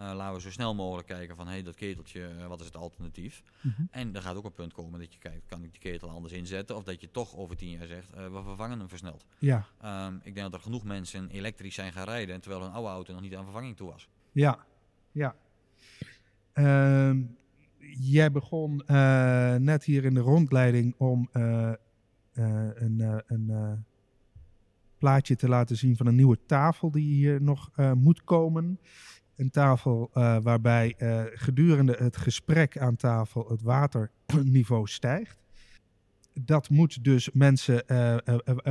Uh, 0.00 0.12
laten 0.14 0.34
we 0.34 0.40
zo 0.40 0.50
snel 0.50 0.74
mogelijk 0.74 1.08
kijken 1.08 1.36
van, 1.36 1.46
hé, 1.46 1.52
hey, 1.52 1.62
dat 1.62 1.74
keteltje, 1.74 2.34
uh, 2.38 2.46
wat 2.46 2.60
is 2.60 2.66
het 2.66 2.76
alternatief? 2.76 3.42
Uh 3.56 3.64
mhm. 3.64 3.74
-huh. 3.76 3.86
En 3.90 4.14
er 4.14 4.22
gaat 4.22 4.36
ook 4.36 4.44
een 4.44 4.52
punt 4.52 4.72
komen 4.72 5.00
dat 5.00 5.12
je 5.12 5.18
kijkt, 5.18 5.46
kan 5.46 5.62
ik 5.62 5.70
die 5.70 5.80
ketel 5.80 6.10
anders 6.10 6.34
inzetten? 6.34 6.76
Of 6.76 6.84
dat 6.84 7.00
je 7.00 7.10
toch 7.10 7.36
over 7.36 7.56
tien 7.56 7.70
jaar 7.70 7.86
zegt, 7.86 8.10
uh, 8.10 8.16
we 8.16 8.42
vervangen 8.42 8.78
hem 8.78 8.88
versneld. 8.88 9.24
Ja. 9.38 9.66
Um, 9.84 10.20
ik 10.22 10.34
denk 10.34 10.50
dat 10.50 10.54
er 10.54 10.60
genoeg 10.60 10.84
mensen 10.84 11.28
elektrisch 11.28 11.74
zijn 11.74 11.92
gaan 11.92 12.04
rijden, 12.04 12.40
terwijl 12.40 12.62
hun 12.62 12.72
oude 12.72 12.88
auto 12.88 13.12
nog 13.12 13.22
niet 13.22 13.36
aan 13.36 13.44
vervanging 13.44 13.76
toe 13.76 13.90
was. 13.90 14.08
Ja, 14.32 14.66
ja. 15.12 15.34
Um, 16.54 17.36
jij 17.90 18.32
begon 18.32 18.82
uh, 18.86 19.54
net 19.54 19.84
hier 19.84 20.04
in 20.04 20.14
de 20.14 20.20
rondleiding 20.20 20.94
om 20.98 21.28
uh, 21.32 21.42
uh, 22.34 22.68
een, 22.74 23.22
een 23.26 23.84
plaatje 24.98 25.36
te 25.36 25.48
laten 25.48 25.76
zien 25.76 25.96
van 25.96 26.06
een 26.06 26.14
nieuwe 26.14 26.38
tafel 26.46 26.90
die 26.90 27.14
hier 27.14 27.42
nog 27.42 27.70
moet 27.94 28.24
komen. 28.24 28.80
Een 29.36 29.50
tafel 29.50 30.10
waarbij 30.42 30.94
gedurende 31.34 31.96
het 31.98 32.16
gesprek 32.16 32.78
aan 32.78 32.96
tafel 32.96 33.48
het 33.48 33.62
waterniveau 33.62 34.86
stijgt. 34.86 35.38
Dat 36.32 36.70
moet 36.70 37.04
dus 37.04 37.30
mensen 37.32 37.82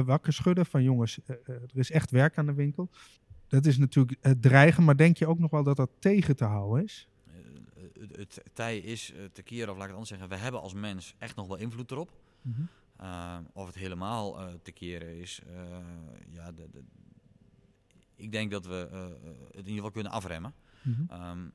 wakker 0.05 0.33
schudden 0.33 0.65
van 0.65 0.83
jongens, 0.83 1.19
er 1.45 1.69
is 1.73 1.91
echt 1.91 2.11
werk 2.11 2.37
aan 2.37 2.45
de 2.45 2.53
winkel. 2.53 2.89
Dat 3.47 3.65
is 3.65 3.77
natuurlijk 3.77 4.17
het 4.21 4.41
dreigen, 4.41 4.83
maar 4.83 4.97
denk 4.97 5.17
je 5.17 5.27
ook 5.27 5.39
nog 5.39 5.51
wel 5.51 5.63
dat 5.63 5.75
dat 5.75 5.89
tegen 5.99 6.35
te 6.35 6.45
houden 6.45 6.83
is? 6.83 7.09
Het, 8.11 8.43
tij 8.53 8.77
is 8.77 9.13
uh, 9.13 9.23
te 9.33 9.41
keren, 9.41 9.69
of 9.69 9.77
laat 9.77 9.89
ik 9.89 9.89
het 9.89 9.91
anders 9.91 10.09
zeggen, 10.09 10.29
we 10.29 10.35
hebben 10.35 10.61
als 10.61 10.73
mens 10.73 11.15
echt 11.17 11.35
nog 11.35 11.47
wel 11.47 11.57
invloed 11.57 11.91
erop. 11.91 12.11
Mm 12.41 12.53
-hmm. 12.53 12.69
uh, 13.01 13.37
of 13.53 13.65
het 13.65 13.75
helemaal 13.75 14.41
uh, 14.41 14.53
te 14.61 14.71
keren 14.71 15.17
is, 15.17 15.41
ja, 16.29 16.51
de, 16.51 16.69
de, 16.69 16.83
ik 18.15 18.31
denk 18.31 18.51
dat 18.51 18.65
we 18.65 18.87
het 19.47 19.51
in 19.51 19.57
ieder 19.57 19.75
geval 19.75 19.91
kunnen 19.91 20.11
afremmen. 20.11 20.53
Mm 20.81 21.07
-hmm. 21.09 21.21
um, 21.21 21.53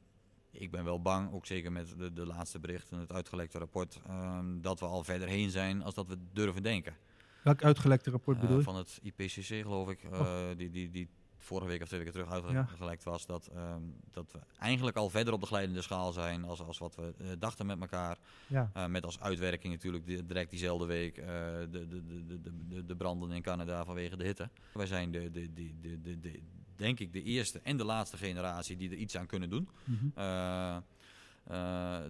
ik 0.51 0.70
ben 0.70 0.84
wel 0.84 1.03
bang, 1.03 1.32
ook 1.32 1.47
zeker 1.47 1.72
met 1.72 1.95
de, 1.99 2.12
de 2.12 2.26
laatste 2.26 2.59
berichten, 2.59 2.99
het 2.99 3.12
uitgelekte 3.12 3.59
rapport, 3.59 4.01
um, 4.11 4.62
dat 4.62 4.80
we 4.80 4.86
al 4.86 5.05
verder 5.05 5.28
heen 5.28 5.51
zijn 5.51 5.82
als 5.82 5.95
dat 5.95 6.07
we 6.07 6.18
durven 6.32 6.62
denken. 6.62 6.97
Welk 7.43 7.64
uitgelekte 7.64 8.11
rapport 8.11 8.41
bedoel 8.41 8.57
je? 8.57 8.62
Van 8.62 8.76
het 8.76 9.01
IPCC 9.03 9.45
geloof 9.45 9.91
ik, 9.91 10.01
oh. 10.12 10.49
die, 10.57 10.70
die, 10.70 10.91
die 10.91 11.09
vorige 11.43 11.68
week 11.68 11.82
of 11.82 11.88
twee 11.88 12.01
weken 12.01 12.14
terug 12.14 12.32
uitgelekt 12.32 13.05
was, 13.05 13.26
dat, 13.26 13.51
um, 13.57 13.95
dat 14.11 14.32
we 14.32 14.38
eigenlijk 14.59 14.97
al 14.97 15.11
verder 15.11 15.34
op 15.34 15.41
de 15.41 15.47
glijdende 15.47 15.82
schaal 15.82 16.12
zijn 16.12 16.45
als, 16.45 16.61
als 16.61 16.78
wat 16.78 16.95
we 16.95 17.14
uh, 17.20 17.28
dachten 17.38 17.66
met 17.66 17.80
elkaar. 17.80 18.18
Ja. 18.47 18.70
Uh, 18.76 18.86
met 18.86 19.05
als 19.05 19.20
uitwerking 19.20 19.72
natuurlijk 19.72 20.07
de, 20.07 20.26
direct 20.26 20.51
diezelfde 20.51 20.86
week 20.86 21.18
uh, 21.18 21.26
de, 21.26 21.68
de, 21.70 21.88
de, 21.88 22.26
de, 22.26 22.66
de, 22.68 22.84
de, 22.84 22.97
branden 22.97 23.30
in 23.30 23.43
Canada 23.43 23.84
vanwege 23.84 24.16
de 24.16 24.24
hitte. 24.24 24.49
Wij 24.72 24.86
zijn 24.86 25.11
de, 25.11 25.30
de, 25.30 25.53
de, 25.53 25.70
de, 25.80 26.01
de, 26.01 26.20
de, 26.20 26.41
denk 26.76 27.01
ik 27.01 27.12
de 27.12 27.22
eerste 27.22 27.61
en 27.62 27.76
de 27.76 27.84
laatste 27.84 28.16
generatie 28.16 28.76
die 28.76 28.91
er 28.91 28.97
iets 28.97 29.16
aan 29.16 29.26
kunnen 29.26 29.51
doen. 29.51 29.68
Mm 29.84 30.12
-hmm. 30.14 30.84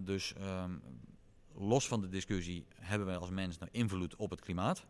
dus 0.05 0.33
um, 0.41 0.81
los 1.53 1.87
van 1.87 2.01
de 2.01 2.09
discussie 2.09 2.65
hebben 2.75 3.07
wij 3.07 3.17
als 3.17 3.29
mens 3.29 3.57
nou 3.57 3.71
invloed 3.71 4.15
op 4.15 4.29
het 4.29 4.39
klimaat. 4.39 4.85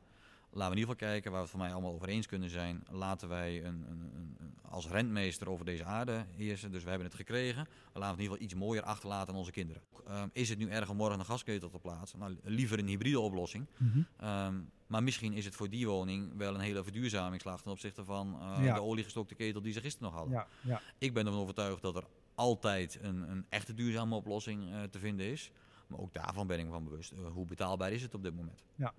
Laten 0.53 0.71
we 0.71 0.79
in 0.79 0.81
ieder 0.81 0.95
geval 0.95 1.09
kijken 1.09 1.31
waar 1.31 1.39
we 1.39 1.47
het 1.47 1.55
voor 1.55 1.65
mij 1.65 1.73
allemaal 1.73 1.93
over 1.93 2.07
eens 2.07 2.27
kunnen 2.27 2.49
zijn. 2.49 2.83
Laten 2.89 3.29
wij 3.29 3.65
een, 3.65 3.85
een, 3.89 4.11
een, 4.15 4.53
als 4.61 4.87
rentmeester 4.87 5.49
over 5.49 5.65
deze 5.65 5.83
aarde 5.83 6.25
heersen. 6.35 6.71
Dus 6.71 6.83
we 6.83 6.89
hebben 6.89 7.07
het 7.07 7.15
gekregen. 7.15 7.67
Laten 7.93 7.93
we 7.93 7.99
het 7.99 8.15
in 8.15 8.21
ieder 8.21 8.31
geval 8.31 8.45
iets 8.45 8.53
mooier 8.53 8.83
achterlaten 8.83 9.33
aan 9.33 9.39
onze 9.39 9.51
kinderen. 9.51 9.81
Um, 10.09 10.29
is 10.33 10.49
het 10.49 10.57
nu 10.57 10.69
erg 10.69 10.89
om 10.89 10.97
morgen 10.97 11.19
een 11.19 11.25
gasketel 11.25 11.69
te 11.69 11.79
plaatsen? 11.79 12.19
Nou, 12.19 12.37
liever 12.43 12.79
een 12.79 12.87
hybride 12.87 13.19
oplossing. 13.19 13.65
Mm 13.77 13.91
-hmm. 13.91 14.27
um, 14.27 14.69
maar 14.87 15.03
misschien 15.03 15.33
is 15.33 15.45
het 15.45 15.55
voor 15.55 15.69
die 15.69 15.87
woning 15.87 16.37
wel 16.37 16.53
een 16.53 16.59
hele 16.59 16.83
verduurzamingsslag 16.83 17.61
ten 17.61 17.71
opzichte 17.71 18.05
van 18.05 18.37
uh, 18.41 18.65
ja. 18.65 18.73
de 18.73 18.81
oliegestokte 18.81 19.35
ketel 19.35 19.61
die 19.61 19.73
ze 19.73 19.81
gisteren 19.81 20.07
nog 20.11 20.17
hadden. 20.17 20.33
Ja, 20.37 20.47
ja. 20.61 20.81
Ik 20.97 21.13
ben 21.13 21.25
ervan 21.25 21.41
overtuigd 21.41 21.81
dat 21.81 21.95
er 21.95 22.03
altijd 22.35 22.99
een, 23.01 23.29
een 23.29 23.45
echte 23.49 23.73
duurzame 23.73 24.15
oplossing 24.15 24.63
uh, 24.63 24.83
te 24.83 24.99
vinden 24.99 25.25
is. 25.25 25.51
Maar 25.87 25.99
ook 25.99 26.13
daarvan 26.13 26.47
ben 26.47 26.59
ik 26.59 26.65
me 26.65 26.71
van 26.71 26.83
bewust. 26.83 27.11
Uh, 27.11 27.19
hoe 27.33 27.45
betaalbaar 27.45 27.91
is 27.91 28.01
het 28.01 28.13
op 28.13 28.23
dit 28.23 28.35
moment? 28.35 28.63
Ja. 28.75 28.93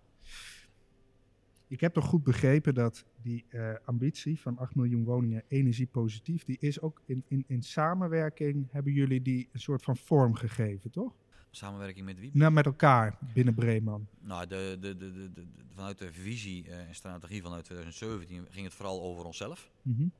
Ik 1.72 1.80
heb 1.80 1.92
toch 1.92 2.04
goed 2.04 2.22
begrepen 2.22 2.74
dat 2.74 3.04
die 3.22 3.44
uh, 3.50 3.74
ambitie 3.84 4.40
van 4.40 4.58
8 4.58 4.74
miljoen 4.74 5.04
woningen 5.04 5.44
energiepositief, 5.48 6.44
die 6.44 6.56
is 6.60 6.80
ook 6.80 7.02
in, 7.04 7.24
in, 7.28 7.44
in 7.46 7.62
samenwerking, 7.62 8.68
hebben 8.70 8.92
jullie 8.92 9.22
die 9.22 9.48
een 9.52 9.60
soort 9.60 9.82
van 9.82 9.96
vorm 9.96 10.34
gegeven, 10.34 10.90
toch? 10.90 11.14
Samenwerking 11.50 12.04
met 12.06 12.18
wie? 12.18 12.30
Nou, 12.34 12.52
met 12.52 12.66
elkaar 12.66 13.18
binnen 13.34 13.54
Breeman. 13.54 14.06
Nou, 14.20 14.46
de, 14.46 14.76
de, 14.80 14.96
de, 14.96 15.32
de, 15.32 15.46
vanuit 15.74 15.98
de 15.98 16.12
visie 16.12 16.70
en 16.70 16.94
strategie 16.94 17.42
vanuit 17.42 17.64
2017 17.64 18.46
ging 18.50 18.64
het 18.64 18.74
vooral 18.74 19.02
over 19.02 19.24
onszelf. 19.24 19.70
Mm 19.82 20.12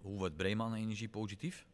hoe 0.00 0.18
wordt 0.18 0.36
Breeman 0.36 0.74
energie 0.74 1.08
positief? 1.08 1.66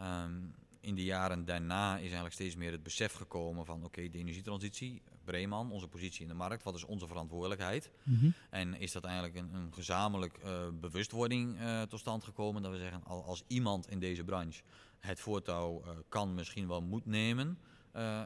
Um, 0.00 0.54
in 0.80 0.94
de 0.94 1.04
jaren 1.04 1.44
daarna 1.44 1.96
is 1.96 2.02
eigenlijk 2.02 2.34
steeds 2.34 2.56
meer 2.56 2.72
het 2.72 2.82
besef 2.82 3.12
gekomen 3.12 3.66
van 3.66 3.84
oké, 3.84 4.08
de 4.08 4.18
energietransitie, 4.18 5.02
Breeman, 5.24 5.70
onze 5.70 5.88
positie 5.88 6.22
in 6.22 6.28
de 6.28 6.34
markt, 6.34 6.62
wat 6.62 6.74
is 6.74 6.84
onze 6.84 7.06
verantwoordelijkheid? 7.06 7.90
Mhm. 8.02 8.30
En 8.50 8.74
is 8.74 8.92
dat 8.92 9.04
eigenlijk 9.04 9.34
een, 9.34 9.54
een 9.54 9.72
gezamenlijk 9.72 10.38
uh, 10.44 10.50
bewustwording 10.80 11.60
uh, 11.60 11.82
tot 11.82 12.00
stand 12.00 12.24
gekomen 12.24 12.62
dat 12.62 12.72
we 12.72 12.78
zeggen, 12.78 13.04
als 13.04 13.44
iemand 13.46 13.88
in 13.88 13.98
deze 13.98 14.24
branche 14.24 14.62
het 14.98 15.20
voortouw 15.20 15.82
uh, 15.84 15.90
kan, 16.08 16.34
misschien 16.34 16.68
wel 16.68 16.82
moet 16.82 17.06
nemen, 17.06 17.58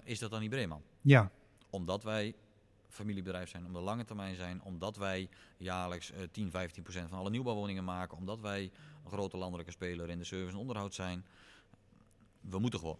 is 0.05 0.19
dat 0.19 0.31
dan 0.31 0.41
niet 0.41 0.51
Breeman? 0.51 0.83
Ja. 1.01 1.31
Omdat 1.71 2.03
wij 2.03 2.35
familiebedrijf 2.89 3.49
zijn, 3.49 3.67
om 3.67 3.73
de 3.73 3.81
lange 3.81 4.05
termijn 4.05 4.37
zijn, 4.37 4.63
omdat 4.63 4.97
wij 4.97 5.29
jaarlijks 5.57 6.13
10, 6.31 6.51
15 6.51 6.83
procent 6.83 7.09
van 7.09 7.19
alle 7.19 7.31
nieuwbouwwoningen 7.31 7.85
maken, 7.85 8.17
omdat 8.17 8.41
wij 8.41 8.63
een 9.05 9.11
grote 9.11 9.37
landelijke 9.37 9.73
speler 9.73 10.11
in 10.11 10.19
de 10.19 10.25
service 10.25 10.53
en 10.53 10.59
onderhoud 10.59 10.95
zijn 10.95 11.25
we 12.51 12.59
moeten 12.59 12.79
gewoon. 12.79 12.99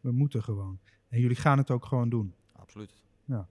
We 0.00 0.12
moeten 0.12 0.42
gewoon. 0.42 0.78
En 1.08 1.20
jullie 1.20 1.36
gaan 1.36 1.58
het 1.58 1.70
ook 1.70 1.84
gewoon 1.84 2.08
doen. 2.08 2.34
Absoluut. 2.52 2.92
Ja. 3.30 3.48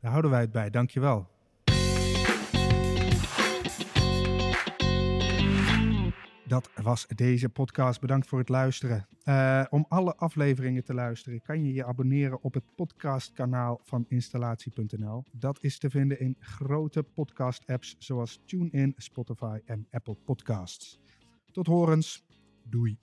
Daar 0.00 0.10
houden 0.10 0.30
wij 0.30 0.40
het 0.40 0.52
bij. 0.52 0.70
Dankjewel. 0.70 1.28
Dat 6.46 6.70
was 6.82 7.06
deze 7.06 7.48
podcast. 7.48 8.00
Bedankt 8.00 8.26
voor 8.26 8.38
het 8.38 8.48
luisteren. 8.48 9.06
Uh, 9.24 9.64
om 9.70 9.86
alle 9.88 10.16
afleveringen 10.16 10.84
te 10.84 10.94
luisteren 10.94 11.42
kan 11.42 11.64
je 11.64 11.72
je 11.72 11.84
abonneren 11.84 12.42
op 12.42 12.54
het 12.54 12.64
podcastkanaal 12.74 13.80
van 13.84 14.04
installatie.nl. 14.08 15.24
Dat 15.32 15.58
is 15.62 15.78
te 15.78 15.90
vinden 15.90 16.20
in 16.20 16.36
grote 16.38 17.02
podcast-apps 17.02 17.96
zoals 17.98 18.40
TuneIn, 18.46 18.94
Spotify 18.96 19.58
en 19.64 19.86
Apple 19.90 20.16
Podcasts. 20.24 21.00
Tot 21.52 21.66
horens. 21.66 22.24
Doei. 22.62 22.98